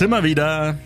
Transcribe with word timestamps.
sind 0.00 0.08
wir 0.08 0.24
wieder. 0.24 0.78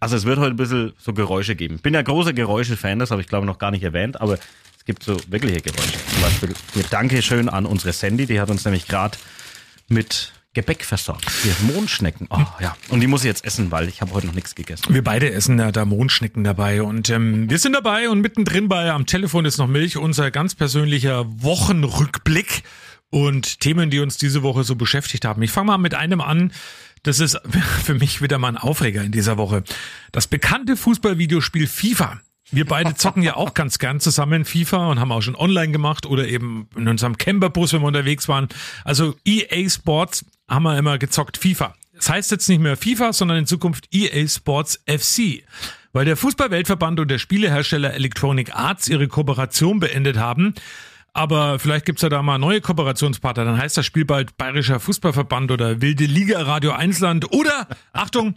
Also 0.00 0.16
es 0.16 0.24
wird 0.24 0.40
heute 0.40 0.54
ein 0.54 0.56
bisschen 0.56 0.94
so 0.98 1.12
Geräusche 1.12 1.54
geben. 1.54 1.76
Ich 1.76 1.82
bin 1.82 1.94
ja 1.94 2.02
großer 2.02 2.32
Geräusche-Fan, 2.32 2.98
das 2.98 3.12
habe 3.12 3.20
ich 3.20 3.28
glaube 3.28 3.44
ich 3.44 3.46
noch 3.46 3.60
gar 3.60 3.70
nicht 3.70 3.84
erwähnt, 3.84 4.20
aber 4.20 4.34
es 4.34 4.84
gibt 4.84 5.04
so 5.04 5.16
wirkliche 5.28 5.60
Geräusche. 5.60 5.92
Zum 6.12 6.22
Beispiel 6.22 6.54
hier 6.74 6.82
Dankeschön 6.90 7.48
an 7.48 7.66
unsere 7.66 7.92
Sandy, 7.92 8.26
die 8.26 8.40
hat 8.40 8.50
uns 8.50 8.64
nämlich 8.64 8.88
gerade 8.88 9.16
mit 9.86 10.32
Gebäck 10.54 10.84
versorgt. 10.84 11.30
Hier 11.44 11.54
Mondschnecken. 11.72 12.26
Oh 12.28 12.40
ja. 12.60 12.76
Und 12.88 12.98
die 12.98 13.06
muss 13.06 13.20
ich 13.20 13.28
jetzt 13.28 13.44
essen, 13.44 13.70
weil 13.70 13.88
ich 13.88 14.00
habe 14.00 14.12
heute 14.12 14.26
noch 14.26 14.34
nichts 14.34 14.56
gegessen. 14.56 14.92
Wir 14.92 15.04
beide 15.04 15.30
essen 15.30 15.56
ja 15.60 15.70
da 15.70 15.84
Mondschnecken 15.84 16.42
dabei 16.42 16.82
und 16.82 17.10
ähm, 17.10 17.48
wir 17.48 17.60
sind 17.60 17.74
dabei 17.74 18.08
und 18.08 18.22
mittendrin 18.22 18.68
bei 18.68 18.90
am 18.90 19.06
Telefon 19.06 19.44
ist 19.44 19.58
noch 19.58 19.68
Milch, 19.68 19.96
unser 19.96 20.32
ganz 20.32 20.56
persönlicher 20.56 21.26
Wochenrückblick 21.28 22.64
und 23.12 23.60
Themen, 23.60 23.90
die 23.90 24.00
uns 24.00 24.16
diese 24.16 24.42
Woche 24.42 24.64
so 24.64 24.74
beschäftigt 24.74 25.26
haben. 25.26 25.42
Ich 25.42 25.50
fange 25.50 25.66
mal 25.66 25.78
mit 25.78 25.94
einem 25.94 26.22
an. 26.22 26.50
Das 27.02 27.20
ist 27.20 27.38
für 27.84 27.94
mich 27.94 28.22
wieder 28.22 28.38
mal 28.38 28.48
ein 28.48 28.56
Aufreger 28.56 29.04
in 29.04 29.12
dieser 29.12 29.36
Woche. 29.36 29.62
Das 30.12 30.26
bekannte 30.26 30.76
Fußballvideospiel 30.76 31.66
FIFA. 31.66 32.20
Wir 32.50 32.66
beide 32.66 32.94
zocken 32.94 33.22
ja 33.22 33.36
auch 33.36 33.52
ganz 33.54 33.78
gern 33.78 34.00
zusammen 34.00 34.46
FIFA 34.46 34.90
und 34.90 34.98
haben 34.98 35.12
auch 35.12 35.20
schon 35.20 35.36
online 35.36 35.72
gemacht 35.72 36.06
oder 36.06 36.26
eben 36.26 36.68
in 36.74 36.88
unserem 36.88 37.18
Camperbus, 37.18 37.74
wenn 37.74 37.82
wir 37.82 37.86
unterwegs 37.86 38.28
waren. 38.28 38.48
Also 38.84 39.14
EA 39.26 39.68
Sports 39.68 40.24
haben 40.48 40.62
wir 40.62 40.76
immer 40.78 40.98
gezockt 40.98 41.36
FIFA. 41.36 41.74
Das 41.94 42.08
heißt 42.08 42.30
jetzt 42.30 42.48
nicht 42.48 42.60
mehr 42.60 42.78
FIFA, 42.78 43.12
sondern 43.12 43.38
in 43.38 43.46
Zukunft 43.46 43.88
EA 43.92 44.26
Sports 44.26 44.82
FC. 44.86 45.44
Weil 45.92 46.06
der 46.06 46.16
Fußballweltverband 46.16 46.98
und 47.00 47.10
der 47.10 47.18
Spielehersteller 47.18 47.92
Electronic 47.92 48.54
Arts 48.54 48.88
ihre 48.88 49.06
Kooperation 49.06 49.80
beendet 49.80 50.16
haben, 50.16 50.54
aber 51.14 51.58
vielleicht 51.58 51.84
gibt's 51.84 52.02
ja 52.02 52.08
da 52.08 52.22
mal 52.22 52.38
neue 52.38 52.60
Kooperationspartner. 52.60 53.44
Dann 53.44 53.58
heißt 53.58 53.76
das 53.76 53.86
Spiel 53.86 54.04
bald 54.04 54.36
Bayerischer 54.36 54.80
Fußballverband 54.80 55.50
oder 55.50 55.80
Wilde 55.80 56.04
Liga 56.04 56.40
Radio 56.42 56.72
Einsland 56.72 57.32
oder, 57.32 57.66
Achtung, 57.92 58.34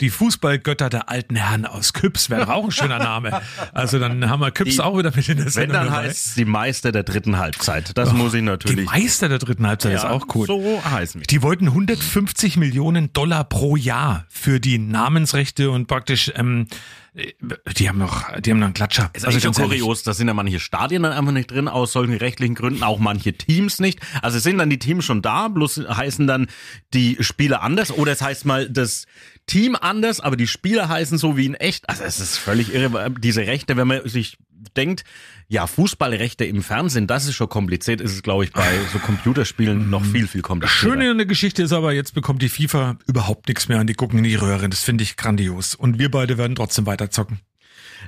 die 0.00 0.10
Fußballgötter 0.10 0.90
der 0.90 1.08
alten 1.08 1.34
Herren 1.34 1.66
aus 1.66 1.92
Küps 1.92 2.30
wäre 2.30 2.54
auch 2.54 2.64
ein 2.64 2.70
schöner 2.70 2.98
Name. 2.98 3.40
Also 3.72 3.98
dann 3.98 4.28
haben 4.30 4.40
wir 4.40 4.52
Küps 4.52 4.76
die, 4.76 4.80
auch 4.80 4.96
wieder 4.96 5.12
mit 5.14 5.28
in 5.28 5.38
der 5.38 5.50
Sendung. 5.50 5.76
Wenn 5.76 5.86
dann 5.86 5.96
heißt 5.96 6.36
die 6.36 6.44
Meister 6.44 6.92
der 6.92 7.02
dritten 7.02 7.38
Halbzeit. 7.38 7.96
Das 7.98 8.10
oh, 8.10 8.14
muss 8.14 8.34
ich 8.34 8.42
natürlich. 8.42 8.76
Die 8.76 8.84
Meister 8.84 9.28
der 9.28 9.38
dritten 9.38 9.66
Halbzeit 9.66 9.92
ja, 9.92 9.98
ist 9.98 10.04
auch 10.04 10.26
cool. 10.34 10.46
So 10.46 10.82
heißen 10.84 11.20
wir. 11.20 11.26
Die 11.26 11.42
wollten 11.42 11.66
150 11.66 12.56
Millionen 12.56 13.12
Dollar 13.12 13.42
pro 13.44 13.74
Jahr 13.76 14.24
für 14.28 14.60
die 14.60 14.78
Namensrechte 14.78 15.70
und 15.70 15.88
praktisch 15.88 16.30
ähm, 16.36 16.68
die 17.14 17.88
haben 17.88 17.98
noch, 17.98 18.38
die 18.40 18.50
haben 18.50 18.58
noch 18.58 18.66
einen 18.66 18.74
Klatscher. 18.74 19.10
Ist 19.12 19.26
also 19.26 19.40
schon 19.40 19.54
kurios, 19.54 20.02
da 20.02 20.14
sind 20.14 20.28
ja 20.28 20.34
manche 20.34 20.60
Stadien 20.60 21.02
dann 21.02 21.12
einfach 21.12 21.32
nicht 21.32 21.50
drin, 21.50 21.68
aus 21.68 21.92
solchen 21.92 22.14
rechtlichen 22.14 22.54
Gründen, 22.54 22.82
auch 22.82 22.98
manche 22.98 23.32
Teams 23.32 23.80
nicht. 23.80 24.00
Also 24.22 24.38
sind 24.38 24.58
dann 24.58 24.70
die 24.70 24.78
Teams 24.78 25.04
schon 25.04 25.22
da, 25.22 25.48
bloß 25.48 25.82
heißen 25.88 26.26
dann 26.26 26.48
die 26.94 27.16
Spieler 27.20 27.62
anders 27.62 27.90
oder 27.90 28.12
es 28.12 28.22
heißt 28.22 28.44
mal 28.44 28.68
das 28.68 29.06
Team 29.46 29.76
anders, 29.80 30.20
aber 30.20 30.36
die 30.36 30.46
Spieler 30.46 30.88
heißen 30.88 31.18
so 31.18 31.36
wie 31.36 31.46
in 31.46 31.54
echt. 31.54 31.88
Also 31.88 32.04
es 32.04 32.20
ist 32.20 32.36
völlig 32.36 32.72
irre, 32.72 33.10
diese 33.18 33.46
Rechte, 33.46 33.76
wenn 33.76 33.88
man 33.88 34.06
sich 34.08 34.36
denkt, 34.76 35.04
ja, 35.48 35.66
Fußballrechte 35.66 36.44
im 36.44 36.62
Fernsehen, 36.62 37.06
das 37.06 37.26
ist 37.26 37.34
schon 37.34 37.48
kompliziert, 37.48 38.00
ist 38.00 38.12
es, 38.12 38.22
glaube 38.22 38.44
ich, 38.44 38.52
bei 38.52 38.66
so 38.92 38.98
Computerspielen 38.98 39.90
noch 39.90 40.04
viel, 40.04 40.26
viel 40.26 40.42
komplizierter. 40.42 40.90
Schöne 40.90 41.10
in 41.10 41.16
der 41.18 41.26
Geschichte 41.26 41.62
ist 41.62 41.72
aber, 41.72 41.92
jetzt 41.92 42.14
bekommt 42.14 42.42
die 42.42 42.48
FIFA 42.48 42.98
überhaupt 43.06 43.48
nichts 43.48 43.68
mehr 43.68 43.80
und 43.80 43.86
die 43.86 43.94
gucken 43.94 44.18
in 44.18 44.24
die 44.24 44.34
Röhre. 44.34 44.68
Das 44.68 44.82
finde 44.82 45.04
ich 45.04 45.16
grandios. 45.16 45.74
Und 45.74 45.98
wir 45.98 46.10
beide 46.10 46.38
werden 46.38 46.56
trotzdem 46.56 46.86
weiter 46.86 47.10
zocken. 47.10 47.40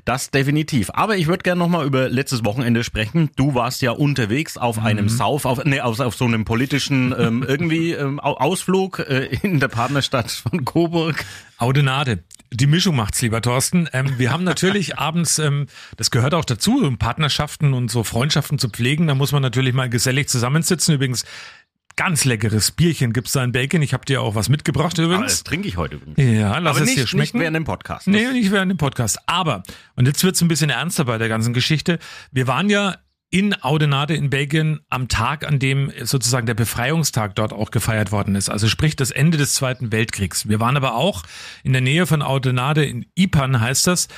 Das 0.04 0.30
definitiv. 0.30 0.90
Aber 0.92 1.16
ich 1.16 1.26
würde 1.26 1.42
gerne 1.42 1.58
nochmal 1.58 1.86
über 1.86 2.08
letztes 2.08 2.44
Wochenende 2.44 2.84
sprechen. 2.84 3.30
Du 3.36 3.54
warst 3.54 3.82
ja 3.82 3.92
unterwegs 3.92 4.56
auf 4.56 4.78
mhm. 4.78 4.86
einem 4.86 5.08
Sauf, 5.08 5.44
auf, 5.44 5.64
nee, 5.64 5.80
auf, 5.80 6.00
auf 6.00 6.14
so 6.14 6.24
einem 6.24 6.44
politischen 6.44 7.14
ähm, 7.18 7.44
irgendwie 7.46 7.92
ähm, 7.92 8.20
Ausflug 8.20 9.00
äh, 9.00 9.26
in 9.42 9.60
der 9.60 9.68
Partnerstadt 9.68 10.30
von 10.30 10.64
Coburg. 10.64 11.24
Audenade. 11.58 12.24
Die 12.52 12.66
Mischung 12.66 12.96
macht's, 12.96 13.22
lieber 13.22 13.42
Thorsten. 13.42 13.88
Ähm, 13.92 14.18
wir 14.18 14.32
haben 14.32 14.42
natürlich 14.42 14.98
abends, 14.98 15.38
ähm, 15.38 15.66
das 15.96 16.10
gehört 16.10 16.34
auch 16.34 16.44
dazu, 16.44 16.94
Partnerschaften 16.98 17.74
und 17.74 17.90
so 17.90 18.02
Freundschaften 18.02 18.58
zu 18.58 18.68
pflegen. 18.68 19.06
Da 19.06 19.14
muss 19.14 19.30
man 19.30 19.42
natürlich 19.42 19.72
mal 19.72 19.88
gesellig 19.88 20.28
zusammensitzen. 20.28 20.94
Übrigens, 20.94 21.24
ganz 21.96 22.24
leckeres 22.24 22.70
Bierchen 22.70 23.12
gibt's 23.12 23.32
da 23.32 23.44
in 23.44 23.52
Bacon. 23.52 23.82
Ich 23.82 23.92
habe 23.92 24.04
dir 24.04 24.22
auch 24.22 24.34
was 24.34 24.48
mitgebracht 24.48 24.96
übrigens. 24.98 25.16
Aber 25.16 25.26
das 25.26 25.44
trinke 25.44 25.68
ich 25.68 25.76
heute 25.76 25.96
übrigens. 25.96 26.18
Ja, 26.18 26.58
lass 26.58 26.76
Aber 26.76 26.80
es 26.80 26.86
nicht, 26.86 26.98
dir 26.98 27.06
schmecken. 27.06 27.38
Nicht 27.38 27.42
während 27.42 27.56
dem 27.56 27.64
Podcast. 27.64 28.06
Nee, 28.06 28.30
nicht 28.32 28.50
während 28.50 28.70
dem 28.70 28.78
Podcast. 28.78 29.18
Aber, 29.26 29.62
und 29.96 30.06
jetzt 30.06 30.22
wird's 30.24 30.40
ein 30.40 30.48
bisschen 30.48 30.70
ernster 30.70 31.04
bei 31.04 31.18
der 31.18 31.28
ganzen 31.28 31.52
Geschichte. 31.52 31.98
Wir 32.32 32.46
waren 32.46 32.70
ja 32.70 32.96
in 33.30 33.54
Audenade 33.62 34.14
in 34.14 34.28
Belgien 34.28 34.80
am 34.88 35.06
Tag, 35.06 35.46
an 35.46 35.60
dem 35.60 35.92
sozusagen 36.02 36.46
der 36.46 36.54
Befreiungstag 36.54 37.36
dort 37.36 37.52
auch 37.52 37.70
gefeiert 37.70 38.10
worden 38.10 38.34
ist. 38.34 38.48
Also 38.50 38.66
sprich 38.66 38.96
das 38.96 39.12
Ende 39.12 39.38
des 39.38 39.52
Zweiten 39.54 39.92
Weltkriegs. 39.92 40.48
Wir 40.48 40.58
waren 40.58 40.76
aber 40.76 40.94
auch 40.96 41.22
in 41.62 41.72
der 41.72 41.80
Nähe 41.80 42.06
von 42.06 42.22
Audenade 42.22 42.84
in 42.84 43.06
Ipan 43.14 43.60
heißt 43.60 43.86
das. 43.86 44.08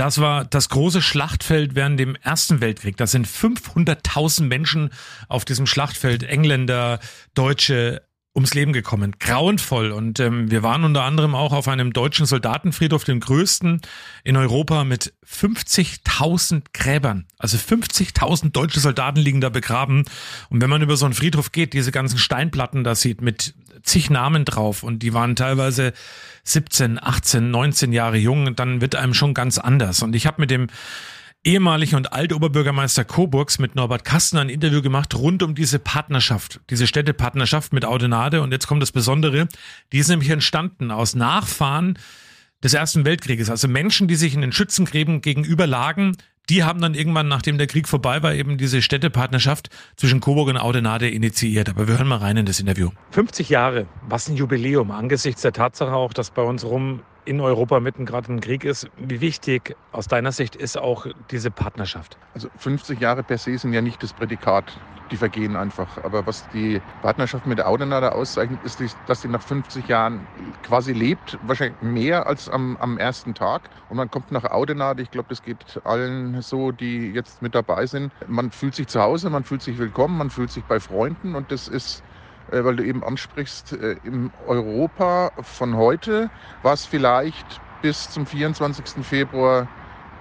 Das 0.00 0.18
war 0.18 0.46
das 0.46 0.70
große 0.70 1.02
Schlachtfeld 1.02 1.74
während 1.74 2.00
dem 2.00 2.16
Ersten 2.16 2.62
Weltkrieg. 2.62 2.96
Da 2.96 3.06
sind 3.06 3.26
500.000 3.28 4.44
Menschen 4.44 4.88
auf 5.28 5.44
diesem 5.44 5.66
Schlachtfeld, 5.66 6.22
Engländer, 6.22 7.00
Deutsche, 7.34 8.00
ums 8.34 8.54
Leben 8.54 8.72
gekommen. 8.72 9.16
Grauenvoll. 9.18 9.90
Und 9.90 10.20
ähm, 10.20 10.50
wir 10.50 10.62
waren 10.62 10.84
unter 10.84 11.02
anderem 11.02 11.34
auch 11.34 11.52
auf 11.52 11.66
einem 11.68 11.92
deutschen 11.92 12.26
Soldatenfriedhof, 12.26 13.04
dem 13.04 13.20
größten 13.20 13.80
in 14.22 14.36
Europa, 14.36 14.84
mit 14.84 15.12
50.000 15.26 16.62
Gräbern. 16.72 17.26
Also 17.38 17.56
50.000 17.58 18.52
deutsche 18.52 18.80
Soldaten 18.80 19.18
liegen 19.18 19.40
da 19.40 19.48
begraben. 19.48 20.04
Und 20.48 20.60
wenn 20.62 20.70
man 20.70 20.82
über 20.82 20.96
so 20.96 21.06
einen 21.06 21.14
Friedhof 21.14 21.50
geht, 21.52 21.72
diese 21.72 21.92
ganzen 21.92 22.18
Steinplatten 22.18 22.84
da 22.84 22.94
sieht 22.94 23.20
mit 23.20 23.54
zig 23.82 24.10
Namen 24.10 24.44
drauf 24.44 24.82
und 24.82 25.02
die 25.02 25.14
waren 25.14 25.36
teilweise 25.36 25.92
17, 26.44 27.02
18, 27.02 27.50
19 27.50 27.92
Jahre 27.92 28.16
jung, 28.16 28.54
dann 28.54 28.80
wird 28.80 28.94
einem 28.94 29.14
schon 29.14 29.34
ganz 29.34 29.58
anders. 29.58 30.02
Und 30.02 30.14
ich 30.14 30.26
habe 30.26 30.40
mit 30.40 30.50
dem 30.50 30.68
ehemaligen 31.44 31.96
und 31.96 32.12
Altoberbürgermeister 32.12 33.04
Coburgs 33.04 33.58
mit 33.58 33.74
Norbert 33.74 34.04
Kastner 34.04 34.42
ein 34.42 34.50
Interview 34.50 34.82
gemacht 34.82 35.14
rund 35.14 35.42
um 35.42 35.54
diese 35.54 35.78
Partnerschaft, 35.78 36.60
diese 36.68 36.86
Städtepartnerschaft 36.86 37.72
mit 37.72 37.84
Audenade. 37.84 38.42
Und 38.42 38.52
jetzt 38.52 38.66
kommt 38.66 38.82
das 38.82 38.92
Besondere, 38.92 39.48
die 39.92 39.98
ist 39.98 40.08
nämlich 40.08 40.30
entstanden 40.30 40.90
aus 40.90 41.14
Nachfahren 41.14 41.98
des 42.62 42.74
Ersten 42.74 43.06
Weltkrieges. 43.06 43.48
Also 43.48 43.68
Menschen, 43.68 44.06
die 44.06 44.16
sich 44.16 44.34
in 44.34 44.42
den 44.42 44.52
Schützengräben 44.52 45.22
gegenüber 45.22 45.66
lagen, 45.66 46.16
die 46.50 46.64
haben 46.64 46.80
dann 46.80 46.94
irgendwann, 46.94 47.28
nachdem 47.28 47.58
der 47.58 47.68
Krieg 47.68 47.88
vorbei 47.88 48.22
war, 48.22 48.34
eben 48.34 48.58
diese 48.58 48.82
Städtepartnerschaft 48.82 49.70
zwischen 49.96 50.20
Coburg 50.20 50.48
und 50.48 50.56
Audenade 50.58 51.08
initiiert. 51.08 51.68
Aber 51.70 51.86
wir 51.86 51.96
hören 51.96 52.08
mal 52.08 52.16
rein 52.16 52.36
in 52.36 52.44
das 52.44 52.60
Interview. 52.60 52.90
50 53.12 53.48
Jahre, 53.48 53.86
was 54.08 54.28
ein 54.28 54.36
Jubiläum 54.36 54.90
angesichts 54.90 55.42
der 55.42 55.52
Tatsache 55.52 55.92
auch, 55.92 56.12
dass 56.12 56.32
bei 56.32 56.42
uns 56.42 56.64
rum 56.64 57.02
in 57.24 57.40
Europa 57.40 57.80
mitten 57.80 58.06
gerade 58.06 58.32
ein 58.32 58.40
Krieg 58.40 58.64
ist. 58.64 58.88
Wie 58.96 59.20
wichtig 59.20 59.76
aus 59.92 60.06
deiner 60.06 60.32
Sicht 60.32 60.56
ist 60.56 60.76
auch 60.78 61.06
diese 61.30 61.50
Partnerschaft? 61.50 62.18
Also 62.32 62.48
50 62.56 62.98
Jahre 63.00 63.22
per 63.24 63.38
se 63.38 63.56
sind 63.58 63.72
ja 63.72 63.82
nicht 63.82 64.02
das 64.02 64.14
Prädikat, 64.14 64.80
die 65.10 65.16
vergehen 65.16 65.56
einfach. 65.56 65.98
Aber 65.98 66.26
was 66.26 66.48
die 66.48 66.82
Partnerschaft 67.00 67.46
mit 67.46 67.58
der 67.58 67.68
Audenade 67.68 68.12
auszeichnet, 68.12 68.62
ist, 68.62 68.80
dass 69.08 69.20
sie 69.20 69.28
nach 69.28 69.42
50 69.42 69.88
Jahren 69.88 70.28
quasi 70.62 70.92
lebt, 70.92 71.38
wahrscheinlich 71.42 71.80
mehr 71.80 72.26
als 72.26 72.48
am, 72.48 72.76
am 72.78 72.98
ersten 72.98 73.34
Tag. 73.34 73.70
Und 73.88 73.96
man 73.96 74.10
kommt 74.10 74.30
nach 74.30 74.44
Audenade, 74.44 75.02
ich 75.02 75.10
glaube, 75.10 75.28
das 75.28 75.42
geht 75.42 75.80
allen 75.84 76.40
so, 76.42 76.72
die 76.72 77.12
jetzt 77.12 77.42
mit 77.42 77.54
dabei 77.54 77.86
sind. 77.86 78.14
Man 78.26 78.50
fühlt 78.50 78.74
sich 78.74 78.88
zu 78.88 79.00
Hause, 79.00 79.30
man 79.30 79.44
fühlt 79.44 79.62
sich 79.62 79.78
willkommen, 79.78 80.16
man 80.16 80.30
fühlt 80.30 80.50
sich 80.50 80.66
bei 80.66 80.80
Freunden 80.80 81.34
und 81.34 81.52
das 81.52 81.68
ist 81.68 82.02
weil 82.48 82.76
du 82.76 82.84
eben 82.84 83.04
ansprichst, 83.04 83.72
äh, 83.72 83.92
im 84.02 84.32
Europa 84.34 85.32
von 85.40 85.76
heute 85.76 86.30
war 86.62 86.74
es 86.74 86.84
vielleicht 86.86 87.60
bis 87.80 88.10
zum 88.10 88.26
24. 88.26 89.04
Februar 89.04 89.68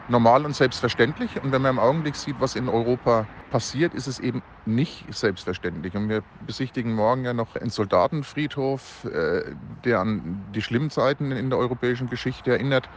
normal 0.07 0.45
und 0.45 0.55
selbstverständlich. 0.55 1.41
Und 1.41 1.51
wenn 1.51 1.61
man 1.61 1.71
im 1.71 1.79
Augenblick 1.79 2.15
sieht, 2.15 2.39
was 2.39 2.55
in 2.55 2.69
Europa 2.69 3.29
passiert, 3.49 3.93
ist 3.93 4.07
es 4.07 4.19
eben 4.19 4.43
nicht 4.65 5.13
selbstverständlich. 5.13 5.95
Und 5.95 6.09
wir 6.09 6.23
besichtigen 6.39 6.93
morgen 6.93 7.25
ja 7.25 7.33
noch 7.33 7.55
einen 7.55 7.69
Soldatenfriedhof, 7.71 9.05
äh, 9.05 9.55
der 9.55 9.99
an 9.99 10.51
die 10.51 10.61
schlimmen 10.61 10.89
Zeiten 10.91 11.31
in 11.31 11.49
der 11.49 11.59
europäischen 11.59 12.09
Geschichte 12.09 12.51
erinnert. 12.51 12.89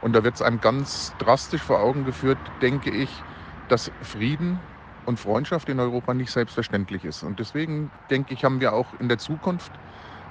Und 0.00 0.14
da 0.14 0.24
wird 0.24 0.36
es 0.36 0.42
einem 0.42 0.60
ganz 0.60 1.14
drastisch 1.18 1.62
vor 1.62 1.80
Augen 1.80 2.04
geführt, 2.04 2.48
denke 2.62 2.90
ich, 2.90 3.24
dass 3.68 3.92
Frieden 4.02 4.64
und 5.10 5.18
Freundschaft 5.20 5.68
in 5.68 5.80
Europa 5.80 6.14
nicht 6.14 6.32
selbstverständlich 6.32 7.04
ist. 7.04 7.22
Und 7.22 7.40
deswegen 7.40 7.92
denke 8.10 8.34
ich, 8.34 8.44
haben 8.44 8.60
wir 8.60 8.72
auch 8.74 8.94
in 8.94 9.08
der 9.08 9.18
Zukunft 9.18 9.78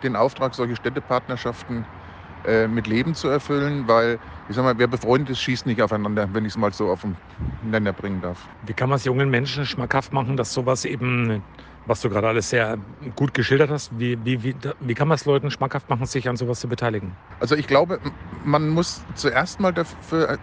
den 0.03 0.15
Auftrag, 0.15 0.55
solche 0.55 0.75
Städtepartnerschaften 0.77 1.87
äh, 2.45 2.67
mit 2.67 2.87
Leben 2.87 3.15
zu 3.15 3.27
erfüllen, 3.29 3.87
weil 3.87 4.19
ich 4.47 4.55
sag 4.55 4.63
mal, 4.63 4.77
wer 4.79 4.87
befreundet 4.87 5.31
ist, 5.31 5.39
schießt 5.41 5.65
nicht 5.67 5.81
aufeinander, 5.81 6.27
wenn 6.33 6.45
ich 6.45 6.53
es 6.53 6.57
mal 6.57 6.73
so 6.73 6.89
auf 6.89 7.01
den 7.01 7.19
Nenner 7.61 7.93
bringen 7.93 8.21
darf. 8.21 8.49
Wie 8.61 8.73
kann 8.73 8.89
man 8.89 8.97
es 8.97 9.05
jungen 9.05 9.29
Menschen 9.29 9.65
schmackhaft 9.65 10.13
machen, 10.13 10.37
dass 10.37 10.53
sowas 10.53 10.85
eben, 10.85 11.45
was 11.85 12.01
du 12.01 12.09
gerade 12.09 12.27
alles 12.27 12.49
sehr 12.49 12.77
gut 13.15 13.33
geschildert 13.33 13.69
hast, 13.69 13.97
wie, 13.97 14.23
wie, 14.25 14.43
wie, 14.43 14.55
wie 14.79 14.93
kann 14.93 15.07
man 15.07 15.15
es 15.15 15.25
Leuten 15.25 15.51
schmackhaft 15.51 15.89
machen, 15.89 16.05
sich 16.05 16.27
an 16.29 16.35
sowas 16.37 16.59
zu 16.59 16.67
beteiligen? 16.69 17.17
Also 17.41 17.55
ich 17.55 17.67
glaube, 17.67 18.01
man 18.43 18.67
muss 18.69 19.05
zuerst 19.13 19.61
mal 19.61 19.71
dafür 19.73 20.29
äh, 20.31 20.39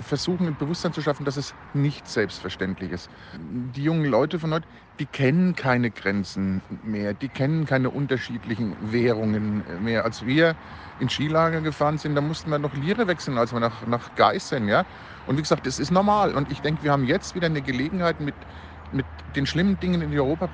versuchen, 0.00 0.46
ein 0.48 0.56
Bewusstsein 0.56 0.92
zu 0.94 1.02
schaffen, 1.02 1.26
dass 1.26 1.36
es 1.36 1.54
nicht 1.74 2.08
selbstverständlich 2.08 2.92
ist. 2.92 3.10
Die 3.38 3.82
jungen 3.82 4.06
Leute 4.06 4.38
von 4.38 4.52
heute, 4.54 4.66
die 4.98 5.06
kennen 5.06 5.54
keine 5.54 5.90
Grenzen 5.90 6.62
mehr, 6.82 7.12
die 7.12 7.28
kennen 7.28 7.66
keine 7.66 7.90
unterschiedlichen 7.90 8.74
Währungen 8.78 9.64
mehr. 9.82 10.04
Als 10.04 10.24
wir 10.24 10.56
in 10.96 11.10
Skilager 11.10 11.60
gefahren 11.60 11.98
sind, 11.98 12.14
da 12.14 12.22
mussten 12.22 12.50
wir 12.50 12.58
noch 12.58 12.74
Lire 12.74 13.06
wechseln, 13.06 13.36
als 13.36 13.52
wir 13.52 13.60
nach, 13.60 13.84
nach 13.86 14.14
Geißen, 14.14 14.66
ja. 14.66 14.84
Und 15.26 15.36
wie 15.36 15.42
gesagt, 15.42 15.66
das 15.66 15.78
ist 15.78 15.90
normal. 15.90 16.34
Und 16.34 16.50
ich 16.50 16.62
denke, 16.62 16.82
wir 16.82 16.92
haben 16.92 17.04
jetzt 17.04 17.34
wieder 17.34 17.46
eine 17.46 17.62
Gelegenheit 17.62 18.18
mit, 18.20 18.46
mit 18.90 19.06
den 19.26 19.46
schlimmen 19.46 19.78
Dingen, 19.80 20.02
in 20.02 20.18
Europa, 20.18 20.48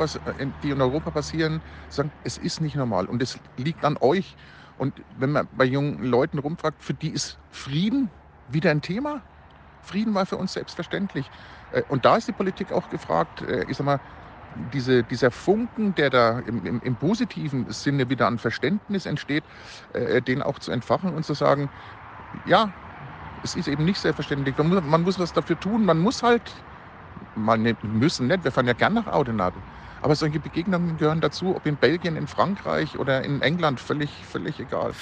die 0.62 0.70
in 0.70 0.80
Europa 0.80 1.10
passieren, 1.10 1.62
sagen, 1.88 2.12
es 2.22 2.38
ist 2.38 2.60
nicht 2.60 2.76
normal. 2.76 3.06
Und 3.06 3.22
es 3.22 3.38
liegt 3.56 3.84
an 3.84 3.96
euch. 4.00 4.36
Und 4.76 5.04
wenn 5.08 5.32
man 5.32 5.48
bei 5.52 5.64
jungen 5.64 6.02
Leuten 6.04 6.38
rumfragt, 6.38 6.82
für 6.82 6.94
die 6.94 7.10
ist 7.10 7.40
Frieden 7.50 8.10
wieder 8.46 8.70
ein 8.70 8.82
Thema. 8.82 9.24
Frieden 9.80 10.14
war 10.14 10.26
für 10.26 10.36
uns 10.36 10.52
selbstverständlich. 10.52 11.30
Äh, 11.70 11.82
und 11.88 12.04
da 12.04 12.16
ist 12.16 12.28
die 12.28 12.32
Politik 12.32 12.72
auch 12.72 12.88
gefragt, 12.88 13.42
äh, 13.42 13.64
ich 13.68 13.76
sag 13.76 13.84
mal, 13.86 14.00
diese, 14.54 15.04
dieser 15.04 15.30
Funken, 15.30 15.94
der 15.94 16.10
da 16.10 16.38
im, 16.40 16.64
im, 16.64 16.80
im, 16.80 16.98
positiven 16.98 17.70
Sinne 17.70 18.08
wieder 18.10 18.26
an 18.26 18.38
Verständnis 18.38 19.06
entsteht, 19.06 19.46
äh, 19.92 20.22
den 20.22 20.42
auch 20.42 20.58
zu 20.58 20.72
entfachen 20.72 21.14
und 21.14 21.24
zu 21.24 21.34
sagen, 21.34 21.70
ja, 22.44 22.74
es 23.42 23.54
ist 23.54 23.68
eben 23.68 23.84
nicht 23.84 24.00
selbstverständlich. 24.00 24.56
Man 24.58 24.68
muss, 24.68 24.82
man 24.82 25.02
muss 25.02 25.18
was 25.18 25.32
dafür 25.32 25.58
tun. 25.58 25.84
Man 25.84 25.98
muss 25.98 26.22
halt, 26.22 26.66
mal 27.34 27.58
nicht, 27.58 27.82
müssen 27.84 28.26
nicht, 28.26 28.44
wir 28.44 28.52
fahren 28.52 28.66
ja 28.66 28.72
gern 28.72 28.94
nach 28.94 29.06
Audenade. 29.06 29.56
Aber 30.02 30.14
solche 30.14 30.38
Begegnungen 30.38 30.98
gehören 30.98 31.20
dazu, 31.20 31.56
ob 31.56 31.66
in 31.66 31.76
Belgien, 31.76 32.16
in 32.16 32.26
Frankreich 32.26 32.98
oder 32.98 33.24
in 33.24 33.42
England, 33.42 33.80
völlig, 33.80 34.10
völlig 34.30 34.60
egal. 34.60 34.92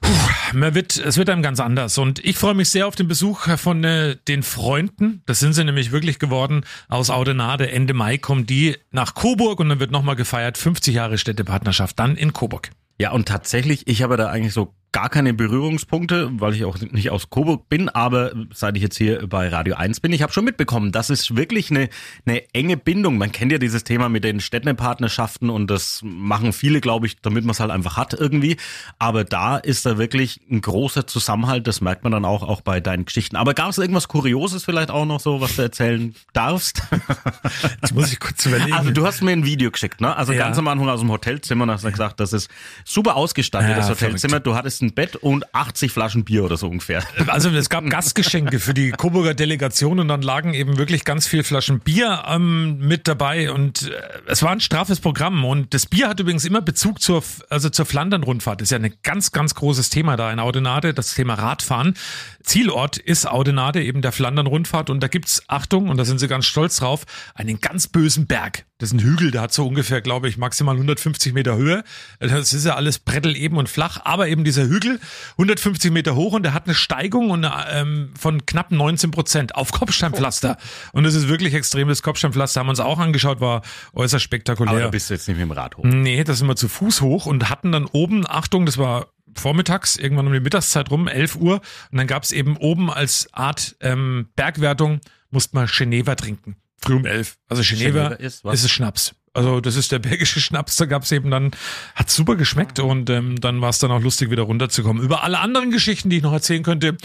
Puh, 0.00 0.10
man 0.52 0.74
wird, 0.74 0.96
es 0.98 1.16
wird 1.16 1.30
einem 1.30 1.42
ganz 1.42 1.60
anders. 1.60 1.96
Und 1.98 2.22
ich 2.24 2.36
freue 2.36 2.54
mich 2.54 2.68
sehr 2.68 2.86
auf 2.86 2.96
den 2.96 3.08
Besuch 3.08 3.48
von 3.56 3.84
äh, 3.84 4.16
den 4.28 4.42
Freunden. 4.42 5.22
Das 5.26 5.38
sind 5.38 5.54
sie 5.54 5.64
nämlich 5.64 5.92
wirklich 5.92 6.18
geworden. 6.18 6.64
Aus 6.88 7.10
Audenade. 7.10 7.70
Ende 7.70 7.94
Mai 7.94 8.18
kommen 8.18 8.44
die 8.44 8.76
nach 8.90 9.14
Coburg 9.14 9.60
und 9.60 9.68
dann 9.68 9.80
wird 9.80 9.92
nochmal 9.92 10.16
gefeiert. 10.16 10.58
50 10.58 10.94
Jahre 10.94 11.16
Städtepartnerschaft 11.16 11.98
dann 11.98 12.16
in 12.16 12.32
Coburg. 12.32 12.70
Ja, 12.98 13.12
und 13.12 13.28
tatsächlich, 13.28 13.86
ich 13.86 14.02
habe 14.02 14.18
da 14.18 14.28
eigentlich 14.28 14.52
so 14.52 14.74
gar 14.92 15.08
keine 15.08 15.32
Berührungspunkte, 15.34 16.30
weil 16.40 16.54
ich 16.54 16.64
auch 16.64 16.76
nicht 16.78 17.10
aus 17.10 17.30
Coburg 17.30 17.68
bin, 17.68 17.88
aber 17.88 18.32
seit 18.52 18.76
ich 18.76 18.82
jetzt 18.82 18.98
hier 18.98 19.26
bei 19.28 19.48
Radio 19.48 19.76
1 19.76 20.00
bin, 20.00 20.12
ich 20.12 20.22
habe 20.22 20.32
schon 20.32 20.44
mitbekommen, 20.44 20.90
das 20.90 21.10
ist 21.10 21.36
wirklich 21.36 21.70
eine, 21.70 21.88
eine 22.26 22.42
enge 22.54 22.76
Bindung. 22.76 23.16
Man 23.16 23.30
kennt 23.30 23.52
ja 23.52 23.58
dieses 23.58 23.84
Thema 23.84 24.08
mit 24.08 24.24
den 24.24 24.40
Städtepartnerschaften 24.40 25.48
und 25.48 25.70
das 25.70 26.00
machen 26.02 26.52
viele, 26.52 26.80
glaube 26.80 27.06
ich, 27.06 27.20
damit 27.20 27.44
man 27.44 27.52
es 27.52 27.60
halt 27.60 27.70
einfach 27.70 27.96
hat 27.96 28.14
irgendwie. 28.14 28.56
Aber 28.98 29.24
da 29.24 29.58
ist 29.58 29.86
da 29.86 29.96
wirklich 29.96 30.40
ein 30.50 30.60
großer 30.60 31.06
Zusammenhalt, 31.06 31.68
das 31.68 31.80
merkt 31.80 32.02
man 32.02 32.12
dann 32.12 32.24
auch, 32.24 32.42
auch 32.42 32.60
bei 32.60 32.80
deinen 32.80 33.04
Geschichten. 33.04 33.36
Aber 33.36 33.54
gab 33.54 33.70
es 33.70 33.78
irgendwas 33.78 34.08
Kurioses 34.08 34.64
vielleicht 34.64 34.90
auch 34.90 35.06
noch 35.06 35.20
so, 35.20 35.40
was 35.40 35.54
du 35.54 35.62
erzählen 35.62 36.14
darfst? 36.32 36.82
Jetzt 37.80 37.94
muss 37.94 38.12
ich 38.12 38.18
kurz 38.18 38.44
überlegen. 38.44 38.72
Also 38.72 38.90
du 38.90 39.06
hast 39.06 39.22
mir 39.22 39.32
ein 39.32 39.44
Video 39.44 39.70
geschickt, 39.70 40.00
ne? 40.00 40.16
Also 40.16 40.32
ja. 40.32 40.40
ganz 40.40 40.58
am 40.58 40.66
Anfang 40.66 40.88
aus 40.88 41.00
dem 41.00 41.10
Hotelzimmer 41.10 41.62
und 41.62 41.70
hast 41.70 41.84
gesagt, 41.84 42.18
das 42.18 42.32
ist 42.32 42.50
super 42.84 43.14
ausgestattet, 43.14 43.70
ja, 43.70 43.76
das 43.76 43.88
Hotelzimmer. 43.88 44.30
Verrückt. 44.32 44.46
Du 44.46 44.54
hattest 44.54 44.79
ein 44.82 44.92
Bett 44.92 45.16
und 45.16 45.54
80 45.54 45.92
Flaschen 45.92 46.24
Bier 46.24 46.44
oder 46.44 46.56
so 46.56 46.68
ungefähr. 46.68 47.02
Also 47.26 47.50
es 47.50 47.68
gab 47.68 47.88
Gastgeschenke 47.88 48.58
für 48.58 48.74
die 48.74 48.90
Coburger 48.90 49.34
Delegation 49.34 50.00
und 50.00 50.08
dann 50.08 50.22
lagen 50.22 50.54
eben 50.54 50.78
wirklich 50.78 51.04
ganz 51.04 51.26
viele 51.26 51.44
Flaschen 51.44 51.80
Bier 51.80 52.24
ähm, 52.26 52.78
mit 52.78 53.08
dabei 53.08 53.50
und 53.52 53.90
äh, 53.90 53.92
es 54.26 54.42
war 54.42 54.50
ein 54.50 54.60
straffes 54.60 55.00
Programm 55.00 55.44
und 55.44 55.74
das 55.74 55.86
Bier 55.86 56.08
hat 56.08 56.20
übrigens 56.20 56.44
immer 56.44 56.62
Bezug 56.62 57.00
zur, 57.00 57.22
also 57.48 57.70
zur 57.70 57.86
Flandern-Rundfahrt. 57.86 58.62
Ist 58.62 58.70
ja 58.70 58.78
ein 58.78 58.94
ganz, 59.02 59.32
ganz 59.32 59.54
großes 59.54 59.90
Thema 59.90 60.16
da 60.16 60.32
in 60.32 60.40
Audenade, 60.40 60.94
das 60.94 61.14
Thema 61.14 61.34
Radfahren. 61.34 61.94
Zielort 62.42 62.96
ist 62.96 63.26
Audenade, 63.26 63.82
eben 63.82 64.02
der 64.02 64.12
Flandern-Rundfahrt 64.12 64.90
und 64.90 65.00
da 65.00 65.08
gibt's 65.08 65.42
Achtung, 65.48 65.88
und 65.88 65.96
da 65.96 66.04
sind 66.04 66.18
sie 66.18 66.28
ganz 66.28 66.46
stolz 66.46 66.76
drauf, 66.76 67.04
einen 67.34 67.60
ganz 67.60 67.86
bösen 67.86 68.26
Berg. 68.26 68.64
Das 68.80 68.88
ist 68.88 68.94
ein 68.94 69.00
Hügel, 69.00 69.30
der 69.30 69.42
hat 69.42 69.52
so 69.52 69.66
ungefähr, 69.66 70.00
glaube 70.00 70.26
ich, 70.28 70.38
maximal 70.38 70.74
150 70.74 71.34
Meter 71.34 71.54
Höhe. 71.54 71.84
Das 72.18 72.54
ist 72.54 72.64
ja 72.64 72.76
alles 72.76 72.98
brettel 72.98 73.36
eben 73.36 73.58
und 73.58 73.68
flach, 73.68 74.00
aber 74.04 74.28
eben 74.28 74.42
dieser 74.42 74.64
Hügel 74.64 74.98
150 75.32 75.92
Meter 75.92 76.16
hoch 76.16 76.32
und 76.32 76.44
der 76.44 76.54
hat 76.54 76.64
eine 76.64 76.74
Steigung 76.74 77.30
und 77.30 77.46
ähm, 77.70 78.10
von 78.18 78.46
knapp 78.46 78.70
19 78.70 79.10
Prozent 79.10 79.54
auf 79.54 79.70
Kopfsteinpflaster. 79.72 80.56
Und 80.92 81.04
das 81.04 81.14
ist 81.14 81.28
wirklich 81.28 81.52
extremes 81.52 82.02
Kopfsteinpflaster. 82.02 82.60
Haben 82.60 82.68
wir 82.68 82.70
uns 82.70 82.80
auch 82.80 82.98
angeschaut, 82.98 83.42
war 83.42 83.60
äußerst 83.92 84.24
spektakulär. 84.24 84.72
Aber 84.72 84.80
da 84.80 84.88
bist 84.88 85.10
du 85.10 85.14
jetzt 85.14 85.28
nicht 85.28 85.36
mit 85.36 85.46
dem 85.46 85.52
Rad 85.52 85.76
hoch. 85.76 85.84
Nee, 85.84 86.24
da 86.24 86.32
sind 86.32 86.48
wir 86.48 86.56
zu 86.56 86.68
Fuß 86.68 87.02
hoch 87.02 87.26
und 87.26 87.50
hatten 87.50 87.72
dann 87.72 87.84
oben, 87.84 88.26
Achtung, 88.26 88.64
das 88.64 88.78
war 88.78 89.08
vormittags, 89.36 89.96
irgendwann 89.96 90.26
um 90.26 90.32
die 90.32 90.40
Mittagszeit 90.40 90.90
rum, 90.90 91.06
11 91.06 91.36
Uhr. 91.36 91.60
Und 91.92 91.98
dann 91.98 92.06
gab's 92.06 92.32
eben 92.32 92.56
oben 92.56 92.90
als 92.90 93.28
Art 93.32 93.76
ähm, 93.80 94.28
Bergwertung, 94.36 95.00
musste 95.30 95.54
man 95.54 95.68
Geneva 95.70 96.14
trinken. 96.14 96.56
Früh 96.80 96.94
um 96.94 97.04
elf. 97.04 97.36
Also 97.48 97.62
Geneva, 97.62 98.08
Geneva 98.08 98.14
ist, 98.14 98.44
was? 98.44 98.54
ist 98.54 98.64
es 98.64 98.70
Schnaps. 98.70 99.14
Also 99.32 99.60
das 99.60 99.76
ist 99.76 99.92
der 99.92 100.00
belgische 100.00 100.40
Schnaps, 100.40 100.76
da 100.76 100.86
gab's 100.86 101.12
eben 101.12 101.30
dann, 101.30 101.52
hat 101.94 102.10
super 102.10 102.34
geschmeckt 102.34 102.80
und 102.80 103.08
ähm, 103.10 103.40
dann 103.40 103.60
war 103.60 103.70
es 103.70 103.78
dann 103.78 103.92
auch 103.92 104.00
lustig, 104.00 104.30
wieder 104.30 104.42
runterzukommen. 104.42 105.02
Über 105.02 105.22
alle 105.22 105.38
anderen 105.38 105.70
Geschichten, 105.70 106.10
die 106.10 106.16
ich 106.16 106.22
noch 106.22 106.32
erzählen 106.32 106.64
könnte, 106.64 106.96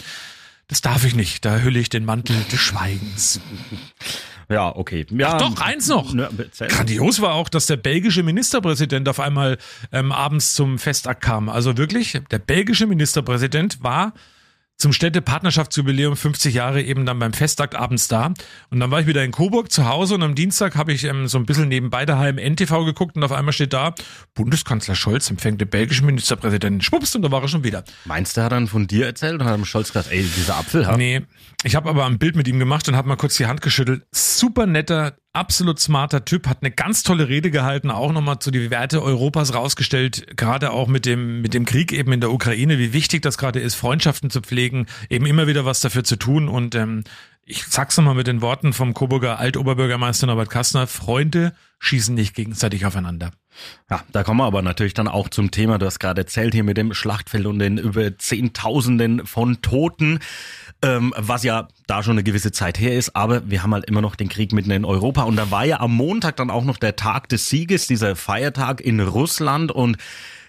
das 0.66 0.80
darf 0.80 1.04
ich 1.04 1.14
nicht. 1.14 1.44
Da 1.44 1.60
hülle 1.60 1.78
ich 1.78 1.88
den 1.88 2.04
Mantel 2.04 2.36
des 2.50 2.60
Schweigens. 2.60 3.40
Ja, 4.48 4.76
okay. 4.76 5.04
Ja, 5.10 5.32
Ach 5.32 5.38
doch, 5.40 5.60
eins 5.60 5.88
noch. 5.88 6.14
Ne, 6.14 6.28
Grandios 6.68 7.20
war 7.20 7.34
auch, 7.34 7.48
dass 7.48 7.66
der 7.66 7.76
belgische 7.76 8.22
Ministerpräsident 8.22 9.08
auf 9.08 9.18
einmal 9.18 9.58
ähm, 9.90 10.12
abends 10.12 10.54
zum 10.54 10.78
Festakt 10.78 11.20
kam. 11.20 11.48
Also 11.48 11.76
wirklich, 11.76 12.20
der 12.30 12.38
belgische 12.38 12.86
Ministerpräsident 12.86 13.82
war 13.82 14.12
zum 14.76 14.92
Städtepartnerschaftsjubiläum 14.92 16.16
50 16.16 16.54
Jahre 16.54 16.82
eben 16.82 17.06
dann 17.06 17.18
beim 17.18 17.32
Festakt 17.32 17.74
abends 17.74 18.08
da. 18.08 18.34
Und 18.70 18.80
dann 18.80 18.90
war 18.90 19.00
ich 19.00 19.06
wieder 19.06 19.24
in 19.24 19.32
Coburg 19.32 19.72
zu 19.72 19.86
Hause 19.88 20.14
und 20.14 20.22
am 20.22 20.34
Dienstag 20.34 20.76
habe 20.76 20.92
ich 20.92 21.04
ähm, 21.04 21.28
so 21.28 21.38
ein 21.38 21.46
bisschen 21.46 21.68
nebenbei 21.68 22.04
daheim 22.04 22.36
NTV 22.36 22.84
geguckt 22.84 23.16
und 23.16 23.24
auf 23.24 23.32
einmal 23.32 23.52
steht 23.52 23.72
da, 23.72 23.94
Bundeskanzler 24.34 24.94
Scholz 24.94 25.30
empfängt 25.30 25.60
den 25.60 25.68
belgischen 25.68 26.06
Ministerpräsidenten. 26.06 26.82
Schwupps, 26.82 27.14
und 27.16 27.22
da 27.22 27.30
war 27.30 27.42
er 27.42 27.48
schon 27.48 27.64
wieder. 27.64 27.84
Meinst 28.04 28.36
du, 28.36 28.42
er 28.42 28.44
hat 28.44 28.52
dann 28.52 28.66
von 28.66 28.86
dir 28.86 29.06
erzählt 29.06 29.40
und 29.40 29.44
hat 29.44 29.56
dem 29.56 29.64
Scholz 29.64 29.88
gesagt, 29.88 30.10
ey, 30.10 30.22
dieser 30.22 30.56
Apfel? 30.56 30.86
Ha? 30.86 30.96
Nee, 30.96 31.22
ich 31.66 31.74
habe 31.74 31.90
aber 31.90 32.06
ein 32.06 32.18
Bild 32.18 32.36
mit 32.36 32.46
ihm 32.46 32.60
gemacht 32.60 32.88
und 32.88 32.94
habe 32.94 33.08
mal 33.08 33.16
kurz 33.16 33.36
die 33.36 33.46
Hand 33.46 33.60
geschüttelt. 33.60 34.06
Super 34.12 34.66
netter, 34.66 35.16
absolut 35.32 35.80
smarter 35.80 36.24
Typ, 36.24 36.46
hat 36.46 36.58
eine 36.60 36.70
ganz 36.70 37.02
tolle 37.02 37.28
Rede 37.28 37.50
gehalten, 37.50 37.90
auch 37.90 38.12
nochmal 38.12 38.38
zu 38.38 38.52
die 38.52 38.70
Werte 38.70 39.02
Europas 39.02 39.52
rausgestellt, 39.52 40.36
gerade 40.36 40.70
auch 40.70 40.86
mit 40.86 41.06
dem, 41.06 41.40
mit 41.40 41.54
dem 41.54 41.64
Krieg 41.64 41.92
eben 41.92 42.12
in 42.12 42.20
der 42.20 42.30
Ukraine, 42.30 42.78
wie 42.78 42.92
wichtig 42.92 43.22
das 43.22 43.36
gerade 43.36 43.58
ist, 43.58 43.74
Freundschaften 43.74 44.30
zu 44.30 44.42
pflegen, 44.42 44.86
eben 45.10 45.26
immer 45.26 45.48
wieder 45.48 45.64
was 45.64 45.80
dafür 45.80 46.04
zu 46.04 46.14
tun 46.14 46.48
und 46.48 46.76
ähm, 46.76 47.02
ich 47.44 47.64
sag's 47.66 47.96
nochmal 47.96 48.14
mit 48.14 48.28
den 48.28 48.42
Worten 48.42 48.72
vom 48.72 48.94
Coburger 48.94 49.40
Altoberbürgermeister 49.40 50.28
Norbert 50.28 50.50
Kastner, 50.50 50.86
Freunde 50.86 51.52
schießen 51.80 52.14
nicht 52.14 52.34
gegenseitig 52.34 52.86
aufeinander. 52.86 53.32
Ja, 53.90 54.02
da 54.12 54.22
kommen 54.22 54.40
wir 54.40 54.44
aber 54.44 54.62
natürlich 54.62 54.94
dann 54.94 55.08
auch 55.08 55.28
zum 55.28 55.50
Thema, 55.50 55.78
du 55.78 55.86
hast 55.86 55.98
gerade 55.98 56.22
erzählt 56.22 56.54
hier 56.54 56.64
mit 56.64 56.76
dem 56.76 56.92
Schlachtfeld 56.94 57.46
und 57.46 57.58
den 57.58 57.78
über 57.78 58.18
Zehntausenden 58.18 59.26
von 59.26 59.62
Toten 59.62 60.20
ähm, 60.82 61.14
was 61.16 61.42
ja 61.42 61.68
da 61.86 62.02
schon 62.02 62.12
eine 62.12 62.22
gewisse 62.22 62.52
Zeit 62.52 62.78
her 62.78 62.96
ist, 62.96 63.16
aber 63.16 63.48
wir 63.48 63.62
haben 63.62 63.72
halt 63.72 63.86
immer 63.86 64.02
noch 64.02 64.14
den 64.14 64.28
Krieg 64.28 64.52
mitten 64.52 64.70
in 64.70 64.84
Europa. 64.84 65.22
Und 65.22 65.36
da 65.36 65.50
war 65.50 65.64
ja 65.64 65.80
am 65.80 65.94
Montag 65.94 66.36
dann 66.36 66.50
auch 66.50 66.64
noch 66.64 66.76
der 66.76 66.96
Tag 66.96 67.28
des 67.28 67.48
Sieges, 67.48 67.86
dieser 67.86 68.14
Feiertag 68.14 68.80
in 68.80 69.00
Russland. 69.00 69.72
Und 69.72 69.96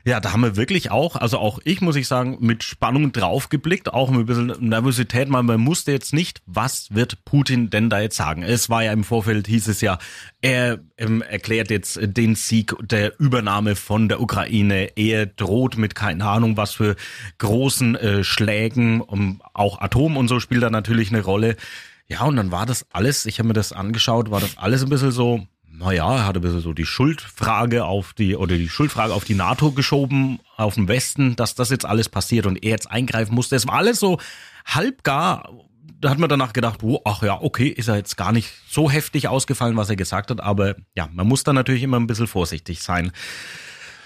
ja, 0.07 0.21
da 0.21 0.31
haben 0.31 0.41
wir 0.41 0.55
wirklich 0.55 0.89
auch, 0.89 1.17
also 1.17 1.37
auch 1.37 1.59
ich 1.65 1.81
muss 1.81 1.97
ich 1.97 2.07
sagen, 2.07 2.37
mit 2.39 2.63
Spannung 2.63 3.11
draufgeblickt, 3.11 3.93
auch 3.93 4.09
mit 4.09 4.21
ein 4.21 4.25
bisschen 4.25 4.69
Nervosität, 4.69 5.29
weil 5.29 5.43
man 5.43 5.59
musste 5.59 5.91
jetzt 5.91 6.13
nicht, 6.13 6.41
was 6.45 6.95
wird 6.95 7.25
Putin 7.25 7.69
denn 7.69 7.89
da 7.89 7.99
jetzt 7.99 8.15
sagen? 8.15 8.41
Es 8.41 8.69
war 8.69 8.85
ja 8.85 8.93
im 8.93 9.03
Vorfeld, 9.03 9.47
hieß 9.47 9.67
es 9.67 9.81
ja, 9.81 9.97
er 10.39 10.79
ähm, 10.97 11.21
erklärt 11.21 11.69
jetzt 11.71 11.99
den 12.01 12.35
Sieg 12.35 12.73
der 12.81 13.19
Übernahme 13.19 13.75
von 13.75 14.07
der 14.07 14.21
Ukraine. 14.21 14.91
Er 14.95 15.25
droht 15.25 15.77
mit 15.77 15.93
keine 15.93 16.25
Ahnung 16.25 16.55
was 16.55 16.71
für 16.71 16.95
großen 17.39 17.95
äh, 17.95 18.23
Schlägen, 18.23 19.01
um, 19.01 19.41
auch 19.53 19.81
Atom 19.81 20.15
und 20.15 20.29
so 20.29 20.39
spielt 20.39 20.63
da 20.63 20.69
natürlich 20.69 21.09
eine 21.09 21.21
Rolle. 21.21 21.57
Ja, 22.07 22.23
und 22.23 22.37
dann 22.37 22.51
war 22.51 22.65
das 22.65 22.85
alles, 22.93 23.25
ich 23.25 23.39
habe 23.39 23.49
mir 23.49 23.53
das 23.53 23.73
angeschaut, 23.73 24.31
war 24.31 24.39
das 24.39 24.57
alles 24.57 24.83
ein 24.83 24.89
bisschen 24.89 25.11
so, 25.11 25.45
naja, 25.71 26.17
er 26.17 26.25
hat 26.25 26.35
ein 26.35 26.41
bisschen 26.41 26.61
so 26.61 26.73
die 26.73 26.85
Schuldfrage 26.85 27.85
auf 27.85 28.13
die, 28.13 28.35
oder 28.35 28.57
die 28.57 28.69
Schuldfrage 28.69 29.13
auf 29.13 29.25
die 29.25 29.35
NATO 29.35 29.71
geschoben, 29.71 30.39
auf 30.55 30.75
den 30.75 30.87
Westen, 30.87 31.35
dass 31.35 31.55
das 31.55 31.69
jetzt 31.69 31.85
alles 31.85 32.09
passiert 32.09 32.45
und 32.45 32.63
er 32.63 32.71
jetzt 32.71 32.89
eingreifen 32.89 33.35
musste. 33.35 33.55
Es 33.55 33.67
war 33.67 33.75
alles 33.75 33.99
so 33.99 34.19
halbgar. 34.65 35.49
Da 35.99 36.09
hat 36.09 36.19
man 36.19 36.29
danach 36.29 36.53
gedacht, 36.53 36.83
oh, 36.83 37.01
ach 37.05 37.23
ja, 37.23 37.41
okay, 37.41 37.67
ist 37.67 37.87
er 37.87 37.95
jetzt 37.95 38.17
gar 38.17 38.31
nicht 38.31 38.51
so 38.67 38.89
heftig 38.89 39.27
ausgefallen, 39.27 39.77
was 39.77 39.89
er 39.89 39.95
gesagt 39.95 40.29
hat, 40.29 40.41
aber 40.41 40.75
ja, 40.95 41.09
man 41.11 41.27
muss 41.27 41.43
da 41.43 41.53
natürlich 41.53 41.83
immer 41.83 41.99
ein 41.99 42.07
bisschen 42.07 42.27
vorsichtig 42.27 42.81
sein 42.81 43.11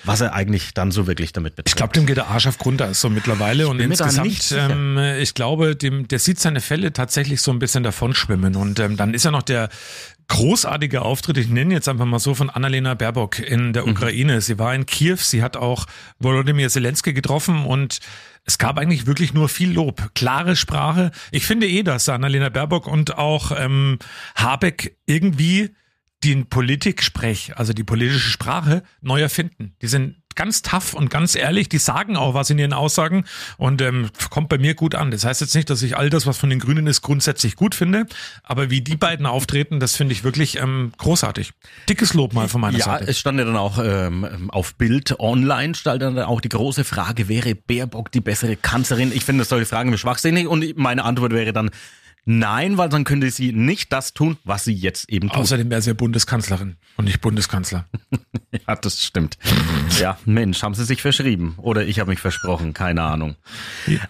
was 0.03 0.21
er 0.21 0.33
eigentlich 0.33 0.73
dann 0.73 0.91
so 0.91 1.07
wirklich 1.07 1.31
damit 1.31 1.55
betreibt. 1.55 1.69
Ich 1.69 1.75
glaube, 1.75 1.93
dem 1.93 2.05
geht 2.05 2.17
der 2.17 2.27
Arsch 2.27 2.47
auf 2.47 2.57
Grund 2.57 2.83
so 2.93 3.09
mittlerweile 3.09 3.67
und 3.67 3.79
insgesamt, 3.79 4.51
ähm, 4.51 4.97
ich 5.19 5.33
glaube, 5.33 5.75
dem, 5.75 6.07
der 6.07 6.19
sieht 6.19 6.39
seine 6.39 6.61
Fälle 6.61 6.93
tatsächlich 6.93 7.41
so 7.41 7.51
ein 7.51 7.59
bisschen 7.59 7.83
davon 7.83 8.13
schwimmen 8.13 8.55
und 8.55 8.79
ähm, 8.79 8.97
dann 8.97 9.13
ist 9.13 9.25
ja 9.25 9.31
noch 9.31 9.43
der 9.43 9.69
großartiger 10.31 11.03
Auftritt, 11.03 11.37
ich 11.37 11.49
nenne 11.49 11.73
jetzt 11.73 11.89
einfach 11.89 12.05
mal 12.05 12.19
so, 12.19 12.33
von 12.33 12.49
Annalena 12.49 12.93
Baerbock 12.93 13.39
in 13.39 13.73
der 13.73 13.85
Ukraine. 13.85 14.35
Mhm. 14.35 14.41
Sie 14.41 14.57
war 14.57 14.73
in 14.73 14.85
Kiew, 14.85 15.17
sie 15.17 15.43
hat 15.43 15.57
auch 15.57 15.87
Volodymyr 16.19 16.69
Zelensky 16.69 17.11
getroffen 17.11 17.65
und 17.65 17.99
es 18.45 18.57
gab 18.57 18.77
eigentlich 18.77 19.05
wirklich 19.05 19.33
nur 19.33 19.49
viel 19.49 19.73
Lob. 19.73 20.11
Klare 20.15 20.55
Sprache. 20.55 21.11
Ich 21.31 21.45
finde 21.45 21.67
eh, 21.67 21.83
dass 21.83 22.07
Annalena 22.07 22.47
Baerbock 22.47 22.87
und 22.87 23.17
auch 23.17 23.51
ähm, 23.53 23.99
Habeck 24.35 24.97
irgendwie 25.05 25.75
den 26.23 26.47
Politik-Sprech, 26.47 27.57
also 27.57 27.73
die 27.73 27.83
politische 27.83 28.29
Sprache, 28.29 28.83
neu 29.01 29.19
erfinden. 29.19 29.75
Die 29.81 29.87
sind 29.87 30.20
ganz 30.35 30.61
tough 30.61 30.93
und 30.93 31.09
ganz 31.09 31.35
ehrlich, 31.35 31.69
die 31.69 31.77
sagen 31.77 32.17
auch 32.17 32.33
was 32.33 32.49
in 32.49 32.59
ihren 32.59 32.73
Aussagen 32.73 33.25
und 33.57 33.81
ähm, 33.81 34.09
kommt 34.29 34.49
bei 34.49 34.57
mir 34.57 34.75
gut 34.75 34.95
an. 34.95 35.11
Das 35.11 35.25
heißt 35.25 35.41
jetzt 35.41 35.55
nicht, 35.55 35.69
dass 35.69 35.81
ich 35.81 35.97
all 35.97 36.09
das, 36.09 36.25
was 36.25 36.37
von 36.37 36.49
den 36.49 36.59
Grünen 36.59 36.87
ist, 36.87 37.01
grundsätzlich 37.01 37.55
gut 37.55 37.75
finde, 37.75 38.05
aber 38.43 38.69
wie 38.69 38.81
die 38.81 38.97
beiden 38.97 39.25
auftreten, 39.25 39.79
das 39.79 39.95
finde 39.95 40.13
ich 40.13 40.23
wirklich 40.23 40.57
ähm, 40.57 40.91
großartig. 40.97 41.53
Dickes 41.89 42.13
Lob 42.13 42.33
mal 42.33 42.47
von 42.47 42.61
meiner 42.61 42.77
ja, 42.77 42.85
Seite. 42.85 43.03
Ja, 43.05 43.09
es 43.09 43.19
stand 43.19 43.39
ja 43.39 43.45
dann 43.45 43.57
auch 43.57 43.79
ähm, 43.83 44.49
auf 44.51 44.75
Bild 44.75 45.19
online, 45.19 45.75
stand 45.75 46.01
dann 46.01 46.19
auch 46.19 46.41
die 46.41 46.49
große 46.49 46.83
Frage, 46.83 47.27
wäre 47.27 47.55
Baerbock 47.55 48.11
die 48.11 48.21
bessere 48.21 48.55
Kanzlerin? 48.55 49.11
Ich 49.13 49.25
finde 49.25 49.43
solche 49.43 49.65
Fragen 49.65 49.97
schwachsinnig 49.97 50.47
und 50.47 50.77
meine 50.77 51.03
Antwort 51.03 51.33
wäre 51.33 51.53
dann, 51.53 51.71
Nein, 52.25 52.77
weil 52.77 52.89
dann 52.89 53.03
könnte 53.03 53.31
sie 53.31 53.51
nicht 53.51 53.91
das 53.91 54.13
tun, 54.13 54.37
was 54.43 54.63
sie 54.63 54.73
jetzt 54.73 55.09
eben 55.09 55.29
tut. 55.29 55.37
Außerdem 55.37 55.71
wäre 55.71 55.81
sie 55.81 55.89
ja 55.89 55.93
Bundeskanzlerin 55.95 56.77
und 56.97 57.05
nicht 57.05 57.19
Bundeskanzler. 57.19 57.87
ja, 58.67 58.75
das 58.75 59.01
stimmt. 59.01 59.39
ja, 59.99 60.17
Mensch, 60.25 60.61
haben 60.61 60.75
sie 60.75 60.85
sich 60.85 61.01
verschrieben. 61.01 61.55
Oder 61.57 61.85
ich 61.85 61.99
habe 61.99 62.11
mich 62.11 62.19
versprochen, 62.19 62.73
keine 62.73 63.01
Ahnung. 63.01 63.35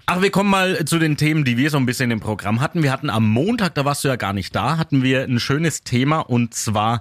Ach, 0.07 0.21
wir 0.21 0.29
kommen 0.29 0.49
mal 0.49 0.83
zu 0.83 0.99
den 0.99 1.15
Themen, 1.15 1.45
die 1.45 1.55
wir 1.55 1.69
so 1.69 1.77
ein 1.77 1.85
bisschen 1.85 2.11
im 2.11 2.19
Programm 2.19 2.59
hatten. 2.59 2.83
Wir 2.83 2.91
hatten 2.91 3.09
am 3.09 3.29
Montag, 3.29 3.75
da 3.75 3.85
warst 3.85 4.03
du 4.03 4.09
ja 4.09 4.17
gar 4.17 4.33
nicht 4.33 4.53
da, 4.55 4.77
hatten 4.77 5.03
wir 5.03 5.23
ein 5.23 5.39
schönes 5.39 5.83
Thema 5.83 6.19
und 6.19 6.53
zwar 6.53 6.99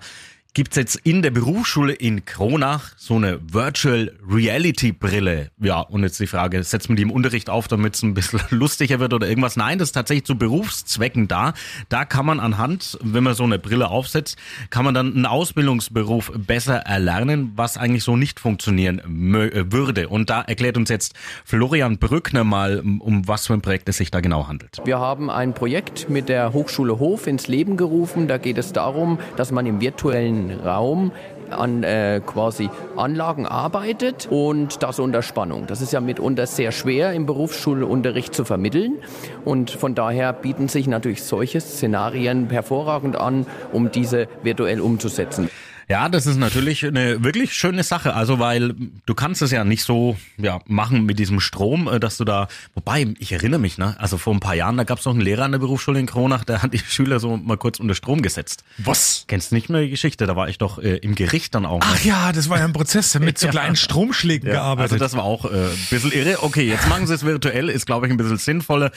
gibt's 0.54 0.76
jetzt 0.76 0.96
in 0.96 1.22
der 1.22 1.30
Berufsschule 1.30 1.92
in 1.92 2.24
Kronach 2.24 2.92
so 2.96 3.16
eine 3.16 3.40
Virtual 3.52 4.12
Reality 4.28 4.92
Brille. 4.92 5.50
Ja, 5.60 5.80
und 5.80 6.02
jetzt 6.02 6.18
die 6.18 6.26
Frage, 6.26 6.62
setzt 6.62 6.88
man 6.88 6.96
die 6.96 7.02
im 7.02 7.10
Unterricht 7.10 7.48
auf, 7.48 7.68
damit 7.68 7.94
es 7.94 8.02
ein 8.02 8.14
bisschen 8.14 8.40
lustiger 8.50 9.00
wird 9.00 9.14
oder 9.14 9.28
irgendwas? 9.28 9.56
Nein, 9.56 9.78
das 9.78 9.88
ist 9.88 9.92
tatsächlich 9.92 10.24
zu 10.24 10.36
Berufszwecken 10.36 11.28
da. 11.28 11.54
Da 11.88 12.04
kann 12.04 12.26
man 12.26 12.40
anhand, 12.40 12.98
wenn 13.02 13.24
man 13.24 13.34
so 13.34 13.44
eine 13.44 13.58
Brille 13.58 13.88
aufsetzt, 13.88 14.36
kann 14.70 14.84
man 14.84 14.94
dann 14.94 15.14
einen 15.14 15.26
Ausbildungsberuf 15.26 16.32
besser 16.34 16.78
erlernen, 16.78 17.52
was 17.54 17.76
eigentlich 17.76 18.04
so 18.04 18.16
nicht 18.16 18.40
funktionieren 18.40 18.98
äh, 19.34 19.72
würde. 19.72 20.08
Und 20.08 20.30
da 20.30 20.40
erklärt 20.42 20.76
uns 20.76 20.88
jetzt 20.88 21.14
Florian 21.44 21.98
Brückner 21.98 22.44
mal, 22.44 22.80
um 22.80 23.28
was 23.28 23.46
für 23.46 23.54
ein 23.54 23.62
Projekt 23.62 23.88
es 23.88 23.98
sich 23.98 24.10
da 24.10 24.20
genau 24.20 24.48
handelt. 24.48 24.78
Wir 24.84 24.98
haben 24.98 25.30
ein 25.30 25.54
Projekt 25.54 26.08
mit 26.08 26.28
der 26.28 26.52
Hochschule 26.52 26.98
Hof 26.98 27.26
ins 27.26 27.46
Leben 27.46 27.76
gerufen. 27.76 28.26
Da 28.26 28.38
geht 28.38 28.58
es 28.58 28.72
darum, 28.72 29.18
dass 29.36 29.52
man 29.52 29.66
im 29.66 29.80
virtuellen 29.80 30.39
Raum 30.48 31.12
an 31.50 31.82
äh, 31.82 32.20
quasi 32.24 32.70
Anlagen 32.96 33.46
arbeitet 33.46 34.28
und 34.30 34.82
das 34.82 34.98
unter 34.98 35.22
Spannung. 35.22 35.66
Das 35.66 35.80
ist 35.80 35.92
ja 35.92 36.00
mitunter 36.00 36.46
sehr 36.46 36.72
schwer 36.72 37.12
im 37.12 37.26
Berufsschulunterricht 37.26 38.34
zu 38.34 38.44
vermitteln 38.44 38.98
und 39.44 39.70
von 39.70 39.94
daher 39.94 40.32
bieten 40.32 40.68
sich 40.68 40.86
natürlich 40.86 41.24
solche 41.24 41.60
Szenarien 41.60 42.48
hervorragend 42.50 43.16
an, 43.16 43.46
um 43.72 43.90
diese 43.90 44.28
virtuell 44.42 44.80
umzusetzen. 44.80 45.50
Ja, 45.90 46.08
das 46.08 46.24
ist 46.26 46.36
natürlich 46.36 46.86
eine 46.86 47.24
wirklich 47.24 47.52
schöne 47.52 47.82
Sache. 47.82 48.14
Also, 48.14 48.38
weil 48.38 48.74
du 49.06 49.14
kannst 49.14 49.42
es 49.42 49.50
ja 49.50 49.64
nicht 49.64 49.82
so 49.82 50.16
ja, 50.36 50.60
machen 50.68 51.04
mit 51.04 51.18
diesem 51.18 51.40
Strom, 51.40 51.88
äh, 51.88 51.98
dass 51.98 52.16
du 52.16 52.24
da, 52.24 52.46
wobei, 52.74 53.08
ich 53.18 53.32
erinnere 53.32 53.58
mich, 53.58 53.76
ne? 53.76 53.96
Also 53.98 54.16
vor 54.16 54.32
ein 54.32 54.38
paar 54.38 54.54
Jahren, 54.54 54.76
da 54.76 54.84
gab 54.84 55.00
es 55.00 55.04
noch 55.04 55.14
einen 55.14 55.20
Lehrer 55.20 55.42
an 55.42 55.50
der 55.50 55.58
Berufsschule 55.58 55.98
in 55.98 56.06
Kronach, 56.06 56.44
der 56.44 56.62
hat 56.62 56.74
die 56.74 56.78
Schüler 56.78 57.18
so 57.18 57.36
mal 57.36 57.56
kurz 57.56 57.80
unter 57.80 57.96
Strom 57.96 58.22
gesetzt. 58.22 58.62
Was? 58.78 59.24
Kennst 59.26 59.50
du 59.50 59.56
nicht 59.56 59.68
mehr 59.68 59.80
die 59.80 59.90
Geschichte? 59.90 60.28
Da 60.28 60.36
war 60.36 60.48
ich 60.48 60.58
doch 60.58 60.78
äh, 60.78 60.98
im 60.98 61.16
Gericht 61.16 61.56
dann 61.56 61.66
auch. 61.66 61.80
Ach 61.82 61.94
noch. 61.96 62.04
ja, 62.04 62.30
das 62.30 62.48
war 62.48 62.58
ja 62.58 62.66
ein 62.66 62.72
Prozess 62.72 63.18
mit 63.18 63.38
so 63.40 63.48
kleinen 63.48 63.74
Stromschlägen 63.74 64.46
ja, 64.46 64.54
gearbeitet. 64.54 64.92
Also 64.92 65.04
das 65.04 65.16
war 65.16 65.24
auch 65.24 65.44
äh, 65.44 65.48
ein 65.48 65.86
bisschen 65.90 66.12
irre. 66.12 66.44
Okay, 66.44 66.68
jetzt 66.68 66.88
machen 66.88 67.08
sie 67.08 67.14
es 67.14 67.24
virtuell, 67.24 67.68
ist 67.68 67.86
glaube 67.86 68.06
ich 68.06 68.12
ein 68.12 68.16
bisschen 68.16 68.38
sinnvoller. 68.38 68.92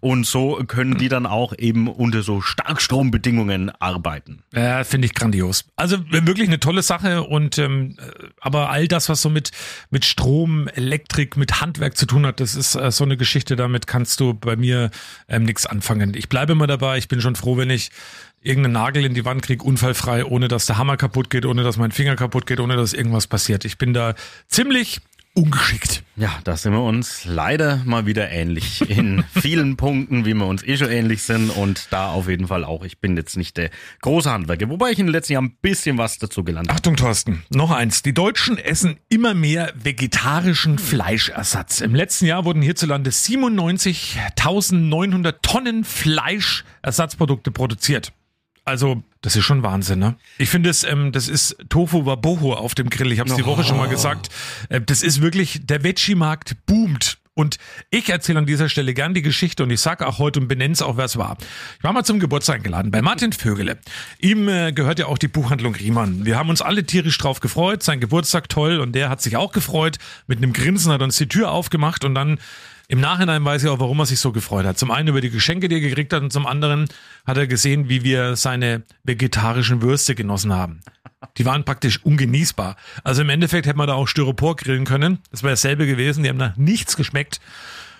Und 0.00 0.24
so 0.24 0.62
können 0.66 0.96
die 0.96 1.10
dann 1.10 1.26
auch 1.26 1.52
eben 1.58 1.88
unter 1.88 2.22
so 2.22 2.40
Starkstrombedingungen 2.40 3.70
arbeiten. 3.80 4.44
Ja, 4.54 4.82
finde 4.84 5.04
ich 5.04 5.14
grandios. 5.14 5.66
Also 5.76 5.98
wirklich 6.08 6.37
eine 6.46 6.60
tolle 6.60 6.82
Sache 6.82 7.24
und 7.24 7.58
ähm, 7.58 7.96
aber 8.40 8.70
all 8.70 8.86
das, 8.86 9.08
was 9.08 9.20
so 9.20 9.28
mit, 9.28 9.50
mit 9.90 10.04
Strom, 10.04 10.68
Elektrik, 10.68 11.36
mit 11.36 11.60
Handwerk 11.60 11.96
zu 11.96 12.06
tun 12.06 12.24
hat, 12.24 12.38
das 12.40 12.54
ist 12.54 12.76
äh, 12.76 12.92
so 12.92 13.04
eine 13.04 13.16
Geschichte, 13.16 13.56
damit 13.56 13.86
kannst 13.86 14.20
du 14.20 14.34
bei 14.34 14.56
mir 14.56 14.90
ähm, 15.28 15.42
nichts 15.42 15.66
anfangen. 15.66 16.14
Ich 16.14 16.28
bleibe 16.28 16.52
immer 16.52 16.66
dabei, 16.66 16.98
ich 16.98 17.08
bin 17.08 17.20
schon 17.20 17.36
froh, 17.36 17.56
wenn 17.56 17.70
ich 17.70 17.90
irgendeinen 18.40 18.74
Nagel 18.74 19.04
in 19.04 19.14
die 19.14 19.24
Wand 19.24 19.42
kriege, 19.42 19.64
unfallfrei, 19.64 20.24
ohne 20.24 20.48
dass 20.48 20.66
der 20.66 20.78
Hammer 20.78 20.96
kaputt 20.96 21.30
geht, 21.30 21.44
ohne 21.44 21.64
dass 21.64 21.76
mein 21.76 21.90
Finger 21.90 22.16
kaputt 22.16 22.46
geht, 22.46 22.60
ohne 22.60 22.76
dass 22.76 22.92
irgendwas 22.92 23.26
passiert. 23.26 23.64
Ich 23.64 23.78
bin 23.78 23.92
da 23.92 24.14
ziemlich 24.46 25.00
ungeschickt. 25.38 26.02
Ja, 26.16 26.30
da 26.42 26.56
sind 26.56 26.72
wir 26.72 26.82
uns 26.82 27.24
leider 27.24 27.80
mal 27.84 28.06
wieder 28.06 28.28
ähnlich 28.28 28.90
in 28.90 29.22
vielen 29.40 29.76
Punkten, 29.76 30.24
wie 30.24 30.34
wir 30.34 30.46
uns 30.46 30.64
eh 30.64 30.76
schon 30.76 30.90
ähnlich 30.90 31.22
sind 31.22 31.50
und 31.50 31.92
da 31.92 32.10
auf 32.10 32.28
jeden 32.28 32.48
Fall 32.48 32.64
auch. 32.64 32.82
Ich 32.82 32.98
bin 32.98 33.16
jetzt 33.16 33.36
nicht 33.36 33.56
der 33.56 33.70
große 34.02 34.28
Handwerker, 34.28 34.68
wobei 34.68 34.90
ich 34.90 34.98
in 34.98 35.06
den 35.06 35.12
letzten 35.12 35.34
Jahren 35.34 35.44
ein 35.44 35.56
bisschen 35.62 35.96
was 35.96 36.18
dazu 36.18 36.42
gelernt 36.42 36.68
habe. 36.68 36.76
Achtung, 36.76 36.96
Thorsten, 36.96 37.44
noch 37.50 37.70
eins. 37.70 38.02
Die 38.02 38.14
Deutschen 38.14 38.58
essen 38.58 38.98
immer 39.08 39.34
mehr 39.34 39.72
vegetarischen 39.76 40.78
Fleischersatz. 40.78 41.82
Im 41.82 41.94
letzten 41.94 42.26
Jahr 42.26 42.44
wurden 42.44 42.62
hierzulande 42.62 43.10
97.900 43.10 45.36
Tonnen 45.40 45.84
Fleischersatzprodukte 45.84 47.52
produziert. 47.52 48.12
Also, 48.68 49.02
das 49.22 49.34
ist 49.34 49.44
schon 49.44 49.62
Wahnsinn, 49.62 49.98
ne? 49.98 50.16
Ich 50.36 50.50
finde 50.50 50.68
es, 50.68 50.84
ähm, 50.84 51.10
das 51.10 51.26
ist 51.26 51.56
Tofu 51.70 52.04
Wabohu 52.04 52.52
auf 52.52 52.74
dem 52.74 52.90
Grill. 52.90 53.10
Ich 53.12 53.18
habe 53.18 53.30
es 53.30 53.34
die 53.34 53.46
Woche 53.46 53.64
schon 53.64 53.78
mal 53.78 53.88
gesagt. 53.88 54.28
Äh, 54.68 54.82
das 54.82 55.02
ist 55.02 55.22
wirklich, 55.22 55.62
der 55.64 55.82
Veggie-Markt 55.84 56.66
boomt. 56.66 57.16
Und 57.32 57.56
ich 57.90 58.10
erzähle 58.10 58.40
an 58.40 58.46
dieser 58.46 58.68
Stelle 58.68 58.92
gern 58.92 59.14
die 59.14 59.22
Geschichte 59.22 59.62
und 59.62 59.70
ich 59.70 59.80
sage 59.80 60.06
auch 60.06 60.18
heute 60.18 60.40
und 60.40 60.48
benenne 60.48 60.72
es 60.72 60.82
auch, 60.82 60.96
wer 60.96 61.04
es 61.04 61.16
war. 61.16 61.38
Ich 61.78 61.84
war 61.84 61.92
mal 61.92 62.04
zum 62.04 62.18
Geburtstag 62.18 62.56
eingeladen 62.56 62.90
bei 62.90 63.00
Martin 63.00 63.32
Vögele. 63.32 63.78
Ihm 64.18 64.48
äh, 64.48 64.72
gehört 64.72 64.98
ja 64.98 65.06
auch 65.06 65.18
die 65.18 65.28
Buchhandlung 65.28 65.74
Riemann. 65.74 66.26
Wir 66.26 66.36
haben 66.36 66.50
uns 66.50 66.60
alle 66.60 66.84
tierisch 66.84 67.16
drauf 67.16 67.40
gefreut. 67.40 67.82
Sein 67.82 68.00
Geburtstag 68.00 68.48
toll 68.48 68.80
und 68.80 68.92
der 68.92 69.08
hat 69.08 69.22
sich 69.22 69.36
auch 69.36 69.52
gefreut. 69.52 69.98
Mit 70.26 70.38
einem 70.38 70.52
Grinsen 70.52 70.92
hat 70.92 71.00
er 71.00 71.04
uns 71.04 71.16
die 71.16 71.28
Tür 71.28 71.52
aufgemacht 71.52 72.04
und 72.04 72.14
dann 72.14 72.38
im 72.88 73.00
Nachhinein 73.00 73.44
weiß 73.44 73.62
ich 73.62 73.68
auch, 73.68 73.80
warum 73.80 74.00
er 74.00 74.06
sich 74.06 74.18
so 74.18 74.32
gefreut 74.32 74.64
hat. 74.64 74.78
Zum 74.78 74.90
einen 74.90 75.08
über 75.08 75.20
die 75.20 75.28
Geschenke, 75.28 75.68
die 75.68 75.76
er 75.76 75.80
gekriegt 75.80 76.12
hat, 76.14 76.22
und 76.22 76.32
zum 76.32 76.46
anderen 76.46 76.88
hat 77.26 77.36
er 77.36 77.46
gesehen, 77.46 77.90
wie 77.90 78.02
wir 78.02 78.34
seine 78.34 78.82
vegetarischen 79.04 79.82
Würste 79.82 80.14
genossen 80.14 80.54
haben. 80.54 80.80
Die 81.36 81.44
waren 81.44 81.64
praktisch 81.64 82.02
ungenießbar. 82.02 82.76
Also 83.04 83.20
im 83.22 83.28
Endeffekt 83.28 83.66
hätte 83.66 83.76
man 83.76 83.88
da 83.88 83.94
auch 83.94 84.06
Styropor 84.06 84.56
grillen 84.56 84.86
können. 84.86 85.18
Das 85.30 85.42
wäre 85.42 85.52
dasselbe 85.52 85.86
gewesen. 85.86 86.22
Die 86.22 86.30
haben 86.30 86.38
nach 86.38 86.56
nichts 86.56 86.96
geschmeckt. 86.96 87.40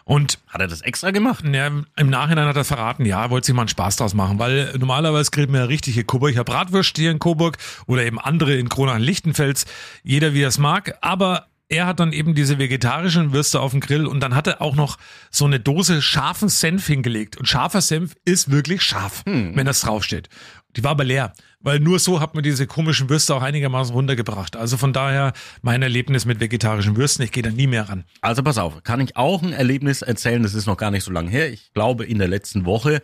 Und 0.05 0.39
hat 0.49 0.63
er 0.63 0.69
das 0.69 0.81
extra 0.81 1.11
gemacht? 1.11 1.45
Ja, 1.45 1.67
Im 1.67 2.09
Nachhinein 2.09 2.47
hat 2.47 2.57
er 2.57 2.65
verraten, 2.65 3.05
ja, 3.05 3.25
er 3.25 3.31
wollte 3.31 3.45
sich 3.45 3.55
mal 3.55 3.63
einen 3.63 3.69
Spaß 3.69 3.97
draus 3.97 4.15
machen, 4.15 4.39
weil 4.39 4.73
normalerweise 4.79 5.31
grillt 5.31 5.51
man 5.51 5.61
ja 5.61 5.67
richtige 5.67 6.03
Coburg. 6.03 6.31
Ich 6.31 6.39
habe 6.39 6.51
Bratwürste 6.51 7.03
hier 7.03 7.11
in 7.11 7.19
Coburg 7.19 7.59
oder 7.87 8.07
eben 8.07 8.19
andere 8.19 8.55
in 8.55 8.71
Kronach-Lichtenfels. 8.71 9.67
Jeder 10.03 10.33
wie 10.33 10.45
er 10.45 10.49
es 10.49 10.57
mag. 10.57 10.97
Aber 11.03 11.49
er 11.69 11.87
hat 11.87 12.01
dann 12.01 12.13
eben 12.13 12.35
diese 12.35 12.59
vegetarischen 12.59 13.33
Würste 13.33 13.61
auf 13.61 13.73
dem 13.73 13.81
Grill 13.81 14.07
und 14.07 14.21
dann 14.21 14.35
hat 14.35 14.47
er 14.47 14.63
auch 14.63 14.75
noch 14.75 14.97
so 15.31 15.45
eine 15.45 15.61
Dose 15.61 16.01
scharfen 16.01 16.49
Senf 16.49 16.87
hingelegt. 16.87 17.37
Und 17.37 17.47
scharfer 17.47 17.81
Senf 17.81 18.17
ist 18.25 18.51
wirklich 18.51 18.83
scharf, 18.83 19.23
hm. 19.27 19.55
wenn 19.55 19.67
das 19.67 19.81
draufsteht. 19.81 20.29
Die 20.77 20.85
war 20.85 20.93
aber 20.93 21.05
leer, 21.05 21.33
weil 21.61 21.81
nur 21.81 21.99
so 21.99 22.21
hat 22.21 22.35
man 22.35 22.45
diese 22.45 22.67
komischen 22.67 23.09
Würste 23.09 23.35
auch 23.35 23.43
einigermaßen 23.43 23.95
runtergebracht. 23.95 24.57
Also 24.57 24.77
von 24.77 24.93
daher 24.93 25.33
mein 25.61 25.83
Erlebnis 25.83 26.25
mit 26.25 26.41
vegetarischen 26.41 26.97
Würsten, 26.97 27.25
ich 27.25 27.33
gehe 27.33 27.43
da 27.43 27.51
nie 27.51 27.67
mehr 27.67 27.89
ran. 27.89 28.05
Also 28.21 28.43
pass 28.43 28.59
auf, 28.59 28.83
kann 28.83 29.01
ich 29.01 29.17
auch 29.17 29.43
ein 29.43 29.53
Erlebnis 29.53 30.03
erzählen, 30.03 30.43
das 30.43 30.55
ist 30.55 30.67
noch 30.67 30.77
gar 30.77 30.91
nicht 30.91 31.05
so 31.05 31.11
lange 31.11 31.31
her. 31.31 31.51
Ich 31.53 31.73
glaube 31.73 32.05
in 32.05 32.19
der 32.19 32.29
letzten 32.29 32.65
Woche 32.65 33.03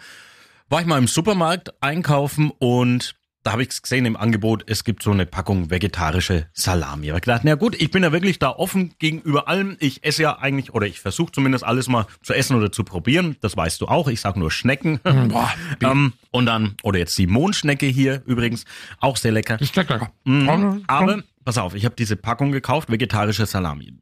war 0.68 0.80
ich 0.80 0.86
mal 0.86 0.98
im 0.98 1.08
Supermarkt 1.08 1.72
einkaufen 1.82 2.50
und 2.58 3.16
da 3.44 3.52
habe 3.52 3.62
ich 3.62 3.82
gesehen 3.82 4.06
im 4.06 4.16
Angebot, 4.16 4.64
es 4.66 4.84
gibt 4.84 5.02
so 5.02 5.10
eine 5.10 5.26
Packung 5.26 5.70
vegetarische 5.70 6.46
Salami. 6.54 7.10
Aber 7.10 7.18
ich 7.18 7.24
gedacht, 7.24 7.42
na 7.44 7.54
gut, 7.54 7.80
ich 7.80 7.90
bin 7.90 8.02
ja 8.02 8.10
wirklich 8.10 8.38
da 8.38 8.48
offen 8.50 8.94
gegenüber 8.98 9.48
allem. 9.48 9.76
Ich 9.80 10.02
esse 10.02 10.22
ja 10.22 10.38
eigentlich, 10.38 10.72
oder 10.72 10.86
ich 10.86 10.98
versuche 10.98 11.30
zumindest 11.30 11.62
alles 11.62 11.86
mal 11.86 12.06
zu 12.22 12.32
essen 12.32 12.56
oder 12.56 12.72
zu 12.72 12.84
probieren. 12.84 13.36
Das 13.42 13.54
weißt 13.54 13.82
du 13.82 13.86
auch. 13.86 14.08
Ich 14.08 14.22
sage 14.22 14.40
nur 14.40 14.50
Schnecken. 14.50 14.98
Mhm. 15.04 15.28
Boah, 15.28 15.52
ähm, 15.82 16.14
und 16.30 16.46
dann, 16.46 16.74
oder 16.82 16.98
jetzt 16.98 17.18
die 17.18 17.26
Mondschnecke 17.26 17.86
hier 17.86 18.22
übrigens, 18.24 18.64
auch 18.98 19.18
sehr 19.18 19.32
lecker. 19.32 19.60
Ist 19.60 19.76
lecker. 19.76 20.10
Mhm. 20.24 20.82
Aber, 20.86 21.22
pass 21.44 21.58
auf, 21.58 21.74
ich 21.74 21.84
habe 21.84 21.94
diese 21.96 22.16
Packung 22.16 22.50
gekauft, 22.50 22.90
vegetarische 22.90 23.44
Salami 23.44 23.92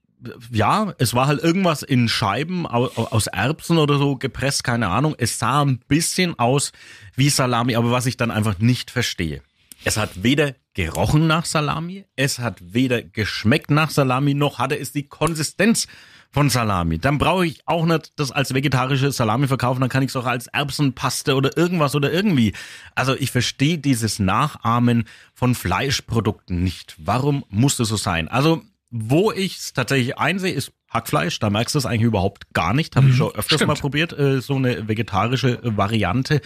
ja, 0.51 0.95
es 0.99 1.15
war 1.15 1.27
halt 1.27 1.43
irgendwas 1.43 1.83
in 1.83 2.09
Scheiben 2.09 2.67
aus 2.67 3.27
Erbsen 3.27 3.79
oder 3.79 3.99
so 3.99 4.17
gepresst, 4.17 4.65
keine 4.65 4.89
Ahnung. 4.89 5.15
Es 5.19 5.39
sah 5.39 5.63
ein 5.63 5.79
bisschen 5.89 6.39
aus 6.39 6.73
wie 7.17 7.29
Salami, 7.29 7.77
aber 7.77 7.91
was 7.91 8.07
ich 8.07 8.17
dann 8.17 8.31
einfach 8.31 8.59
nicht 8.59 8.91
verstehe. 8.91 9.43
Es 9.85 9.97
hat 9.97 10.23
weder 10.23 10.55
gerochen 10.75 11.27
nach 11.27 11.45
Salami, 11.45 12.07
es 12.17 12.39
hat 12.39 12.59
weder 12.61 13.03
geschmeckt 13.03 13.71
nach 13.71 13.91
Salami, 13.91 14.35
noch 14.35 14.59
hatte 14.59 14.79
es 14.79 14.93
die 14.93 15.09
Konsistenz 15.09 15.87
von 16.31 16.49
Salami. 16.49 16.99
Dann 16.99 17.19
brauche 17.19 17.47
ich 17.47 17.61
auch 17.67 17.85
nicht 17.85 18.13
das 18.17 18.31
als 18.31 18.55
vegetarische 18.55 19.13
Salami 19.13 19.49
verkaufen, 19.49 19.81
dann 19.81 19.91
kann 19.91 20.03
ich 20.03 20.09
es 20.09 20.17
auch 20.17 20.25
als 20.25 20.47
Erbsenpaste 20.47 21.35
oder 21.35 21.57
irgendwas 21.57 21.95
oder 21.95 22.11
irgendwie. 22.11 22.55
Also 22.95 23.15
ich 23.15 23.31
verstehe 23.31 23.77
dieses 23.77 24.19
Nachahmen 24.19 25.05
von 25.35 25.55
Fleischprodukten 25.55 26.63
nicht. 26.63 26.95
Warum 26.99 27.45
muss 27.51 27.77
das 27.77 27.89
so 27.89 27.97
sein? 27.97 28.29
Also 28.29 28.63
wo 28.93 29.33
ich 29.33 29.57
es 29.57 29.73
tatsächlich 29.73 30.19
einsehe, 30.19 30.53
ist 30.53 30.71
Hackfleisch. 30.91 31.39
Da 31.39 31.49
merkst 31.49 31.75
du 31.75 31.79
es 31.79 31.87
eigentlich 31.87 32.03
überhaupt 32.03 32.53
gar 32.53 32.75
nicht. 32.75 32.95
Habe 32.95 33.09
ich 33.09 33.17
schon 33.17 33.29
öfters 33.35 33.57
stimmt. 33.57 33.69
mal 33.69 33.75
probiert, 33.75 34.13
äh, 34.13 34.43
so 34.43 34.55
eine 34.55 34.87
vegetarische 34.87 35.61
Variante. 35.63 36.43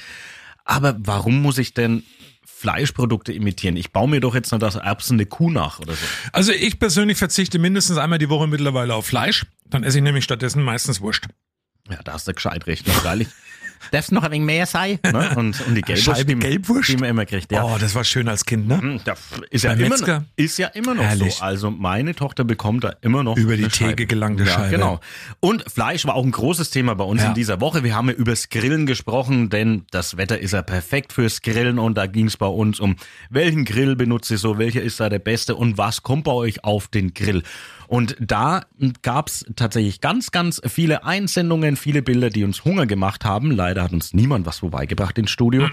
Aber 0.65 0.97
warum 0.99 1.43
muss 1.43 1.59
ich 1.59 1.75
denn 1.75 2.05
Fleischprodukte 2.45 3.33
imitieren? 3.33 3.77
Ich 3.77 3.93
baue 3.93 4.09
mir 4.09 4.21
doch 4.21 4.37
jetzt 4.37 4.53
noch 4.53 4.61
das 4.61 4.77
Erbsen 4.77 5.15
eine 5.17 5.27
Kuh 5.27 5.51
nach 5.51 5.81
oder 5.81 5.95
so. 5.95 6.07
Also 6.33 6.53
ich 6.53 6.79
persönlich 6.79 7.19
verzichte 7.19 7.59
mindestens 7.59 7.99
einmal 7.99 8.21
die 8.21 8.29
Woche 8.29 8.47
mittlerweile 8.47 8.95
auf 8.95 9.07
Fleisch. 9.07 9.47
Dann 9.69 9.83
esse 9.83 9.99
ich 9.99 10.05
nämlich 10.05 10.23
stattdessen 10.23 10.63
meistens 10.63 11.01
Wurst. 11.01 11.27
Ja, 11.91 12.01
da 12.05 12.13
hast 12.13 12.29
du 12.29 12.33
gescheit 12.33 12.69
recht, 12.69 12.89
freilich. 12.89 13.29
Darfst 13.93 14.13
noch 14.13 14.23
ein 14.25 14.31
wenig 14.33 14.47
mehr 14.47 14.67
sein? 14.67 14.99
Ne? 15.13 15.31
Und, 15.37 15.61
und 15.67 15.75
die 15.75 15.83
Gelbwurst, 15.83 16.05
Scheibe 16.19 16.35
die, 16.35 16.39
Gelbwurst? 16.41 16.89
die 16.89 16.97
man 16.97 17.09
immer 17.11 17.25
kriegt. 17.27 17.51
Ja. 17.53 17.65
Oh, 17.65 17.77
das 17.79 17.95
war 17.95 18.05
schön 18.05 18.29
als 18.29 18.45
Kind, 18.45 18.67
ne? 18.69 18.81
Hm, 18.81 19.01
Das 19.05 19.19
ist 19.51 19.63
ja, 19.65 19.73
immer, 19.73 19.97
noch- 19.97 20.23
ist 20.37 20.59
ja 20.59 20.67
immer 20.69 20.95
noch 20.95 21.03
Herrlich. 21.05 21.35
so. 21.37 21.45
Also 21.45 21.71
meine 21.71 22.15
Tochter 22.15 22.45
bekommt 22.45 22.85
da 22.85 22.95
immer 23.03 23.23
noch 23.23 23.37
Über 23.37 23.57
die 23.57 23.69
Theke 23.69 24.07
gelangte 24.07 24.45
ja, 24.45 24.51
Scheibe. 24.53 24.71
Genau. 24.71 25.01
Und 25.41 25.65
Fleisch 25.71 26.05
war 26.07 26.15
auch 26.15 26.25
ein 26.25 26.33
großes 26.33 26.71
Thema 26.71 26.95
bei 26.95 27.05
uns 27.05 27.23
Ja. 27.23 27.29
in 27.29 27.35
dieser 27.35 27.61
Woche. 27.61 27.85
Wir 27.85 27.95
haben 27.95 28.09
ja 28.09 28.15
übers 28.15 28.49
Grillen 28.49 28.87
gesprochen, 28.87 29.49
denn 29.49 29.85
das 29.91 30.17
Wetter 30.17 30.39
ist 30.39 30.53
ja 30.53 30.63
perfekt 30.63 31.13
fürs 31.13 31.41
Grillen 31.43 31.79
und 31.79 31.97
da 31.97 32.07
ging 32.07 32.27
es 32.27 32.37
bei 32.37 32.47
uns 32.47 32.81
um, 32.81 32.97
welchen 33.31 33.65
Grill 33.65 33.97
benutze 33.97 34.35
ich 34.35 34.41
so, 34.41 34.59
welcher 34.59 34.83
ist 34.83 34.99
da 35.01 35.09
der 35.09 35.19
beste 35.21 35.55
und 35.55 35.79
was 35.79 36.03
kommt 36.03 36.25
bei 36.25 36.33
euch 36.33 36.65
auf 36.65 36.89
den 36.89 37.15
Grill. 37.15 37.43
Und 37.89 38.17
da 38.21 38.63
gab's 39.03 39.45
tatsächlich 39.57 40.01
ganz, 40.01 40.31
ganz 40.31 40.61
viele 40.67 41.05
Einsendungen, 41.05 41.77
viele 41.77 42.03
Bilder, 42.03 42.31
die 42.31 42.45
uns 42.45 42.65
Hunger 42.65 42.87
gemacht 42.87 43.25
haben. 43.25 43.51
Leider 43.51 43.83
hat 43.83 43.93
uns 43.93 44.13
niemand 44.13 44.47
was 44.47 44.59
vorbeigebracht 44.59 45.19
ins 45.19 45.31
Studio. 45.31 45.69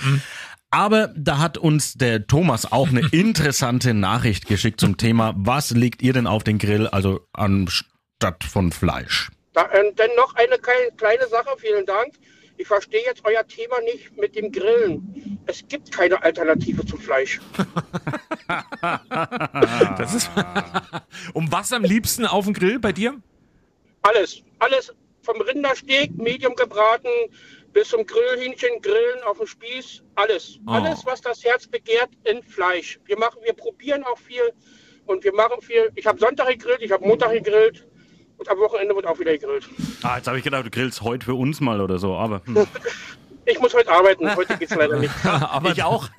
Aber 0.70 1.14
da 1.16 1.38
hat 1.38 1.60
uns 1.60 1.94
der 1.94 2.26
Thomas 2.26 2.72
auch 2.72 2.90
eine 2.90 3.08
interessante 3.12 3.94
Nachricht 3.94 4.48
geschickt 4.48 4.80
zum 4.80 4.98
Thema, 4.98 5.34
was 5.38 5.70
legt 5.70 6.02
ihr 6.02 6.14
denn 6.14 6.26
auf 6.26 6.44
den 6.44 6.58
Grill, 6.58 6.88
also 6.88 7.28
anstatt 7.32 8.44
von 8.44 8.72
Fleisch? 8.72 9.30
Da, 9.54 9.70
ähm, 9.72 9.94
dann 9.96 10.10
noch 10.18 10.34
eine 10.36 10.58
kleine 10.58 11.28
Sache, 11.28 11.50
vielen 11.58 11.86
Dank. 11.86 12.14
Ich 12.58 12.68
verstehe 12.68 13.04
jetzt 13.04 13.24
euer 13.26 13.46
Thema 13.48 13.82
nicht 13.82 14.16
mit 14.18 14.36
dem 14.36 14.52
Grillen. 14.52 15.40
Es 15.46 15.68
gibt 15.68 15.92
keine 15.92 16.22
Alternative 16.24 16.86
zum 16.86 17.00
Fleisch. 17.00 17.40
Das 19.98 20.14
ist 20.14 20.30
um 21.34 21.52
was 21.52 21.72
am 21.72 21.84
liebsten 21.84 22.26
auf 22.26 22.46
dem 22.46 22.54
Grill 22.54 22.80
bei 22.80 22.92
dir? 22.92 23.22
Alles, 24.02 24.44
alles 24.60 24.94
vom 25.22 25.40
Rindersteak, 25.42 26.12
Medium 26.18 26.56
gebraten, 26.56 27.08
bis 27.72 27.90
zum 27.90 28.06
Grillhähnchen, 28.06 28.82
Grillen 28.82 29.24
auf 29.26 29.38
dem 29.38 29.48
Spieß, 29.48 30.04
alles. 30.16 30.60
Oh. 30.68 30.72
Alles, 30.72 31.06
was 31.06 31.22
das 31.22 31.44
Herz 31.44 31.68
begehrt, 31.68 32.10
in 32.26 32.44
Fleisch. 32.44 33.00
Wir 33.06 33.18
machen, 33.18 33.40
wir 33.44 33.54
probieren 33.54 34.04
auch 34.04 34.18
viel 34.18 34.52
und 35.06 35.24
wir 35.24 35.34
machen 35.34 35.62
viel. 35.62 35.92
Ich 35.96 36.06
habe 36.06 36.20
Sonntag 36.20 36.50
gegrillt, 36.50 36.82
ich 36.82 36.92
habe 36.92 37.06
Montag 37.08 37.32
gegrillt 37.32 37.88
und 38.38 38.50
am 38.50 38.58
Wochenende 38.60 38.96
wird 38.96 39.06
auch 39.06 39.20
wieder 39.20 39.32
gegrillt. 39.32 39.70
Ah, 40.02 40.18
jetzt 40.18 40.28
habe 40.28 40.38
ich 40.38 40.44
gedacht, 40.44 40.66
du 40.66 40.70
grillst 40.70 41.02
heute 41.02 41.26
für 41.26 41.36
uns 41.36 41.62
mal 41.62 41.82
oder 41.82 42.00
so, 42.00 42.16
aber 42.16 42.42
hm. 42.46 42.68
Ich 43.46 43.60
muss 43.60 43.74
heute 43.74 43.92
arbeiten, 43.92 44.34
heute 44.36 44.58
geht's 44.58 44.74
leider 44.74 44.98
nicht. 45.00 45.14
Aber, 45.26 45.72
ich 45.72 45.84
auch. 45.84 46.10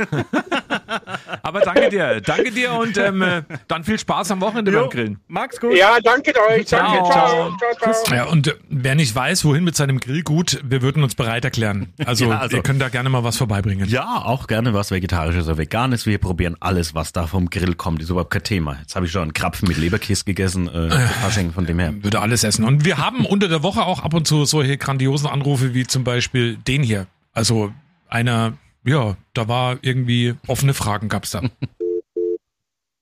Aber 1.43 1.61
danke 1.61 1.89
dir, 1.91 2.21
danke 2.21 2.51
dir 2.51 2.73
und 2.73 2.97
ähm, 2.99 3.23
äh, 3.23 3.43
dann 3.69 3.85
viel 3.85 3.99
Spaß 3.99 4.31
am 4.31 4.41
Wochenende 4.41 4.73
beim 4.73 4.89
Grillen. 4.91 5.19
Mag's 5.29 5.61
gut. 5.61 5.75
Ja, 5.77 5.99
danke 6.03 6.33
euch. 6.51 6.67
Danke, 6.67 7.09
Ciao. 7.11 7.11
ciao, 7.11 7.57
ciao, 7.79 7.93
ciao. 8.05 8.15
Ja, 8.17 8.25
und 8.25 8.49
äh, 8.49 8.55
wer 8.69 8.95
nicht 8.95 9.15
weiß, 9.15 9.45
wohin 9.45 9.65
mit 9.65 9.77
seinem 9.77 10.01
Grillgut, 10.01 10.61
wir 10.65 10.83
würden 10.83 11.03
uns 11.03 11.15
bereit 11.15 11.45
erklären. 11.45 11.93
Also, 12.05 12.25
Ja, 12.31 12.39
also- 12.39 12.57
ihr 12.57 12.63
könnt 12.63 12.81
da 12.81 12.89
gerne 12.89 13.09
mal 13.11 13.25
was 13.25 13.37
vorbeibringen. 13.37 13.89
Ja, 13.89 14.23
auch 14.25 14.47
gerne 14.47 14.75
was 14.75 14.91
Vegetarisches 14.91 15.47
oder 15.47 15.59
Veganes. 15.59 16.07
Wir 16.07 16.19
probieren 16.19 16.57
alles, 16.61 16.95
was 16.95 17.13
da 17.13 17.27
vom 17.27 17.51
Grill 17.51 17.75
kommt. 17.75 18.03
Ist 18.03 18.11
überhaupt 18.11 18.31
kein 18.31 18.43
Thema. 18.43 18.77
Jetzt 18.81 18.97
habe 18.97 19.07
ich 19.07 19.13
schon 19.13 19.23
einen 19.23 19.33
Krapfen 19.33 19.69
mit 19.69 19.77
Leberkäse 19.77 20.25
gegessen, 20.25 20.69
äh, 20.69 20.91
für 20.91 20.99
Fasching, 21.23 21.53
von 21.53 21.67
dem 21.67 21.79
her. 21.79 21.95
Würde 22.03 22.21
alles 22.21 22.45
essen. 22.45 22.65
Und 22.65 22.85
wir 22.85 22.99
haben 22.99 23.25
unter 23.27 23.49
der 23.49 23.63
Woche 23.63 23.83
auch 23.83 24.03
ab 24.03 24.15
und 24.15 24.27
zu 24.27 24.45
solche 24.45 24.77
grandiosen 24.79 25.29
Anrufe 25.29 25.75
wie 25.75 25.87
zum 25.87 26.05
Beispiel 26.05 26.57
den 26.57 26.83
hier. 26.83 27.07
Also 27.33 27.73
einer, 28.09 28.53
ja, 28.85 29.17
da 29.33 29.49
war 29.49 29.79
irgendwie 29.83 30.35
offene 30.47 30.75
Fragen 30.75 31.09
gab's 31.09 31.31
da. 31.31 31.43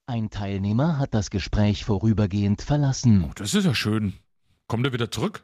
Ein 0.05 0.29
Teilnehmer 0.29 0.99
hat 0.99 1.13
das 1.13 1.29
Gespräch 1.29 1.85
vorübergehend 1.85 2.61
verlassen. 2.61 3.31
Das 3.35 3.53
ist 3.53 3.65
ja 3.65 3.73
schön. 3.73 4.13
Kommt 4.67 4.85
er 4.85 4.93
wieder 4.93 5.11
zurück? 5.11 5.43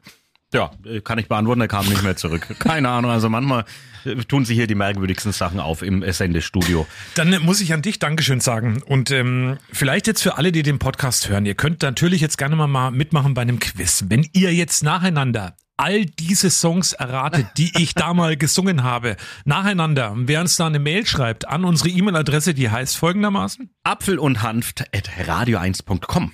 Ja, 0.52 0.72
äh, 0.84 1.00
kann 1.00 1.18
ich 1.18 1.28
beantworten, 1.28 1.60
er 1.60 1.68
kam 1.68 1.88
nicht 1.88 2.02
mehr 2.02 2.16
zurück. 2.16 2.46
Keine 2.58 2.88
Ahnung, 2.88 3.10
also 3.10 3.28
manchmal 3.28 3.64
äh, 4.04 4.16
tun 4.16 4.44
sich 4.44 4.56
hier 4.56 4.66
die 4.66 4.74
merkwürdigsten 4.74 5.32
Sachen 5.32 5.60
auf 5.60 5.82
im 5.82 6.04
Sendestudio. 6.12 6.86
Dann 7.14 7.32
äh, 7.32 7.38
muss 7.38 7.60
ich 7.60 7.72
an 7.72 7.82
dich 7.82 8.00
Dankeschön 8.00 8.40
sagen. 8.40 8.82
Und 8.82 9.12
ähm, 9.12 9.58
vielleicht 9.72 10.08
jetzt 10.08 10.22
für 10.22 10.38
alle, 10.38 10.50
die 10.50 10.64
den 10.64 10.80
Podcast 10.80 11.28
hören, 11.28 11.46
ihr 11.46 11.54
könnt 11.54 11.82
natürlich 11.82 12.20
jetzt 12.20 12.36
gerne 12.36 12.56
mal, 12.56 12.66
mal 12.66 12.90
mitmachen 12.90 13.34
bei 13.34 13.42
einem 13.42 13.60
Quiz. 13.60 14.06
Wenn 14.08 14.28
ihr 14.32 14.52
jetzt 14.52 14.82
nacheinander 14.82 15.54
all 15.80 16.04
diese 16.04 16.50
Songs 16.50 16.92
erratet, 16.92 17.46
die 17.56 17.72
ich 17.78 17.94
da 17.94 18.12
mal 18.12 18.36
gesungen 18.36 18.82
habe, 18.82 19.16
nacheinander, 19.46 20.12
wer 20.14 20.42
uns 20.42 20.56
da 20.56 20.66
eine 20.66 20.78
Mail 20.78 21.06
schreibt 21.06 21.48
an 21.48 21.64
unsere 21.64 21.88
E-Mail-Adresse, 21.88 22.52
die 22.52 22.68
heißt 22.68 22.98
folgendermaßen. 22.98 23.70
Apfel 23.82 24.18
und 24.18 24.42
Hanft 24.42 24.82
at 24.94 25.08
radio1.com. 25.26 26.32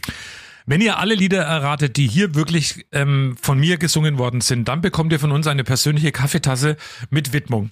Wenn 0.66 0.80
ihr 0.80 0.98
alle 0.98 1.14
Lieder 1.14 1.42
erratet, 1.42 1.96
die 1.96 2.09
hier 2.09 2.35
wirklich 2.35 2.87
ähm, 2.90 3.37
von 3.40 3.56
mir 3.56 3.78
gesungen 3.78 4.18
worden 4.18 4.40
sind, 4.40 4.66
dann 4.66 4.80
bekommt 4.80 5.12
ihr 5.12 5.20
von 5.20 5.30
uns 5.30 5.46
eine 5.46 5.62
persönliche 5.62 6.11
Kaffeetasse 6.11 6.76
mit 7.11 7.32
Widmung. 7.32 7.70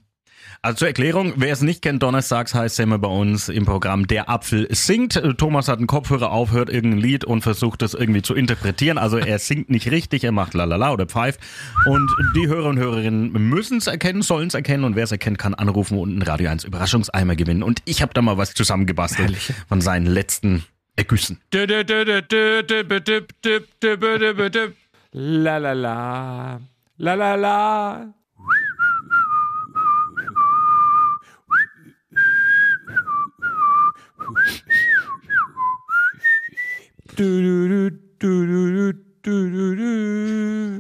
Also 0.64 0.76
zur 0.78 0.88
Erklärung, 0.88 1.34
wer 1.36 1.52
es 1.52 1.60
nicht 1.60 1.82
kennt, 1.82 2.02
donnerstags 2.02 2.54
heißt 2.54 2.76
es 2.76 2.82
immer 2.82 2.98
bei 2.98 3.08
uns 3.08 3.50
im 3.50 3.66
Programm 3.66 4.06
Der 4.06 4.30
Apfel 4.30 4.66
singt. 4.70 5.14
Äh, 5.14 5.34
Thomas 5.34 5.68
hat 5.68 5.76
einen 5.76 5.86
Kopfhörer 5.86 6.30
auf, 6.30 6.52
hört 6.52 6.70
irgendein 6.70 7.00
Lied 7.00 7.26
und 7.26 7.42
versucht 7.42 7.82
das 7.82 7.92
irgendwie 7.92 8.22
zu 8.22 8.34
interpretieren. 8.34 8.96
Also 8.96 9.18
er 9.18 9.38
singt 9.38 9.68
nicht 9.68 9.90
richtig, 9.90 10.24
er 10.24 10.32
macht 10.32 10.54
lalala 10.54 10.94
oder 10.94 11.04
pfeift. 11.04 11.38
Und 11.84 12.10
die 12.34 12.46
Hörer 12.46 12.70
und 12.70 12.78
Hörerinnen 12.78 13.30
müssen 13.32 13.76
es 13.76 13.88
erkennen, 13.88 14.22
sollen 14.22 14.48
es 14.48 14.54
erkennen 14.54 14.84
und 14.84 14.96
wer 14.96 15.04
es 15.04 15.12
erkennt, 15.12 15.36
kann 15.36 15.52
anrufen 15.52 15.98
und 15.98 16.12
einen 16.12 16.22
Radio 16.22 16.48
1 16.48 16.64
Überraschungseimer 16.64 17.36
gewinnen. 17.36 17.62
Und 17.62 17.82
ich 17.84 18.00
habe 18.00 18.14
da 18.14 18.22
mal 18.22 18.38
was 18.38 18.54
zusammengebastelt 18.54 19.36
von 19.68 19.82
seinen 19.82 20.06
letzten 20.06 20.64
Ergüssen. 20.96 21.42
La 25.12 25.58
la 25.58 25.72
la, 25.74 26.60
la 26.96 27.14
la 27.14 27.34
la. 27.34 28.14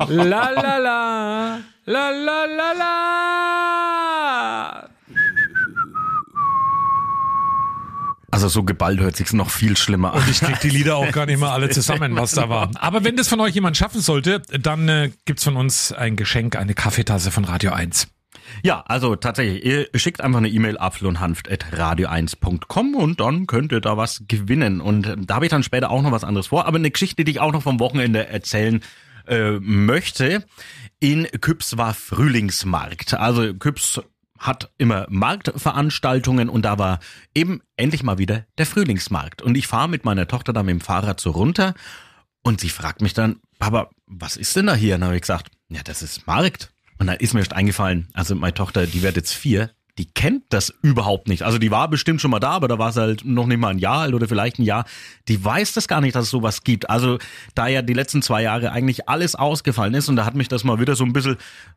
La 0.08 0.50
la 0.50 0.78
la, 0.78 1.58
la 1.86 2.10
la 2.10 2.44
la 2.46 2.72
la. 2.72 2.94
Also 8.30 8.48
so 8.48 8.64
geballt 8.64 8.98
hört 8.98 9.14
sich's 9.16 9.32
noch 9.32 9.48
viel 9.48 9.76
schlimmer 9.76 10.14
an. 10.14 10.24
Ich 10.28 10.40
krieg 10.40 10.58
die 10.58 10.68
Lieder 10.68 10.96
auch 10.96 11.12
gar 11.12 11.26
nicht 11.26 11.38
mal 11.38 11.52
alle 11.52 11.68
zusammen, 11.70 12.16
was 12.16 12.32
da 12.32 12.48
war. 12.48 12.68
Aber 12.74 13.04
wenn 13.04 13.14
das 13.14 13.28
von 13.28 13.38
euch 13.38 13.54
jemand 13.54 13.76
schaffen 13.76 14.00
sollte, 14.00 14.42
dann 14.60 14.88
äh, 14.88 15.12
gibt's 15.24 15.44
von 15.44 15.56
uns 15.56 15.92
ein 15.92 16.16
Geschenk, 16.16 16.56
eine 16.56 16.74
Kaffeetasse 16.74 17.30
von 17.30 17.44
Radio 17.44 17.70
1. 17.72 18.08
Ja, 18.62 18.80
also 18.86 19.16
tatsächlich, 19.16 19.64
ihr 19.64 19.88
schickt 19.94 20.20
einfach 20.20 20.38
eine 20.38 20.48
E-Mail 20.48 20.78
apfel 20.78 21.06
und 21.06 21.20
hanft 21.20 21.50
at 21.50 21.66
radio1.com 21.72 22.94
und 22.94 23.20
dann 23.20 23.46
könnt 23.46 23.72
ihr 23.72 23.80
da 23.80 23.96
was 23.96 24.24
gewinnen. 24.28 24.80
Und 24.80 25.06
ähm, 25.06 25.26
da 25.26 25.36
habe 25.36 25.46
ich 25.46 25.50
dann 25.50 25.62
später 25.62 25.90
auch 25.90 26.02
noch 26.02 26.12
was 26.12 26.24
anderes 26.24 26.48
vor, 26.48 26.66
aber 26.66 26.76
eine 26.76 26.90
Geschichte, 26.90 27.24
die 27.24 27.32
ich 27.32 27.40
auch 27.40 27.52
noch 27.52 27.62
vom 27.62 27.80
Wochenende 27.80 28.28
erzählen 28.28 28.80
äh, 29.26 29.52
möchte. 29.60 30.44
In 31.00 31.26
Küps 31.40 31.76
war 31.76 31.94
Frühlingsmarkt. 31.94 33.14
Also 33.14 33.54
Küps 33.54 34.00
hat 34.38 34.70
immer 34.78 35.06
Marktveranstaltungen 35.08 36.48
und 36.48 36.64
da 36.64 36.78
war 36.78 37.00
eben 37.34 37.60
endlich 37.76 38.02
mal 38.02 38.18
wieder 38.18 38.44
der 38.58 38.66
Frühlingsmarkt. 38.66 39.42
Und 39.42 39.56
ich 39.56 39.66
fahre 39.66 39.88
mit 39.88 40.04
meiner 40.04 40.28
Tochter 40.28 40.52
da 40.52 40.62
mit 40.62 40.72
dem 40.72 40.80
Fahrrad 40.80 41.20
so 41.20 41.30
runter 41.30 41.74
und 42.42 42.60
sie 42.60 42.68
fragt 42.68 43.00
mich 43.00 43.14
dann, 43.14 43.40
Papa, 43.58 43.90
was 44.06 44.36
ist 44.36 44.54
denn 44.56 44.66
da 44.66 44.74
hier? 44.74 44.96
Und 44.96 45.00
dann 45.00 45.08
habe 45.08 45.16
ich 45.16 45.22
gesagt, 45.22 45.50
ja, 45.68 45.82
das 45.82 46.02
ist 46.02 46.26
Markt. 46.26 46.73
Und 46.98 47.06
dann 47.06 47.16
ist 47.16 47.34
mir 47.34 47.40
erst 47.40 47.52
eingefallen, 47.52 48.08
also 48.12 48.34
meine 48.34 48.54
Tochter, 48.54 48.86
die 48.86 49.02
wird 49.02 49.16
jetzt 49.16 49.32
vier, 49.32 49.70
die 49.98 50.06
kennt 50.06 50.42
das 50.48 50.74
überhaupt 50.82 51.28
nicht. 51.28 51.42
Also 51.42 51.58
die 51.58 51.70
war 51.70 51.88
bestimmt 51.88 52.20
schon 52.20 52.32
mal 52.32 52.40
da, 52.40 52.50
aber 52.50 52.66
da 52.66 52.78
war 52.78 52.90
es 52.90 52.96
halt 52.96 53.24
noch 53.24 53.46
nicht 53.46 53.58
mal 53.58 53.68
ein 53.68 53.78
Jahr 53.78 54.00
alt 54.00 54.14
oder 54.14 54.26
vielleicht 54.26 54.58
ein 54.58 54.64
Jahr. 54.64 54.86
Die 55.28 55.42
weiß 55.42 55.72
das 55.72 55.86
gar 55.86 56.00
nicht, 56.00 56.16
dass 56.16 56.24
es 56.24 56.30
sowas 56.30 56.64
gibt. 56.64 56.90
Also 56.90 57.18
da 57.54 57.68
ja 57.68 57.80
die 57.80 57.92
letzten 57.92 58.20
zwei 58.20 58.42
Jahre 58.42 58.72
eigentlich 58.72 59.08
alles 59.08 59.36
ausgefallen 59.36 59.94
ist 59.94 60.08
und 60.08 60.16
da 60.16 60.24
hat 60.24 60.34
mich 60.34 60.48
das 60.48 60.64
mal 60.64 60.80
wieder 60.80 60.96
so 60.96 61.04
ein 61.04 61.12
bisschen 61.12 61.36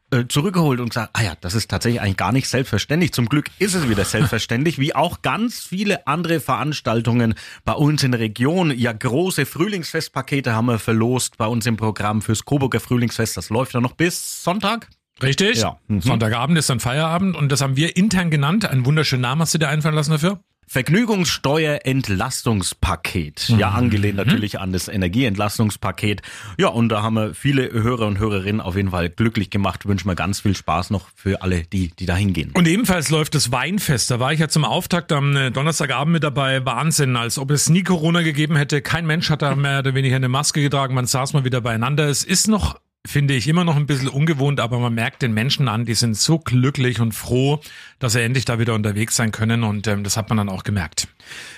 äh, 0.09 0.25
zurückgeholt 0.27 0.79
und 0.79 0.89
gesagt, 0.89 1.11
ah 1.13 1.21
ja, 1.21 1.33
das 1.41 1.53
ist 1.53 1.69
tatsächlich 1.69 2.01
eigentlich 2.01 2.17
gar 2.17 2.31
nicht 2.31 2.47
selbstverständlich. 2.47 3.13
Zum 3.13 3.29
Glück 3.29 3.51
ist 3.59 3.75
es 3.75 3.87
wieder 3.87 4.03
selbstverständlich, 4.03 4.79
wie 4.79 4.95
auch 4.95 5.21
ganz 5.21 5.59
viele 5.59 6.07
andere 6.07 6.39
Veranstaltungen 6.39 7.35
bei 7.65 7.73
uns 7.73 8.01
in 8.01 8.11
der 8.13 8.19
Region. 8.19 8.71
Ja, 8.75 8.93
große 8.93 9.45
Frühlingsfestpakete 9.45 10.55
haben 10.55 10.65
wir 10.65 10.79
verlost 10.79 11.37
bei 11.37 11.45
uns 11.45 11.67
im 11.67 11.77
Programm 11.77 12.23
fürs 12.23 12.45
Coburger 12.45 12.79
Frühlingsfest. 12.79 13.37
Das 13.37 13.49
läuft 13.49 13.75
ja 13.75 13.81
noch 13.81 13.93
bis 13.93 14.43
Sonntag. 14.43 14.87
Richtig. 15.21 15.57
Ja. 15.57 15.77
Mhm. 15.87 16.01
Sonntagabend 16.01 16.57
ist 16.57 16.69
dann 16.69 16.79
Feierabend 16.79 17.35
und 17.35 17.51
das 17.51 17.59
haben 17.61 17.75
wir 17.75 17.97
intern 17.97 18.31
genannt. 18.31 18.65
Ein 18.65 18.85
wunderschönen 18.85 19.21
Namen 19.21 19.41
hast 19.41 19.53
du 19.53 19.57
dir 19.57 19.69
einfallen 19.69 19.95
lassen 19.95 20.11
dafür? 20.11 20.39
Vergnügungssteuerentlastungspaket. 20.69 23.53
Ja, 23.57 23.69
angelehnt 23.69 24.17
natürlich 24.17 24.59
an 24.59 24.73
das 24.73 24.89
Energieentlastungspaket. 24.89 26.21
Ja, 26.57 26.67
und 26.67 26.89
da 26.89 27.01
haben 27.01 27.13
wir 27.13 27.33
viele 27.33 27.71
Hörer 27.71 28.05
und 28.05 28.19
Hörerinnen 28.19 28.59
auf 28.59 28.75
jeden 28.75 28.91
Fall 28.91 29.09
glücklich 29.09 29.49
gemacht. 29.49 29.87
Wünschen 29.87 30.09
wir 30.09 30.15
ganz 30.15 30.41
viel 30.41 30.57
Spaß 30.57 30.89
noch 30.89 31.07
für 31.15 31.41
alle, 31.41 31.61
die, 31.61 31.93
die 31.97 32.05
da 32.05 32.17
hingehen. 32.17 32.51
Und 32.53 32.67
ebenfalls 32.67 33.09
läuft 33.09 33.35
das 33.35 33.53
Weinfest. 33.53 34.11
Da 34.11 34.19
war 34.19 34.33
ich 34.33 34.41
ja 34.41 34.49
zum 34.49 34.65
Auftakt 34.65 35.13
am 35.13 35.37
äh, 35.37 35.51
Donnerstagabend 35.51 36.11
mit 36.11 36.23
dabei. 36.23 36.65
Wahnsinn, 36.65 37.15
als 37.15 37.39
ob 37.39 37.51
es 37.51 37.69
nie 37.69 37.83
Corona 37.83 38.21
gegeben 38.21 38.57
hätte. 38.57 38.81
Kein 38.81 39.05
Mensch 39.05 39.29
hat 39.29 39.41
da 39.41 39.55
mehr 39.55 39.79
oder 39.79 39.93
weniger 39.93 40.17
eine 40.17 40.27
Maske 40.27 40.61
getragen. 40.61 40.93
Man 40.93 41.05
saß 41.05 41.31
mal 41.31 41.45
wieder 41.45 41.61
beieinander. 41.61 42.09
Es 42.09 42.25
ist 42.25 42.49
noch 42.49 42.77
finde 43.07 43.33
ich 43.33 43.47
immer 43.47 43.63
noch 43.63 43.75
ein 43.75 43.87
bisschen 43.87 44.09
ungewohnt, 44.09 44.59
aber 44.59 44.79
man 44.79 44.93
merkt 44.93 45.21
den 45.21 45.33
Menschen 45.33 45.67
an, 45.67 45.85
die 45.85 45.93
sind 45.93 46.15
so 46.15 46.37
glücklich 46.37 46.99
und 46.99 47.13
froh, 47.13 47.61
dass 47.99 48.13
sie 48.13 48.21
endlich 48.21 48.45
da 48.45 48.59
wieder 48.59 48.73
unterwegs 48.73 49.15
sein 49.15 49.31
können 49.31 49.63
und 49.63 49.87
ähm, 49.87 50.03
das 50.03 50.17
hat 50.17 50.29
man 50.29 50.37
dann 50.37 50.49
auch 50.49 50.63
gemerkt. 50.63 51.07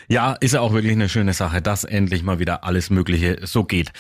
Ja, 0.08 0.34
ist 0.34 0.54
ja 0.54 0.62
auch 0.62 0.74
wirklich 0.74 0.94
eine 0.94 1.10
schöne 1.10 1.34
Sache, 1.34 1.62
dass 1.62 1.84
endlich 1.84 2.24
mal 2.24 2.40
wieder 2.40 2.64
alles 2.64 2.90
Mögliche 2.90 3.40
so 3.44 3.64
geht. 3.64 3.92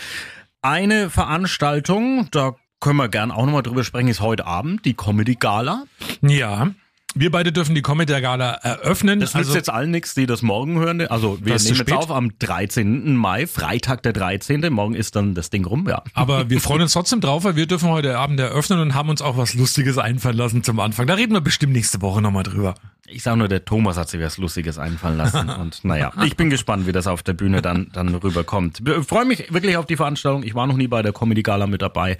Eine 0.61 1.09
Veranstaltung, 1.09 2.27
da 2.31 2.55
können 2.79 2.97
wir 2.97 3.09
gern 3.09 3.31
auch 3.31 3.45
nochmal 3.45 3.63
drüber 3.63 3.83
sprechen, 3.83 4.07
ist 4.07 4.21
heute 4.21 4.45
Abend 4.45 4.85
die 4.85 4.93
Comedy 4.93 5.35
Gala. 5.35 5.85
Ja. 6.21 6.71
Wir 7.15 7.31
beide 7.31 7.51
dürfen 7.51 7.73
die 7.73 7.81
Comedy 7.81 8.21
Gala 8.21 8.51
eröffnen. 8.51 9.19
Das 9.19 9.33
nützt 9.33 9.47
Also- 9.47 9.57
jetzt 9.57 9.69
allen 9.69 9.89
nichts, 9.91 10.13
die 10.13 10.25
das 10.27 10.41
morgen 10.41 10.77
hören. 10.79 11.01
Also 11.07 11.39
wir 11.41 11.55
nehmen 11.55 11.75
jetzt 11.75 11.91
auf 11.91 12.11
am 12.11 12.37
13. 12.37 13.15
Mai, 13.15 13.47
Freitag 13.47 14.03
der 14.03 14.13
13. 14.13 14.69
Morgen 14.71 14.93
ist 14.93 15.15
dann 15.15 15.33
das 15.33 15.49
Ding 15.49 15.65
rum, 15.65 15.87
ja. 15.89 16.03
Aber 16.13 16.49
wir 16.49 16.61
freuen 16.61 16.83
uns 16.83 16.93
trotzdem 16.93 17.19
drauf, 17.19 17.43
weil 17.43 17.55
wir 17.55 17.65
dürfen 17.65 17.89
heute 17.89 18.17
Abend 18.17 18.39
eröffnen 18.39 18.79
und 18.79 18.93
haben 18.93 19.09
uns 19.09 19.21
auch 19.21 19.37
was 19.37 19.55
Lustiges 19.55 19.97
einfallen 19.97 20.37
lassen 20.37 20.63
zum 20.63 20.79
Anfang. 20.79 21.07
Da 21.07 21.15
reden 21.15 21.33
wir 21.33 21.41
bestimmt 21.41 21.73
nächste 21.73 22.01
Woche 22.01 22.21
nochmal 22.21 22.43
drüber. 22.43 22.75
Ich 23.07 23.23
sag 23.23 23.37
nur, 23.37 23.47
der 23.47 23.65
Thomas 23.65 23.97
hat 23.97 24.07
sich 24.07 24.21
was 24.21 24.37
Lustiges 24.37 24.77
einfallen 24.77 25.17
lassen. 25.17 25.49
Und 25.59 25.83
naja, 25.83 26.11
ich 26.23 26.37
bin 26.37 26.51
gespannt, 26.51 26.85
wie 26.85 26.91
das 26.91 27.07
auf 27.07 27.23
der 27.23 27.33
Bühne 27.33 27.63
dann, 27.63 27.89
dann 27.91 28.13
rüberkommt. 28.13 28.83
Ich 28.87 29.07
freue 29.07 29.25
mich 29.25 29.51
wirklich 29.51 29.77
auf 29.77 29.87
die 29.87 29.95
Veranstaltung. 29.97 30.43
Ich 30.43 30.53
war 30.53 30.67
noch 30.67 30.77
nie 30.77 30.87
bei 30.87 31.01
der 31.01 31.11
Comedy 31.11 31.41
Gala 31.41 31.65
mit 31.65 31.81
dabei. 31.81 32.17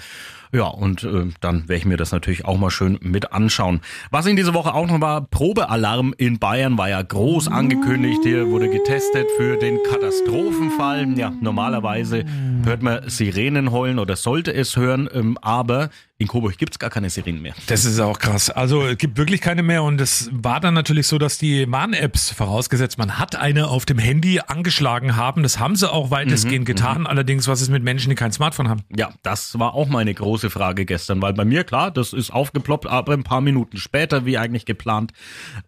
Ja, 0.51 0.65
und 0.65 1.03
äh, 1.03 1.27
dann 1.41 1.69
werde 1.69 1.75
ich 1.75 1.85
mir 1.85 1.97
das 1.97 2.12
natürlich 2.12 2.45
auch 2.45 2.57
mal 2.57 2.71
schön 2.71 2.97
mit 3.01 3.33
anschauen. 3.33 3.81
Was 4.09 4.25
in 4.25 4.35
dieser 4.35 4.55
Woche 4.55 4.73
auch 4.73 4.88
noch 4.88 4.99
war, 4.99 5.21
Probealarm 5.21 6.15
in 6.17 6.39
Bayern 6.39 6.75
war 6.77 6.89
ja 6.89 7.01
groß 7.01 7.49
angekündigt. 7.49 8.21
Hier 8.23 8.49
wurde 8.49 8.69
getestet 8.69 9.27
für 9.38 9.57
den 9.57 9.77
Katastrophenfall. 9.83 11.17
Ja, 11.19 11.31
normalerweise 11.39 12.25
hört 12.63 12.81
man 12.81 13.07
Sirenen 13.07 13.71
heulen 13.71 13.99
oder 13.99 14.15
sollte 14.15 14.51
es 14.51 14.75
hören, 14.75 15.07
ähm, 15.13 15.38
aber 15.41 15.89
in 16.19 16.27
Coburg 16.27 16.58
gibt's 16.58 16.77
gar 16.79 16.89
keine 16.89 17.10
Sirenen 17.10 17.41
mehr. 17.41 17.53
Das 17.67 17.86
ist 17.86 17.97
auch 18.01 18.19
krass. 18.19 18.49
Also 18.49 18.86
es 18.86 18.97
gibt 18.97 19.17
wirklich 19.17 19.39
keine 19.39 19.63
mehr 19.63 19.84
und 19.84 20.01
es 20.01 20.29
war 20.34 20.60
dann 20.60 20.73
natürlich 20.73 21.08
so, 21.08 21.17
dass 21.17 21.38
die 21.38 21.71
Warn-Apps, 21.71 22.32
vorausgesetzt 22.32 22.97
man 22.97 23.17
hat 23.17 23.38
eine 23.38 23.69
auf 23.69 23.86
dem 23.86 23.97
Handy 23.97 24.41
angeschlagen 24.45 25.15
haben. 25.15 25.43
Das 25.43 25.60
haben 25.60 25.77
sie 25.77 25.89
auch 25.89 26.12
weitestgehend 26.12 26.65
getan. 26.65 27.08
Allerdings, 27.08 27.47
was 27.47 27.62
ist 27.62 27.69
mit 27.69 27.84
Menschen, 27.84 28.10
die 28.10 28.15
kein 28.15 28.34
Smartphone 28.34 28.67
haben? 28.67 28.82
Ja, 28.93 29.12
das 29.23 29.58
war 29.60 29.73
auch 29.73 29.88
meine 29.88 30.13
große 30.13 30.49
Frage 30.49 30.86
gestern, 30.86 31.21
weil 31.21 31.34
bei 31.34 31.45
mir, 31.45 31.63
klar, 31.63 31.89
das 31.89 32.12
ist 32.12 32.32
aufgeploppt, 32.32 32.86
aber 32.86 33.13
ein 33.13 33.23
paar 33.23 33.39
Minuten 33.39 33.77
später, 33.77 34.25
wie 34.25 34.38
eigentlich 34.38 34.65
geplant. 34.65 35.13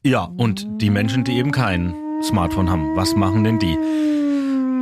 Ja, 0.03 0.23
und 0.23 0.67
die 0.81 0.89
Menschen, 0.89 1.23
die 1.23 1.37
eben 1.37 1.53
kein 1.53 1.95
Smartphone 2.21 2.69
haben, 2.69 2.93
was 2.97 3.15
machen 3.15 3.45
denn 3.45 3.57
die? 3.57 3.77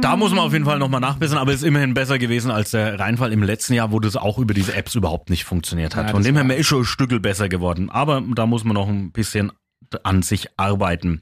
Da 0.01 0.15
muss 0.15 0.31
man 0.31 0.39
auf 0.39 0.53
jeden 0.53 0.65
Fall 0.65 0.79
nochmal 0.79 1.01
nachbessern, 1.01 1.37
aber 1.37 1.51
es 1.51 1.57
ist 1.61 1.67
immerhin 1.67 1.93
besser 1.93 2.17
gewesen 2.17 2.51
als 2.51 2.71
der 2.71 2.99
Reinfall 2.99 3.33
im 3.33 3.43
letzten 3.43 3.73
Jahr, 3.73 3.91
wo 3.91 3.99
das 3.99 4.15
auch 4.15 4.37
über 4.37 4.53
diese 4.53 4.73
Apps 4.73 4.95
überhaupt 4.95 5.29
nicht 5.29 5.43
funktioniert 5.43 5.95
hat. 5.95 6.07
Ja, 6.07 6.11
Von 6.11 6.23
dem 6.23 6.35
her 6.35 6.43
man 6.45 6.57
ist 6.57 6.67
schon 6.67 6.81
ein 6.81 6.85
Stückel 6.85 7.19
besser 7.19 7.49
geworden. 7.49 7.89
Aber 7.89 8.23
da 8.35 8.45
muss 8.45 8.63
man 8.63 8.75
noch 8.75 8.87
ein 8.87 9.11
bisschen 9.11 9.51
an 10.03 10.21
sich 10.21 10.47
arbeiten. 10.57 11.21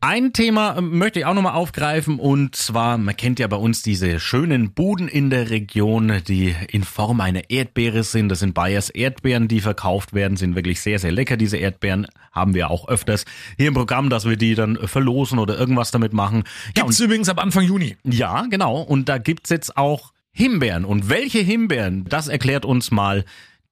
Ein 0.00 0.32
Thema 0.32 0.76
ähm, 0.76 0.98
möchte 0.98 1.20
ich 1.20 1.26
auch 1.26 1.34
nochmal 1.34 1.54
aufgreifen 1.54 2.18
und 2.18 2.56
zwar, 2.56 2.98
man 2.98 3.16
kennt 3.16 3.38
ja 3.38 3.46
bei 3.46 3.56
uns 3.56 3.82
diese 3.82 4.18
schönen 4.18 4.72
Buden 4.72 5.08
in 5.08 5.30
der 5.30 5.50
Region, 5.50 6.20
die 6.26 6.54
in 6.70 6.84
Form 6.84 7.20
einer 7.20 7.50
Erdbeere 7.50 8.02
sind. 8.02 8.28
Das 8.28 8.40
sind 8.40 8.54
Bayers 8.54 8.90
Erdbeeren, 8.90 9.48
die 9.48 9.60
verkauft 9.60 10.12
werden, 10.12 10.36
sind 10.36 10.54
wirklich 10.56 10.80
sehr, 10.80 10.98
sehr 10.98 11.12
lecker. 11.12 11.36
Diese 11.36 11.56
Erdbeeren 11.56 12.06
haben 12.32 12.54
wir 12.54 12.70
auch 12.70 12.88
öfters 12.88 13.24
hier 13.56 13.68
im 13.68 13.74
Programm, 13.74 14.10
dass 14.10 14.24
wir 14.24 14.36
die 14.36 14.54
dann 14.54 14.76
verlosen 14.76 15.38
oder 15.38 15.58
irgendwas 15.58 15.90
damit 15.90 16.12
machen. 16.12 16.44
Ja, 16.76 16.82
Gibt's 16.82 17.00
übrigens 17.00 17.28
ab 17.28 17.40
Anfang 17.40 17.64
Juni. 17.64 17.96
ja, 18.04 18.46
genau. 18.50 18.80
Und 18.80 19.08
da 19.08 19.18
gibt's 19.18 19.50
jetzt 19.50 19.76
auch 19.76 20.12
Himbeeren. 20.32 20.84
Und 20.84 21.08
welche 21.08 21.40
Himbeeren, 21.40 22.04
das 22.08 22.28
erklärt 22.28 22.64
uns 22.64 22.90
mal 22.90 23.24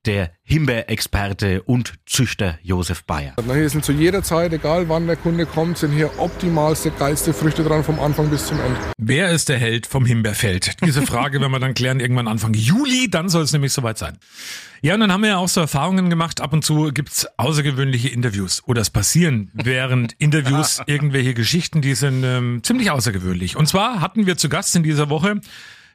der 0.09 0.33
Himbeerexperte 0.43 1.63
und 1.65 1.93
Züchter 2.07 2.59
Josef 2.63 3.05
Bayer. 3.05 3.35
Na, 3.47 3.53
Hier 3.53 3.69
sind 3.69 3.85
zu 3.85 3.93
jeder 3.93 4.23
Zeit, 4.23 4.55
egal 4.55 4.89
wann 4.89 5.07
der 5.07 5.17
Kunde 5.17 5.45
kommt, 5.45 5.77
sind 5.77 5.93
hier 5.93 6.19
optimalste, 6.19 6.91
geilste 6.93 7.35
Früchte 7.35 7.63
dran 7.63 7.85
vom 7.85 8.01
Anfang 8.01 8.31
bis 8.31 8.47
zum 8.47 8.59
Ende. 8.59 8.81
Wer 8.97 9.29
ist 9.29 9.51
der 9.51 9.59
Held 9.59 9.87
vom 9.87 10.07
Himbeerfeld? 10.07 10.83
Diese 10.83 11.03
Frage 11.03 11.39
werden 11.43 11.53
wir 11.53 11.61
dann 11.61 11.75
klären 11.75 12.01
irgendwann 12.01 12.27
Anfang 12.27 12.55
Juli, 12.55 13.11
dann 13.11 13.29
soll 13.29 13.43
es 13.43 13.53
nämlich 13.53 13.75
soweit 13.75 13.99
sein. 13.99 14.17
Ja, 14.81 14.95
und 14.95 15.01
dann 15.01 15.13
haben 15.13 15.23
wir 15.23 15.31
ja 15.31 15.37
auch 15.37 15.49
so 15.49 15.61
Erfahrungen 15.61 16.09
gemacht. 16.09 16.41
Ab 16.41 16.55
und 16.55 16.65
zu 16.65 16.91
gibt's 16.93 17.27
außergewöhnliche 17.37 18.09
Interviews. 18.09 18.63
Oder 18.65 18.81
es 18.81 18.89
passieren 18.89 19.51
während 19.53 20.15
Interviews 20.15 20.81
irgendwelche 20.87 21.35
Geschichten, 21.35 21.83
die 21.83 21.95
sind 21.95 22.25
ähm, 22.25 22.61
ziemlich 22.63 22.91
außergewöhnlich. 22.91 23.57
Und 23.57 23.67
zwar 23.67 24.01
hatten 24.01 24.25
wir 24.25 24.39
zu 24.39 24.49
Gast 24.49 24.75
in 24.75 24.85
dieser 24.85 25.11
Woche 25.11 25.41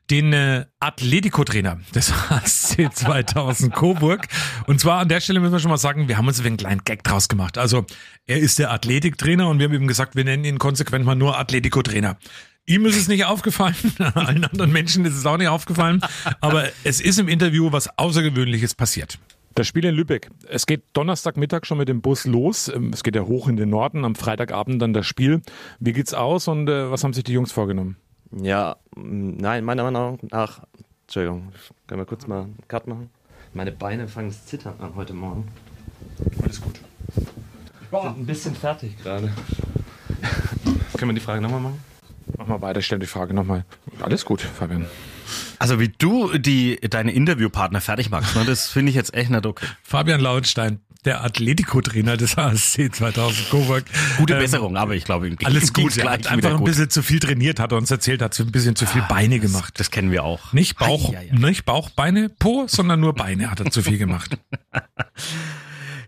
den 0.09 0.33
äh, 0.33 0.65
Atletico-Trainer 0.79 1.79
des 1.95 2.11
HSC 2.29 2.89
2000 2.91 3.73
Coburg. 3.73 4.27
Und 4.67 4.79
zwar 4.79 4.99
an 4.99 5.07
der 5.07 5.21
Stelle 5.21 5.39
müssen 5.39 5.53
wir 5.53 5.59
schon 5.59 5.71
mal 5.71 5.77
sagen, 5.77 6.07
wir 6.07 6.17
haben 6.17 6.27
uns 6.27 6.43
einen 6.43 6.57
kleinen 6.57 6.83
Gag 6.83 7.03
draus 7.03 7.29
gemacht. 7.29 7.57
Also 7.57 7.85
er 8.25 8.39
ist 8.39 8.59
der 8.59 8.71
Athletiktrainer 8.71 9.47
und 9.47 9.59
wir 9.59 9.65
haben 9.65 9.73
ihm 9.73 9.87
gesagt, 9.87 10.15
wir 10.15 10.23
nennen 10.23 10.45
ihn 10.45 10.59
konsequent 10.59 11.05
mal 11.05 11.15
nur 11.15 11.37
Atletico-Trainer. 11.37 12.17
Ihm 12.65 12.85
ist 12.85 12.95
es 12.95 13.07
nicht 13.09 13.25
aufgefallen, 13.25 13.75
allen 14.15 14.45
anderen 14.45 14.71
Menschen 14.71 15.03
ist 15.03 15.15
es 15.15 15.25
auch 15.25 15.37
nicht 15.37 15.49
aufgefallen, 15.49 16.01
aber 16.39 16.69
es 16.85 17.01
ist 17.01 17.19
im 17.19 17.27
Interview 17.27 17.73
was 17.73 17.97
Außergewöhnliches 17.97 18.73
passiert. 18.73 19.19
Das 19.55 19.67
Spiel 19.67 19.85
in 19.85 19.93
Lübeck. 19.93 20.29
Es 20.47 20.65
geht 20.65 20.83
Donnerstagmittag 20.93 21.65
schon 21.65 21.77
mit 21.77 21.87
dem 21.87 22.01
Bus 22.01 22.25
los. 22.25 22.69
Ähm, 22.69 22.91
Es 22.91 23.03
geht 23.03 23.15
ja 23.15 23.21
hoch 23.21 23.47
in 23.47 23.55
den 23.55 23.69
Norden. 23.69 24.03
Am 24.03 24.15
Freitagabend 24.15 24.81
dann 24.81 24.93
das 24.93 25.05
Spiel. 25.05 25.41
Wie 25.79 25.93
geht's 25.93 26.15
aus 26.15 26.47
und 26.47 26.67
äh, 26.69 26.89
was 26.89 27.03
haben 27.03 27.13
sich 27.13 27.23
die 27.23 27.33
Jungs 27.33 27.51
vorgenommen? 27.51 27.97
Ja, 28.41 28.77
nein, 28.95 29.63
meiner 29.63 29.83
Meinung 29.83 30.19
nach. 30.31 30.61
Entschuldigung, 31.03 31.51
können 31.87 32.01
wir 32.01 32.05
kurz 32.05 32.25
mal 32.27 32.43
einen 32.43 32.57
Cut 32.67 32.87
machen? 32.87 33.09
Meine 33.53 33.71
Beine 33.71 34.07
fangen 34.07 34.31
zu 34.31 34.45
zittern 34.45 34.73
an 34.79 34.95
heute 34.95 35.13
Morgen. 35.13 35.47
Alles 36.41 36.59
gut. 36.59 36.79
Sind 37.91 38.03
ein 38.03 38.25
bisschen 38.25 38.55
fertig 38.55 38.97
gerade. 38.97 39.31
Können 40.97 41.11
wir 41.11 41.13
die 41.13 41.21
Frage 41.21 41.41
nochmal 41.41 41.59
machen? 41.59 41.83
Mach 42.37 42.47
mal 42.47 42.61
weiter, 42.61 42.81
stell 42.81 42.97
die 42.97 43.05
Frage 43.05 43.33
nochmal. 43.33 43.65
Alles 44.01 44.25
gut, 44.25 44.41
Fabian. 44.41 44.87
Also 45.59 45.79
wie 45.79 45.89
du 45.89 46.37
die 46.37 46.79
deine 46.81 47.11
Interviewpartner 47.11 47.81
fertig 47.81 48.09
machst, 48.09 48.35
ne, 48.35 48.45
das 48.45 48.69
finde 48.69 48.89
ich 48.89 48.95
jetzt 48.95 49.13
echt 49.13 49.29
nicht 49.29 49.45
okay. 49.45 49.67
Fabian 49.83 50.19
Lautstein, 50.19 50.79
der 51.05 51.23
Atletico-Trainer 51.23 52.17
des 52.17 52.37
HSC 52.37 52.89
2000 52.91 53.49
Coburg. 53.49 53.83
Gute 54.17 54.33
Ähm, 54.33 54.39
Besserung, 54.39 54.77
aber 54.77 54.95
ich 54.95 55.03
glaube, 55.03 55.35
Alles 55.43 55.73
gut, 55.73 55.97
er 55.97 56.11
hat 56.11 56.27
einfach 56.27 56.51
ein 56.51 56.57
gut. 56.57 56.65
bisschen 56.65 56.89
zu 56.89 57.03
viel 57.03 57.19
trainiert, 57.19 57.59
hat 57.59 57.71
er 57.71 57.77
uns 57.77 57.91
erzählt, 57.91 58.21
hat 58.21 58.39
ein 58.39 58.51
bisschen 58.51 58.75
zu 58.75 58.85
viel 58.85 59.03
Beine 59.09 59.39
gemacht. 59.39 59.79
Das 59.79 59.91
kennen 59.91 60.11
wir 60.11 60.23
auch. 60.23 60.53
Nicht 60.53 60.77
Bauch, 60.77 61.13
Ei, 61.13 61.17
ei, 61.17 61.29
ei. 61.31 61.35
nicht 61.37 61.65
Bauch, 61.65 61.89
Beine, 61.89 62.29
Po, 62.29 62.65
sondern 62.67 62.99
nur 62.99 63.13
Beine 63.13 63.49
hat 63.51 63.59
er 63.59 63.69
zu 63.71 63.81
viel 63.81 63.97
gemacht. 63.97 64.37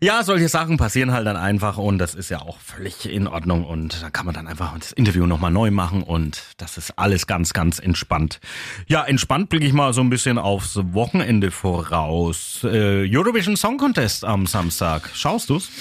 Ja, 0.05 0.21
solche 0.21 0.49
Sachen 0.49 0.77
passieren 0.77 1.11
halt 1.11 1.25
dann 1.25 1.35
einfach 1.35 1.79
und 1.79 1.97
das 1.97 2.13
ist 2.13 2.29
ja 2.29 2.39
auch 2.39 2.59
völlig 2.59 3.09
in 3.09 3.27
Ordnung 3.27 3.65
und 3.65 4.03
da 4.03 4.11
kann 4.11 4.27
man 4.27 4.35
dann 4.35 4.47
einfach 4.47 4.77
das 4.77 4.91
Interview 4.91 5.25
nochmal 5.25 5.49
neu 5.49 5.71
machen 5.71 6.03
und 6.03 6.43
das 6.57 6.77
ist 6.77 6.99
alles 6.99 7.25
ganz, 7.25 7.53
ganz 7.53 7.79
entspannt. 7.79 8.39
Ja, 8.85 9.03
entspannt 9.03 9.49
blicke 9.49 9.65
ich 9.65 9.73
mal 9.73 9.93
so 9.93 10.01
ein 10.01 10.11
bisschen 10.11 10.37
aufs 10.37 10.75
Wochenende 10.93 11.49
voraus. 11.49 12.59
Äh, 12.63 13.09
Eurovision 13.11 13.57
Song 13.57 13.79
Contest 13.79 14.25
am 14.25 14.45
Samstag. 14.45 15.09
Schaust 15.15 15.49
du's? 15.49 15.71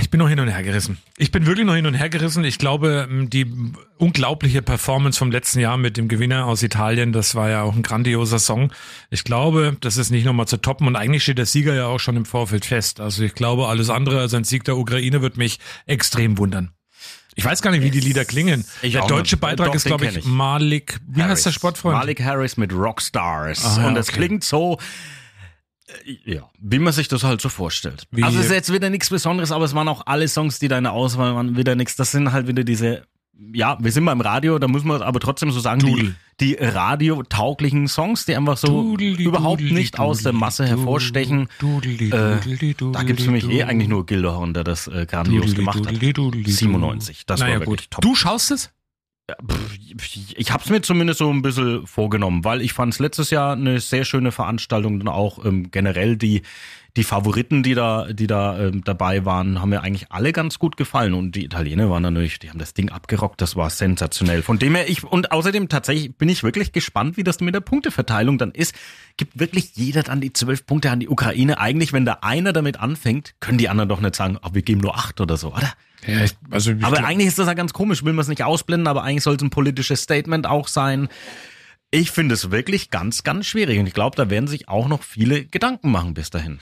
Ich 0.00 0.10
bin 0.10 0.18
noch 0.18 0.28
hin 0.28 0.38
und 0.38 0.48
her 0.48 0.62
gerissen. 0.62 0.98
Ich 1.16 1.32
bin 1.32 1.46
wirklich 1.46 1.66
noch 1.66 1.74
hin 1.74 1.86
und 1.86 1.94
her 1.94 2.08
gerissen. 2.08 2.44
Ich 2.44 2.58
glaube, 2.58 3.08
die 3.10 3.52
unglaubliche 3.98 4.62
Performance 4.62 5.18
vom 5.18 5.32
letzten 5.32 5.58
Jahr 5.58 5.76
mit 5.76 5.96
dem 5.96 6.06
Gewinner 6.06 6.46
aus 6.46 6.62
Italien, 6.62 7.12
das 7.12 7.34
war 7.34 7.50
ja 7.50 7.62
auch 7.62 7.74
ein 7.74 7.82
grandioser 7.82 8.38
Song. 8.38 8.72
Ich 9.10 9.24
glaube, 9.24 9.76
das 9.80 9.96
ist 9.96 10.10
nicht 10.10 10.24
nochmal 10.24 10.46
zu 10.46 10.58
toppen 10.58 10.86
und 10.86 10.94
eigentlich 10.94 11.24
steht 11.24 11.38
der 11.38 11.46
Sieger 11.46 11.74
ja 11.74 11.86
auch 11.86 11.98
schon 11.98 12.16
im 12.16 12.24
Vorfeld 12.24 12.64
fest. 12.64 13.00
Also 13.00 13.24
ich 13.24 13.34
glaube, 13.34 13.66
alles 13.66 13.90
andere 13.90 14.20
als 14.20 14.34
ein 14.34 14.44
Sieg 14.44 14.62
der 14.64 14.76
Ukraine 14.76 15.22
wird 15.22 15.36
mich 15.36 15.58
extrem 15.86 16.38
wundern. 16.38 16.70
Ich 17.34 17.44
weiß 17.44 17.60
gar 17.60 17.70
nicht, 17.70 17.82
wie 17.82 17.90
die 17.90 18.00
Lieder 18.00 18.24
klingen. 18.24 18.64
Ich 18.80 18.92
der 18.92 19.06
deutsche. 19.06 19.36
Beitrag 19.36 19.66
Doch, 19.66 19.74
ist, 19.74 19.84
glaube 19.84 20.06
ich, 20.06 20.16
ich. 20.16 20.24
Malik. 20.24 21.00
Wie 21.06 21.22
heißt 21.22 21.44
der 21.44 21.50
Harris. 21.50 21.54
Sportfreund? 21.54 21.96
Malik 21.96 22.22
Harris 22.22 22.56
mit 22.56 22.72
Rockstars. 22.72 23.62
Ah, 23.64 23.82
ja, 23.82 23.88
und 23.88 23.94
das 23.94 24.08
okay. 24.08 24.20
klingt 24.20 24.44
so, 24.44 24.78
ja, 26.24 26.50
wie 26.60 26.78
man 26.78 26.92
sich 26.92 27.08
das 27.08 27.22
halt 27.24 27.40
so 27.40 27.48
vorstellt. 27.48 28.06
Wie- 28.10 28.22
also 28.22 28.38
es 28.38 28.46
ist 28.46 28.52
jetzt 28.52 28.72
wieder 28.72 28.90
nichts 28.90 29.08
Besonderes, 29.10 29.52
aber 29.52 29.64
es 29.64 29.74
waren 29.74 29.88
auch 29.88 30.02
alle 30.06 30.26
Songs, 30.28 30.58
die 30.58 30.68
deine 30.68 30.92
Auswahl 30.92 31.34
waren, 31.34 31.56
wieder 31.56 31.74
nichts. 31.74 31.96
Das 31.96 32.10
sind 32.12 32.32
halt 32.32 32.48
wieder 32.48 32.64
diese, 32.64 33.04
ja, 33.52 33.76
wir 33.80 33.92
sind 33.92 34.04
beim 34.04 34.20
Radio, 34.20 34.58
da 34.58 34.66
muss 34.68 34.82
man 34.84 35.02
aber 35.02 35.20
trotzdem 35.20 35.50
so 35.50 35.60
sagen, 35.60 35.80
die, 35.80 36.14
die 36.40 36.54
radiotauglichen 36.60 37.88
Songs, 37.88 38.24
die 38.26 38.34
einfach 38.36 38.56
so 38.56 38.66
Dudeli, 38.82 39.24
überhaupt 39.24 39.60
dudeli, 39.60 39.74
nicht 39.74 39.98
aus 39.98 40.22
der 40.22 40.32
Masse 40.32 40.66
hervorstechen. 40.66 41.48
Äh, 41.62 42.38
Da 42.92 43.02
gibt's 43.02 43.24
für 43.24 43.30
mich 43.30 43.48
eh 43.48 43.62
eigentlich 43.64 43.88
nur 43.88 44.06
Gildehorn, 44.06 44.54
der 44.54 44.64
das 44.64 44.86
äh, 44.88 45.06
grandios 45.06 45.54
gemacht 45.54 45.78
hat. 45.78 45.86
dudeli, 45.86 46.12
dudeli, 46.12 46.50
97, 46.50 47.26
das 47.26 47.40
naja, 47.40 47.54
war 47.54 47.60
wirklich 47.60 47.82
gut. 47.82 47.90
top. 47.90 48.02
Du 48.02 48.14
schaust 48.14 48.50
es? 48.50 48.70
Ich 50.36 50.52
habe 50.52 50.62
es 50.62 50.70
mir 50.70 50.82
zumindest 50.82 51.18
so 51.18 51.30
ein 51.30 51.42
bisschen 51.42 51.86
vorgenommen, 51.86 52.44
weil 52.44 52.62
ich 52.62 52.72
fand 52.72 52.92
es 52.92 53.00
letztes 53.00 53.30
Jahr 53.30 53.52
eine 53.52 53.80
sehr 53.80 54.04
schöne 54.04 54.30
Veranstaltung. 54.30 55.00
Dann 55.00 55.08
auch 55.08 55.44
ähm, 55.44 55.70
generell 55.70 56.16
die 56.16 56.42
die 56.96 57.04
Favoriten, 57.04 57.62
die 57.62 57.74
da 57.74 58.12
die 58.12 58.26
da 58.26 58.58
ähm, 58.58 58.82
dabei 58.82 59.24
waren, 59.24 59.60
haben 59.60 59.68
mir 59.68 59.82
eigentlich 59.82 60.10
alle 60.10 60.32
ganz 60.32 60.58
gut 60.58 60.76
gefallen. 60.76 61.14
Und 61.14 61.32
die 61.32 61.44
Italiener 61.44 61.90
waren 61.90 62.02
natürlich, 62.02 62.38
die 62.38 62.48
haben 62.48 62.58
das 62.58 62.74
Ding 62.74 62.90
abgerockt. 62.90 63.40
Das 63.40 63.54
war 63.54 63.70
sensationell. 63.70 64.42
Von 64.42 64.58
dem 64.58 64.74
her 64.74 64.88
ich 64.88 65.04
und 65.04 65.30
außerdem 65.30 65.68
tatsächlich 65.68 66.16
bin 66.16 66.28
ich 66.28 66.42
wirklich 66.42 66.72
gespannt, 66.72 67.16
wie 67.16 67.22
das 67.22 67.40
mit 67.40 67.54
der 67.54 67.60
Punkteverteilung 67.60 68.38
dann 68.38 68.50
ist. 68.50 68.74
Gibt 69.16 69.38
wirklich 69.38 69.72
jeder 69.74 70.02
dann 70.02 70.20
die 70.20 70.32
zwölf 70.32 70.66
Punkte 70.66 70.90
an 70.90 71.00
die 71.00 71.08
Ukraine? 71.08 71.58
Eigentlich, 71.58 71.92
wenn 71.92 72.04
da 72.04 72.18
einer 72.22 72.52
damit 72.52 72.80
anfängt, 72.80 73.34
können 73.40 73.58
die 73.58 73.68
anderen 73.68 73.88
doch 73.88 74.00
nicht 74.00 74.16
sagen, 74.16 74.38
oh, 74.42 74.48
wir 74.52 74.62
geben 74.62 74.80
nur 74.80 74.96
acht 74.96 75.20
oder 75.20 75.36
so, 75.36 75.54
oder? 75.54 75.72
Ja, 76.06 76.24
ich, 76.24 76.32
also 76.50 76.72
ich 76.72 76.84
Aber 76.84 76.96
glaub- 76.96 77.08
eigentlich 77.08 77.28
ist 77.28 77.38
das 77.38 77.46
ja 77.46 77.54
ganz 77.54 77.72
komisch, 77.72 78.04
will 78.04 78.12
man 78.12 78.22
es 78.22 78.28
nicht 78.28 78.42
ausblenden, 78.42 78.86
aber 78.86 79.02
eigentlich 79.02 79.22
soll 79.22 79.36
es 79.36 79.42
ein 79.42 79.50
politisches 79.50 80.02
Statement 80.02 80.46
auch 80.46 80.68
sein. 80.68 81.08
Ich 81.96 82.10
finde 82.10 82.34
es 82.34 82.50
wirklich 82.50 82.90
ganz, 82.90 83.22
ganz 83.22 83.46
schwierig 83.46 83.78
und 83.78 83.86
ich 83.86 83.94
glaube, 83.94 84.16
da 84.16 84.28
werden 84.28 84.48
sich 84.48 84.68
auch 84.68 84.86
noch 84.86 85.02
viele 85.02 85.46
Gedanken 85.46 85.90
machen 85.90 86.12
bis 86.12 86.28
dahin. 86.28 86.58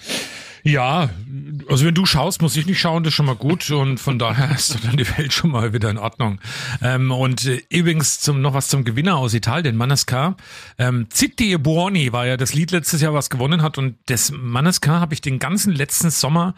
Ja, 0.62 1.10
also 1.68 1.84
wenn 1.84 1.94
du 1.94 2.06
schaust, 2.06 2.40
muss 2.40 2.56
ich 2.56 2.66
nicht 2.66 2.78
schauen, 2.78 3.02
das 3.02 3.10
ist 3.10 3.16
schon 3.16 3.26
mal 3.26 3.34
gut 3.34 3.68
und 3.72 3.98
von 3.98 4.20
daher 4.20 4.48
ist 4.54 4.78
dann 4.84 4.96
die 4.96 5.18
Welt 5.18 5.32
schon 5.32 5.50
mal 5.50 5.72
wieder 5.72 5.90
in 5.90 5.98
Ordnung. 5.98 6.38
Ähm, 6.80 7.10
und 7.10 7.46
äh, 7.46 7.60
übrigens 7.68 8.20
zum, 8.20 8.42
noch 8.42 8.54
was 8.54 8.68
zum 8.68 8.84
Gewinner 8.84 9.16
aus 9.16 9.34
Italien, 9.34 9.74
Manesca. 9.74 10.36
Ähm, 10.78 11.08
Zitti 11.10 11.52
e 11.52 11.56
Buoni 11.56 12.12
war 12.12 12.28
ja 12.28 12.36
das 12.36 12.54
Lied 12.54 12.70
letztes 12.70 13.00
Jahr, 13.00 13.12
was 13.12 13.28
gewonnen 13.28 13.60
hat 13.60 13.76
und 13.76 13.96
das 14.06 14.30
Manesca 14.30 15.00
habe 15.00 15.14
ich 15.14 15.20
den 15.20 15.40
ganzen 15.40 15.72
letzten 15.72 16.10
Sommer 16.10 16.54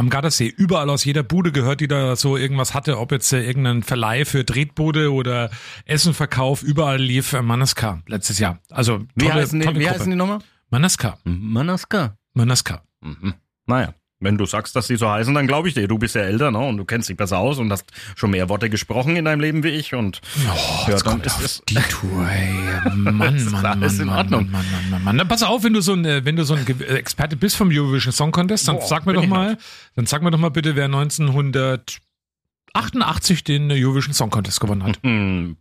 am 0.00 0.08
Gardasee 0.08 0.46
überall 0.48 0.88
aus 0.88 1.04
jeder 1.04 1.22
Bude 1.22 1.52
gehört, 1.52 1.82
die 1.82 1.86
da 1.86 2.16
so 2.16 2.38
irgendwas 2.38 2.72
hatte, 2.72 2.98
ob 2.98 3.12
jetzt 3.12 3.34
äh, 3.34 3.42
irgendein 3.44 3.82
Verleih 3.82 4.24
für 4.24 4.46
Tretbude 4.46 5.12
oder 5.12 5.50
Essenverkauf, 5.84 6.62
überall 6.62 6.98
lief 6.98 7.34
äh, 7.34 7.42
Manesca 7.42 8.00
letztes 8.06 8.38
Jahr. 8.38 8.60
Also 8.70 9.00
Wie, 9.14 9.26
tolle, 9.26 9.42
heißen, 9.42 9.60
die, 9.60 9.66
tolle 9.66 9.78
wie 9.78 9.84
Gruppe. 9.84 9.94
heißen 9.98 10.10
die 10.10 10.16
nochmal? 10.16 10.38
Manesca. 10.70 11.18
Manaska. 11.24 12.16
Manesca. 12.32 12.82
Mhm. 13.02 13.34
Naja, 13.66 13.92
wenn 14.20 14.36
du 14.38 14.44
sagst, 14.46 14.76
dass 14.76 14.86
die 14.86 14.96
so 14.96 15.10
heißen, 15.10 15.34
dann 15.34 15.46
glaube 15.46 15.68
ich 15.68 15.74
dir. 15.74 15.88
Du 15.88 15.98
bist 15.98 16.14
ja 16.14 16.20
älter 16.22 16.50
ne? 16.50 16.58
und 16.58 16.76
du 16.76 16.84
kennst 16.84 17.08
dich 17.08 17.16
besser 17.16 17.38
aus 17.38 17.56
und 17.58 17.72
hast 17.72 17.86
schon 18.16 18.30
mehr 18.30 18.48
Worte 18.50 18.68
gesprochen 18.70 19.16
in 19.16 19.24
deinem 19.24 19.40
Leben 19.40 19.62
wie 19.64 19.68
ich. 19.70 19.94
Und 19.94 20.20
Oh, 20.46 20.50
ja, 20.86 20.90
jetzt 20.92 21.06
dann 21.06 21.12
kommt 21.14 21.24
ist 21.26 21.36
auf 21.36 21.44
es 21.44 21.62
die 21.68 21.74
Tour, 21.76 22.28
ey. 22.28 22.52
Mann, 22.94 23.16
Mann, 23.16 23.34
ist 23.36 23.50
Mann, 23.50 23.62
Mann, 23.62 23.82
in 23.82 23.96
Mann, 24.06 24.16
Ordnung. 24.18 24.50
Mann, 24.50 24.64
Mann, 24.70 24.90
Mann, 24.90 25.04
Mann. 25.04 25.16
Dann 25.18 25.26
pass 25.28 25.42
auf, 25.42 25.64
wenn 25.64 25.72
du 25.72 25.80
so 25.80 25.94
ein, 25.94 26.04
äh, 26.04 26.22
wenn 26.24 26.36
du 26.36 26.44
so 26.44 26.54
ein 26.54 26.64
Ge- 26.66 26.84
Experte 26.86 27.34
bist 27.36 27.56
vom 27.56 27.70
Eurovision 27.72 28.12
Song 28.12 28.30
Contest, 28.30 28.68
dann 28.68 28.76
Boah, 28.76 28.86
sag 28.86 29.06
mir 29.06 29.14
doch 29.14 29.26
mal, 29.26 29.56
dann 29.96 30.06
sag 30.06 30.22
mir 30.22 30.30
doch 30.30 30.38
mal 30.38 30.50
bitte, 30.50 30.76
wer 30.76 30.84
1988 30.84 33.42
den 33.44 33.70
Eurovision 33.72 34.12
Song 34.14 34.30
Contest 34.30 34.60
gewonnen 34.60 34.84
hat. 34.84 34.98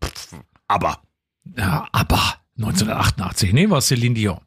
aber. 0.67 0.99
Ja, 1.57 1.87
aber 1.91 2.35
1988, 2.57 3.53
nee, 3.53 3.69
war 3.69 3.81
Celine 3.81 4.15
Dion. 4.15 4.39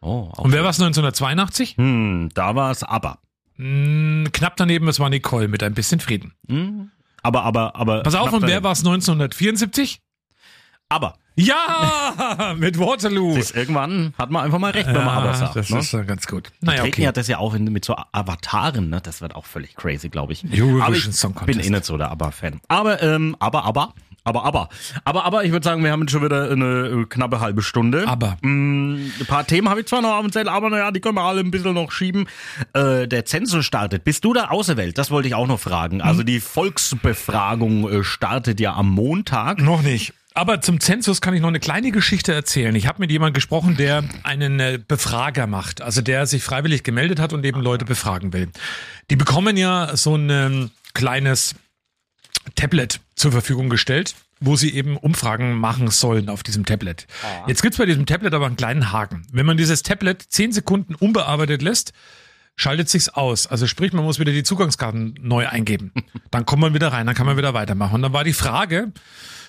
Oh, 0.00 0.30
auch 0.32 0.38
Und 0.44 0.52
wer 0.52 0.62
war 0.64 0.70
es 0.70 0.80
1982? 0.80 1.76
hm, 1.76 2.30
da 2.34 2.54
war 2.54 2.70
es 2.70 2.82
aber. 2.82 3.18
Hm, 3.56 4.28
knapp 4.32 4.56
daneben, 4.56 4.88
es 4.88 4.98
war 5.00 5.10
Nicole 5.10 5.48
mit 5.48 5.62
ein 5.62 5.74
bisschen 5.74 6.00
Frieden. 6.00 6.34
Hm, 6.48 6.90
aber, 7.22 7.42
aber, 7.44 7.76
aber. 7.76 8.02
Pass 8.02 8.14
auf, 8.14 8.32
und 8.32 8.42
wer 8.42 8.62
war 8.62 8.72
es 8.72 8.80
1974? 8.80 10.00
Aber. 10.88 11.14
Ja, 11.36 12.54
mit 12.58 12.78
Waterloo. 12.78 13.34
Siehst, 13.34 13.56
irgendwann 13.56 14.14
hat 14.16 14.30
man 14.30 14.44
einfach 14.44 14.60
mal 14.60 14.70
recht, 14.70 14.86
wenn 14.86 14.94
man 14.94 15.08
aber 15.08 15.34
sagt. 15.34 15.56
das 15.56 15.68
ne? 15.68 15.80
ist 15.80 15.92
äh, 15.92 16.04
ganz 16.04 16.28
gut. 16.28 16.52
Naja, 16.60 16.82
Treten 16.82 16.94
okay. 16.94 17.06
hat 17.08 17.16
das 17.16 17.26
ja 17.26 17.38
auch 17.38 17.54
in, 17.54 17.64
mit 17.64 17.84
so 17.84 17.96
Avataren, 18.12 18.88
ne? 18.88 19.00
Das 19.00 19.20
wird 19.20 19.34
auch 19.34 19.44
völlig 19.44 19.74
crazy, 19.74 20.10
glaube 20.10 20.32
ich. 20.32 20.44
Eurovision 20.44 20.82
aber 20.82 20.94
ich 20.94 21.12
Song 21.12 21.32
bin 21.32 21.46
Contest. 21.46 21.68
eh 21.68 21.70
nicht 21.70 21.84
so 21.84 21.96
der 21.96 22.12
ABBA-Fan. 22.12 22.60
Aber, 22.68 23.02
ähm, 23.02 23.34
aber, 23.40 23.64
aber, 23.64 23.94
aber, 24.24 24.44
aber, 24.44 24.68
aber, 25.04 25.24
aber, 25.24 25.44
ich 25.44 25.52
würde 25.52 25.64
sagen, 25.64 25.84
wir 25.84 25.92
haben 25.92 26.00
jetzt 26.00 26.12
schon 26.12 26.24
wieder 26.24 26.50
eine 26.50 27.02
äh, 27.02 27.04
knappe 27.04 27.40
halbe 27.40 27.62
Stunde. 27.62 28.08
Aber. 28.08 28.38
Mm, 28.40 28.94
ein 29.20 29.26
paar 29.26 29.46
Themen 29.46 29.68
habe 29.68 29.80
ich 29.80 29.86
zwar 29.86 30.00
noch 30.00 30.14
auf 30.14 30.22
dem 30.22 30.32
Zettel, 30.32 30.48
aber 30.48 30.70
naja, 30.70 30.90
die 30.90 31.00
können 31.00 31.16
wir 31.16 31.22
alle 31.22 31.40
ein 31.40 31.50
bisschen 31.50 31.74
noch 31.74 31.92
schieben. 31.92 32.26
Äh, 32.72 33.06
der 33.06 33.26
Zensus 33.26 33.66
startet. 33.66 34.02
Bist 34.04 34.24
du 34.24 34.32
da 34.32 34.46
auserwählt? 34.46 34.96
Das 34.96 35.10
wollte 35.10 35.28
ich 35.28 35.34
auch 35.34 35.46
noch 35.46 35.60
fragen. 35.60 36.00
Also 36.00 36.20
Hm. 36.20 36.26
die 36.26 36.40
Volksbefragung 36.40 37.90
äh, 37.90 38.02
startet 38.02 38.60
ja 38.60 38.74
am 38.74 38.88
Montag. 38.90 39.60
Noch 39.60 39.82
nicht. 39.82 40.14
Aber 40.32 40.60
zum 40.60 40.80
Zensus 40.80 41.20
kann 41.20 41.34
ich 41.34 41.40
noch 41.40 41.48
eine 41.48 41.60
kleine 41.60 41.92
Geschichte 41.92 42.32
erzählen. 42.32 42.74
Ich 42.74 42.88
habe 42.88 43.00
mit 43.00 43.10
jemandem 43.10 43.34
gesprochen, 43.34 43.76
der 43.76 44.02
einen 44.24 44.58
äh, 44.58 44.80
Befrager 44.86 45.46
macht, 45.46 45.80
also 45.80 46.00
der 46.00 46.26
sich 46.26 46.42
freiwillig 46.42 46.82
gemeldet 46.82 47.20
hat 47.20 47.32
und 47.32 47.44
eben 47.44 47.60
Leute 47.60 47.84
befragen 47.84 48.32
will. 48.32 48.48
Die 49.10 49.16
bekommen 49.16 49.56
ja 49.56 49.96
so 49.96 50.16
ein 50.16 50.30
ähm, 50.30 50.70
kleines 50.94 51.54
Tablet 52.56 53.00
zur 53.14 53.32
Verfügung 53.32 53.68
gestellt, 53.68 54.14
wo 54.40 54.56
sie 54.56 54.74
eben 54.74 54.96
Umfragen 54.96 55.54
machen 55.54 55.88
sollen 55.88 56.28
auf 56.28 56.42
diesem 56.42 56.64
Tablet. 56.64 57.06
Jetzt 57.46 57.62
gibt's 57.62 57.78
bei 57.78 57.86
diesem 57.86 58.06
Tablet 58.06 58.34
aber 58.34 58.46
einen 58.46 58.56
kleinen 58.56 58.92
Haken. 58.92 59.26
Wenn 59.32 59.46
man 59.46 59.56
dieses 59.56 59.82
Tablet 59.82 60.22
zehn 60.22 60.52
Sekunden 60.52 60.94
unbearbeitet 60.94 61.62
lässt, 61.62 61.92
schaltet 62.56 62.88
sich's 62.88 63.08
aus. 63.08 63.46
Also 63.46 63.66
sprich, 63.66 63.92
man 63.92 64.04
muss 64.04 64.18
wieder 64.18 64.32
die 64.32 64.42
Zugangskarten 64.42 65.18
neu 65.20 65.46
eingeben. 65.48 65.92
Dann 66.30 66.46
kommt 66.46 66.62
man 66.62 66.74
wieder 66.74 66.92
rein, 66.92 67.06
dann 67.06 67.14
kann 67.14 67.26
man 67.26 67.36
wieder 67.36 67.54
weitermachen. 67.54 67.94
Und 67.94 68.02
dann 68.02 68.12
war 68.12 68.24
die 68.24 68.32
Frage 68.32 68.92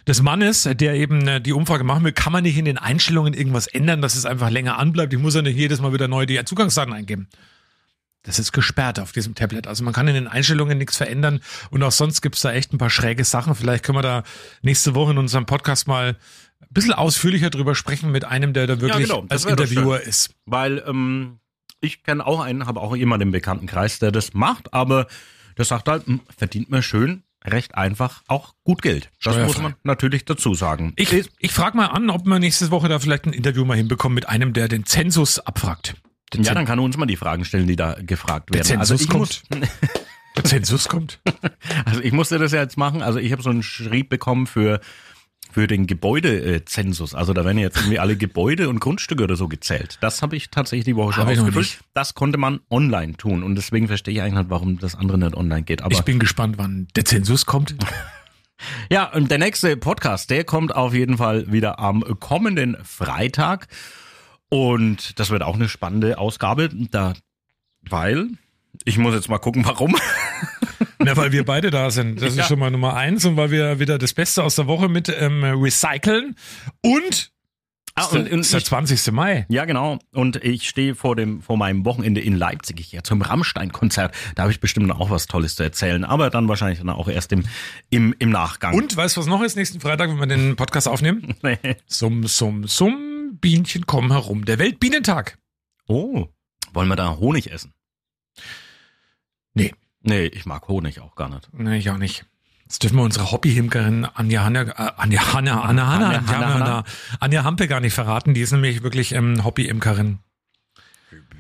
des 0.08 0.22
Mannes, 0.22 0.70
der 0.72 0.94
eben 0.94 1.28
äh, 1.28 1.42
die 1.42 1.54
Umfrage 1.54 1.84
machen 1.84 2.04
will, 2.04 2.12
kann 2.12 2.32
man 2.32 2.44
nicht 2.44 2.58
in 2.58 2.66
den 2.66 2.78
Einstellungen 2.78 3.34
irgendwas 3.34 3.66
ändern, 3.66 4.02
dass 4.02 4.16
es 4.16 4.26
einfach 4.26 4.52
länger 4.52 4.78
anbleibt? 4.78 5.14
Ich 5.14 5.20
muss 5.20 5.34
ja 5.34 5.42
nicht 5.42 5.58
jedes 5.58 5.82
Mal 5.82 5.94
wieder 5.94 6.08
neu 6.08 6.28
die 6.28 6.44
Zugangsdaten 6.46 6.94
eingeben. 6.94 7.28
Das 8.26 8.40
ist 8.40 8.52
gesperrt 8.52 9.00
auf 9.00 9.12
diesem 9.12 9.36
Tablet. 9.36 9.68
Also 9.68 9.84
man 9.84 9.94
kann 9.94 10.08
in 10.08 10.16
den 10.16 10.28
Einstellungen 10.28 10.78
nichts 10.78 10.98
verändern 10.98 11.42
und 11.70 11.84
auch 11.84 11.92
sonst 11.92 12.22
gibt's 12.22 12.42
da 12.42 12.52
echt 12.52 12.74
ein 12.74 12.78
paar 12.78 12.90
schräge 12.90 13.24
Sachen. 13.24 13.56
Vielleicht 13.56 13.84
können 13.84 13.98
wir 13.98 14.02
da 14.02 14.24
nächste 14.62 14.96
Woche 14.96 15.12
in 15.12 15.18
unserem 15.18 15.46
Podcast 15.46 15.88
mal 15.88 16.18
ein 16.62 16.68
bisschen 16.72 16.94
ausführlicher 16.94 17.50
drüber 17.50 17.76
sprechen 17.76 18.12
mit 18.12 18.26
einem, 18.26 18.54
der 18.54 18.68
da 18.68 18.82
wirklich 18.82 19.08
genau, 19.08 19.22
das 19.28 19.46
als 19.46 19.52
Interviewer 19.52 20.02
ist. 20.02 20.32
Weil 20.46 20.84
ähm, 20.88 21.40
ich 21.82 22.04
kenne 22.04 22.26
auch 22.26 22.40
einen, 22.40 22.66
habe 22.66 22.82
auch 22.82 22.96
jemanden 22.96 23.28
im 23.28 23.32
Bekanntenkreis, 23.32 24.00
der 24.00 24.12
das 24.12 24.34
macht, 24.34 24.74
aber 24.74 25.08
der 25.58 25.66
sagt 25.66 25.88
halt, 25.88 26.08
hm, 26.08 26.22
verdient 26.36 26.70
man 26.70 26.82
schön 26.82 27.24
recht 27.46 27.76
einfach 27.76 28.24
auch 28.28 28.56
gut 28.64 28.82
Geld. 28.82 29.12
Das 29.24 29.38
muss 29.38 29.62
man 29.62 29.76
natürlich 29.84 30.26
dazu 30.26 30.54
sagen. 30.56 30.94
Ich, 30.96 31.14
ich 31.38 31.52
frage 31.52 31.78
mal 31.78 31.88
an, 31.88 32.10
ob 32.10 32.26
wir 32.26 32.40
nächste 32.40 32.72
Woche 32.72 32.90
da 32.90 33.00
vielleicht 33.00 33.26
ein 33.26 33.34
Interview 33.34 33.66
mal 33.66 33.78
hinbekommen 33.78 34.16
mit 34.16 34.28
einem, 34.28 34.54
der 34.54 34.68
den 34.68 34.86
Zensus 34.86 35.40
abfragt. 35.40 35.96
Ja, 36.34 36.54
dann 36.54 36.66
kann 36.66 36.80
er 36.80 36.84
uns 36.84 36.98
mal 36.98 37.06
die 37.06 37.16
Fragen 37.16 37.46
stellen, 37.46 37.68
die 37.68 37.76
da 37.76 37.96
gefragt 38.00 38.50
der 38.50 38.66
werden. 38.66 38.80
Zensus 38.80 39.02
ich 39.02 39.10
kommt. 39.10 39.20
muss, 39.20 39.44
Der 40.36 40.44
Zensus 40.44 40.90
kommt. 40.90 41.20
also 41.86 42.02
ich 42.02 42.12
musste 42.12 42.38
das 42.40 42.52
ja 42.52 42.62
jetzt 42.62 42.78
machen. 42.78 43.02
Also 43.02 43.20
ich 43.20 43.32
habe 43.32 43.42
so 43.42 43.50
einen 43.50 43.64
Schrieb 43.64 44.10
bekommen 44.10 44.48
für 44.48 44.82
für 45.52 45.68
den 45.68 45.88
Gebäudezensus. 45.88 47.16
Also 47.16 47.32
da 47.32 47.46
werden 47.46 47.58
jetzt 47.58 47.78
irgendwie 47.78 48.00
alle 48.00 48.18
Gebäude 48.18 48.68
und 48.68 48.82
Grundstücke 48.82 49.24
oder 49.24 49.38
so 49.38 49.48
gezählt. 49.48 49.98
Das 50.02 50.22
habe 50.22 50.36
ich 50.36 50.50
tatsächlich 50.50 50.84
die 50.84 50.98
Woche 50.98 51.14
schon 51.14 51.30
ausgefüllt. 51.30 51.80
Das 51.94 52.14
konnte 52.14 52.38
man 52.38 52.60
online 52.70 53.14
tun 53.16 53.42
und 53.42 53.56
deswegen 53.56 53.88
verstehe 53.88 54.16
ich 54.16 54.22
eigentlich 54.22 54.40
nicht, 54.40 54.50
warum 54.50 54.80
das 54.80 54.96
andere 54.96 55.18
nicht 55.18 55.34
online 55.34 55.64
geht. 55.64 55.82
Aber 55.82 55.94
ich 55.94 56.02
bin 56.02 56.20
gespannt, 56.20 56.58
wann 56.58 56.88
der 56.96 57.06
Zensus 57.06 57.46
kommt. 57.46 57.76
Ja, 58.90 59.12
und 59.12 59.30
der 59.30 59.38
nächste 59.38 59.76
Podcast, 59.76 60.30
der 60.30 60.46
kommt 60.46 60.74
auf 60.74 60.94
jeden 60.94 61.18
Fall 61.18 61.52
wieder 61.52 61.78
am 61.78 62.02
kommenden 62.22 62.78
Freitag. 62.84 63.68
Und 64.50 65.20
das 65.20 65.30
wird 65.30 65.42
auch 65.44 65.56
eine 65.56 65.70
spannende 65.70 66.18
Ausgabe, 66.18 66.70
da, 66.92 67.14
weil, 67.82 68.28
ich 68.84 68.98
muss 68.98 69.14
jetzt 69.16 69.30
mal 69.30 69.40
gucken, 69.40 69.66
warum. 69.66 69.96
Na, 71.00 71.16
weil 71.18 71.32
wir 71.32 71.46
beide 71.46 71.72
da 71.72 71.92
sind. 71.92 72.22
Das 72.22 72.36
Ja. 72.36 72.44
ist 72.44 72.48
schon 72.50 72.60
mal 72.60 72.72
Nummer 72.72 72.96
eins 72.96 73.26
und 73.26 73.38
weil 73.38 73.52
wir 73.52 73.80
wieder 73.80 73.98
das 73.98 74.14
Beste 74.14 74.44
aus 74.44 74.56
der 74.56 74.68
Woche 74.68 74.88
mit 74.90 75.10
ähm, 75.10 75.44
recyceln 75.44 76.36
und 76.82 77.32
Ah, 77.98 78.08
und, 78.08 78.30
und 78.30 78.42
ist 78.42 78.52
der 78.54 78.62
20. 78.62 79.14
Mai. 79.14 79.46
Ja, 79.48 79.64
genau. 79.64 80.00
Und 80.12 80.36
ich 80.44 80.68
stehe 80.68 80.96
vor 80.96 81.16
dem 81.16 81.42
vor 81.42 81.56
meinem 81.56 81.86
Wochenende 81.86 82.20
in 82.20 82.36
Leipzig 82.36 82.78
ich 82.82 82.92
gehe 82.92 83.02
zum 83.04 83.22
Rammstein-Konzert. 83.22 84.14
Da 84.36 84.42
habe 84.44 84.52
ich 84.52 84.60
bestimmt 84.60 84.92
auch 84.92 85.10
was 85.12 85.28
Tolles 85.28 85.56
zu 85.56 85.64
erzählen, 85.64 86.04
aber 86.04 86.30
dann 86.30 86.50
wahrscheinlich 86.50 86.80
dann 86.80 86.90
auch 86.90 87.08
erst 87.08 87.32
im, 87.32 87.46
im, 87.90 88.14
im 88.20 88.32
Nachgang. 88.32 88.74
Und 88.76 88.98
weißt 88.98 89.16
du, 89.16 89.22
was 89.22 89.28
noch 89.28 89.42
ist 89.42 89.56
nächsten 89.56 89.80
Freitag, 89.80 90.10
wenn 90.10 90.20
wir 90.20 90.28
den 90.28 90.58
Podcast 90.58 90.90
aufnehmen? 90.90 91.36
Nee. 91.42 91.58
Summ, 91.88 92.28
summ, 92.28 92.68
summ, 92.68 93.15
Bienchen 93.46 93.86
kommen 93.86 94.12
herum. 94.12 94.44
Der 94.46 94.58
Weltbienentag. 94.58 95.38
Oh, 95.88 96.26
wollen 96.74 96.88
wir 96.88 96.96
da 96.96 97.18
Honig 97.18 97.52
essen? 97.52 97.76
Nee. 99.54 99.72
Nee, 100.02 100.26
ich 100.26 100.48
mag 100.48 100.68
Honig 100.68 101.00
auch 101.00 101.14
gar 101.14 101.30
nicht. 101.30 101.48
Nee, 101.54 101.78
ich 101.78 101.92
auch 101.92 102.00
nicht. 102.00 102.26
Jetzt 102.64 102.82
dürfen 102.82 102.98
wir 102.98 103.04
unsere 103.04 103.32
Hobbyhimkerin 103.32 104.06
Anja 104.06 104.44
Hanna, 104.44 104.62
äh, 104.64 104.92
Anja 104.98 105.32
Hanna, 105.34 105.62
Anna 105.62 105.86
Hanna, 105.86 106.08
Anja 106.08 106.34
Anja, 106.34 106.54
Hanna. 106.56 106.84
Anja 107.20 107.44
Hampe 107.44 107.68
gar 107.68 107.82
nicht 107.82 107.94
verraten. 107.94 108.34
Die 108.34 108.42
ist 108.42 108.52
nämlich 108.52 108.82
wirklich 108.82 109.12
ähm, 109.12 109.44
Hobbyimkerin. 109.46 110.18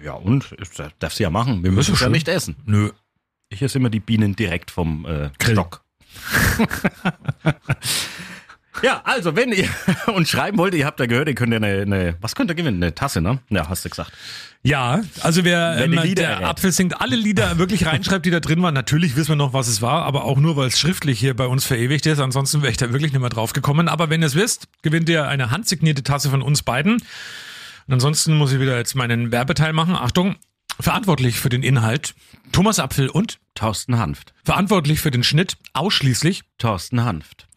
Ja, 0.03 0.13
und? 0.13 0.51
Ist- 0.51 0.79
Darf 0.99 1.15
sie 1.15 1.23
ja 1.23 1.31
machen. 1.31 1.63
Wir 1.63 1.71
müssen 1.71 1.93
ja 1.93 1.95
es 1.95 2.01
ja 2.01 2.09
nicht 2.09 2.27
essen. 2.27 2.55
Nö. 2.65 2.91
Ich 3.49 3.63
esse 3.63 3.79
immer 3.79 3.89
die 3.89 3.99
Bienen 3.99 4.35
direkt 4.35 4.69
vom 4.69 5.07
äh, 5.07 5.31
Grill. 5.39 5.55
Stock. 5.55 5.83
ja, 8.81 9.01
also 9.03 9.35
wenn 9.35 9.51
ihr 9.51 9.69
uns 10.13 10.29
schreiben 10.29 10.57
wollt, 10.57 10.73
ihr 10.73 10.85
habt 10.85 10.99
ja 10.99 11.05
gehört, 11.05 11.27
ihr 11.27 11.35
könnt 11.35 11.51
ja 11.53 11.57
eine, 11.57 11.81
eine 11.81 12.15
was 12.21 12.35
könnt 12.35 12.51
ihr 12.51 12.55
gewinnen? 12.55 12.81
Eine 12.81 12.95
Tasse, 12.95 13.21
ne? 13.21 13.39
Ja, 13.49 13.67
hast 13.69 13.85
du 13.85 13.89
gesagt. 13.89 14.11
Ja, 14.63 15.01
also 15.21 15.43
wer 15.43 15.77
ähm, 15.77 15.91
der 16.15 16.29
errät. 16.29 16.45
Apfel 16.45 16.71
singt 16.71 16.99
alle 16.99 17.15
Lieder 17.15 17.59
wirklich 17.59 17.85
reinschreibt, 17.85 18.25
die 18.25 18.31
da 18.31 18.39
drin 18.39 18.63
waren. 18.63 18.73
Natürlich 18.73 19.15
wissen 19.15 19.29
wir 19.29 19.35
noch, 19.35 19.53
was 19.53 19.67
es 19.67 19.83
war, 19.83 20.03
aber 20.05 20.23
auch 20.23 20.37
nur, 20.37 20.55
weil 20.55 20.67
es 20.67 20.79
schriftlich 20.79 21.19
hier 21.19 21.35
bei 21.35 21.45
uns 21.45 21.65
verewigt 21.65 22.07
ist. 22.07 22.19
Ansonsten 22.19 22.63
wäre 22.63 22.71
ich 22.71 22.77
da 22.77 22.91
wirklich 22.91 23.11
nicht 23.13 23.21
mehr 23.21 23.29
drauf 23.29 23.53
gekommen. 23.53 23.87
Aber 23.87 24.09
wenn 24.09 24.21
ihr 24.21 24.27
es 24.27 24.33
wisst, 24.33 24.67
gewinnt 24.81 25.07
ihr 25.07 25.27
eine 25.27 25.51
handsignierte 25.51 26.01
Tasse 26.01 26.31
von 26.31 26.41
uns 26.41 26.63
beiden. 26.63 26.93
Und 26.93 27.93
ansonsten 27.93 28.35
muss 28.37 28.53
ich 28.53 28.59
wieder 28.59 28.75
jetzt 28.75 28.95
meinen 28.95 29.31
Werbeteil 29.31 29.71
machen. 29.71 29.95
Achtung, 29.95 30.35
verantwortlich 30.79 31.39
für 31.39 31.49
den 31.49 31.61
Inhalt 31.61 32.15
Thomas 32.51 32.79
Apfel 32.79 33.09
und 33.09 33.39
Thorsten 33.53 33.97
Hanft. 33.97 34.33
verantwortlich 34.43 34.99
für 34.99 35.11
den 35.11 35.23
Schnitt 35.23 35.57
ausschließlich, 35.73 36.43
Thorsten 36.57 37.03
Hanft. 37.03 37.47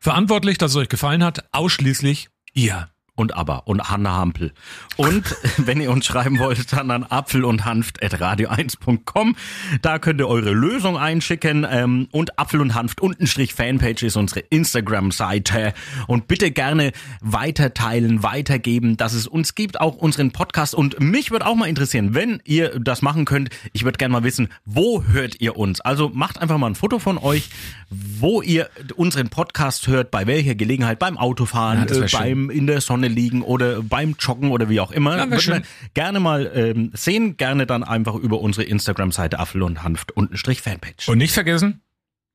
Verantwortlich, 0.00 0.58
dass 0.58 0.72
es 0.72 0.76
euch 0.76 0.88
gefallen 0.88 1.22
hat, 1.22 1.44
ausschließlich 1.52 2.28
ihr. 2.52 2.90
Und 3.20 3.34
aber 3.36 3.66
und 3.66 3.90
Hanna 3.90 4.16
Hampel. 4.16 4.52
Und 4.96 5.36
wenn 5.58 5.78
ihr 5.78 5.90
uns 5.90 6.06
schreiben 6.06 6.38
wollt, 6.38 6.72
dann 6.72 6.90
an 6.90 7.04
apfel 7.04 7.44
und 7.44 7.66
hanft 7.66 8.02
at 8.02 8.14
radio1.com. 8.14 9.36
Da 9.82 9.98
könnt 9.98 10.20
ihr 10.22 10.26
eure 10.26 10.52
Lösung 10.52 10.96
einschicken. 10.96 11.66
Ähm, 11.70 12.08
und 12.12 12.38
Apfel 12.38 12.62
und 12.62 12.74
Hanft 12.74 13.02
untenstrich 13.02 13.52
Fanpage 13.52 14.04
ist 14.04 14.16
unsere 14.16 14.40
Instagram-Seite. 14.40 15.74
Und 16.06 16.28
bitte 16.28 16.50
gerne 16.50 16.92
weiter 17.20 17.74
teilen, 17.74 18.22
weitergeben, 18.22 18.96
dass 18.96 19.12
es 19.12 19.26
uns 19.26 19.54
gibt, 19.54 19.80
auch 19.80 19.96
unseren 19.96 20.30
Podcast. 20.30 20.74
Und 20.74 20.98
mich 20.98 21.30
würde 21.30 21.44
auch 21.46 21.54
mal 21.56 21.66
interessieren, 21.68 22.14
wenn 22.14 22.40
ihr 22.44 22.78
das 22.80 23.02
machen 23.02 23.26
könnt, 23.26 23.50
ich 23.74 23.84
würde 23.84 23.98
gerne 23.98 24.12
mal 24.12 24.24
wissen, 24.24 24.48
wo 24.64 25.04
hört 25.04 25.40
ihr 25.40 25.58
uns? 25.58 25.82
Also 25.82 26.08
macht 26.08 26.40
einfach 26.40 26.56
mal 26.56 26.68
ein 26.68 26.74
Foto 26.74 26.98
von 26.98 27.18
euch, 27.18 27.50
wo 27.90 28.40
ihr 28.40 28.70
unseren 28.96 29.28
Podcast 29.28 29.88
hört, 29.88 30.10
bei 30.10 30.26
welcher 30.26 30.54
Gelegenheit, 30.54 30.98
beim 30.98 31.18
Autofahren, 31.18 31.86
Ja, 31.88 32.02
äh, 32.02 32.08
schön. 32.08 32.20
beim 32.20 32.50
in 32.50 32.66
der 32.66 32.80
Sonne 32.80 33.08
liegen 33.10 33.42
oder 33.42 33.82
beim 33.82 34.16
Joggen 34.18 34.50
oder 34.50 34.68
wie 34.68 34.80
auch 34.80 34.90
immer. 34.90 35.16
Ja, 35.16 35.30
Würden 35.30 35.46
wir 35.46 35.62
gerne 35.94 36.20
mal 36.20 36.50
ähm, 36.54 36.90
sehen, 36.94 37.36
gerne 37.36 37.66
dann 37.66 37.84
einfach 37.84 38.14
über 38.14 38.40
unsere 38.40 38.64
Instagram-Seite 38.64 39.38
Apfel 39.38 39.62
und 39.62 39.82
Hanft 39.82 40.12
untenstrich 40.12 40.62
Fanpage. 40.62 41.08
Und 41.08 41.18
nicht 41.18 41.32
vergessen, 41.32 41.82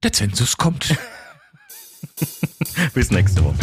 der 0.03 0.13
Zensus 0.13 0.57
kommt. 0.57 0.95
Bis 2.93 3.11
nächste 3.11 3.43
Woche. 3.43 3.55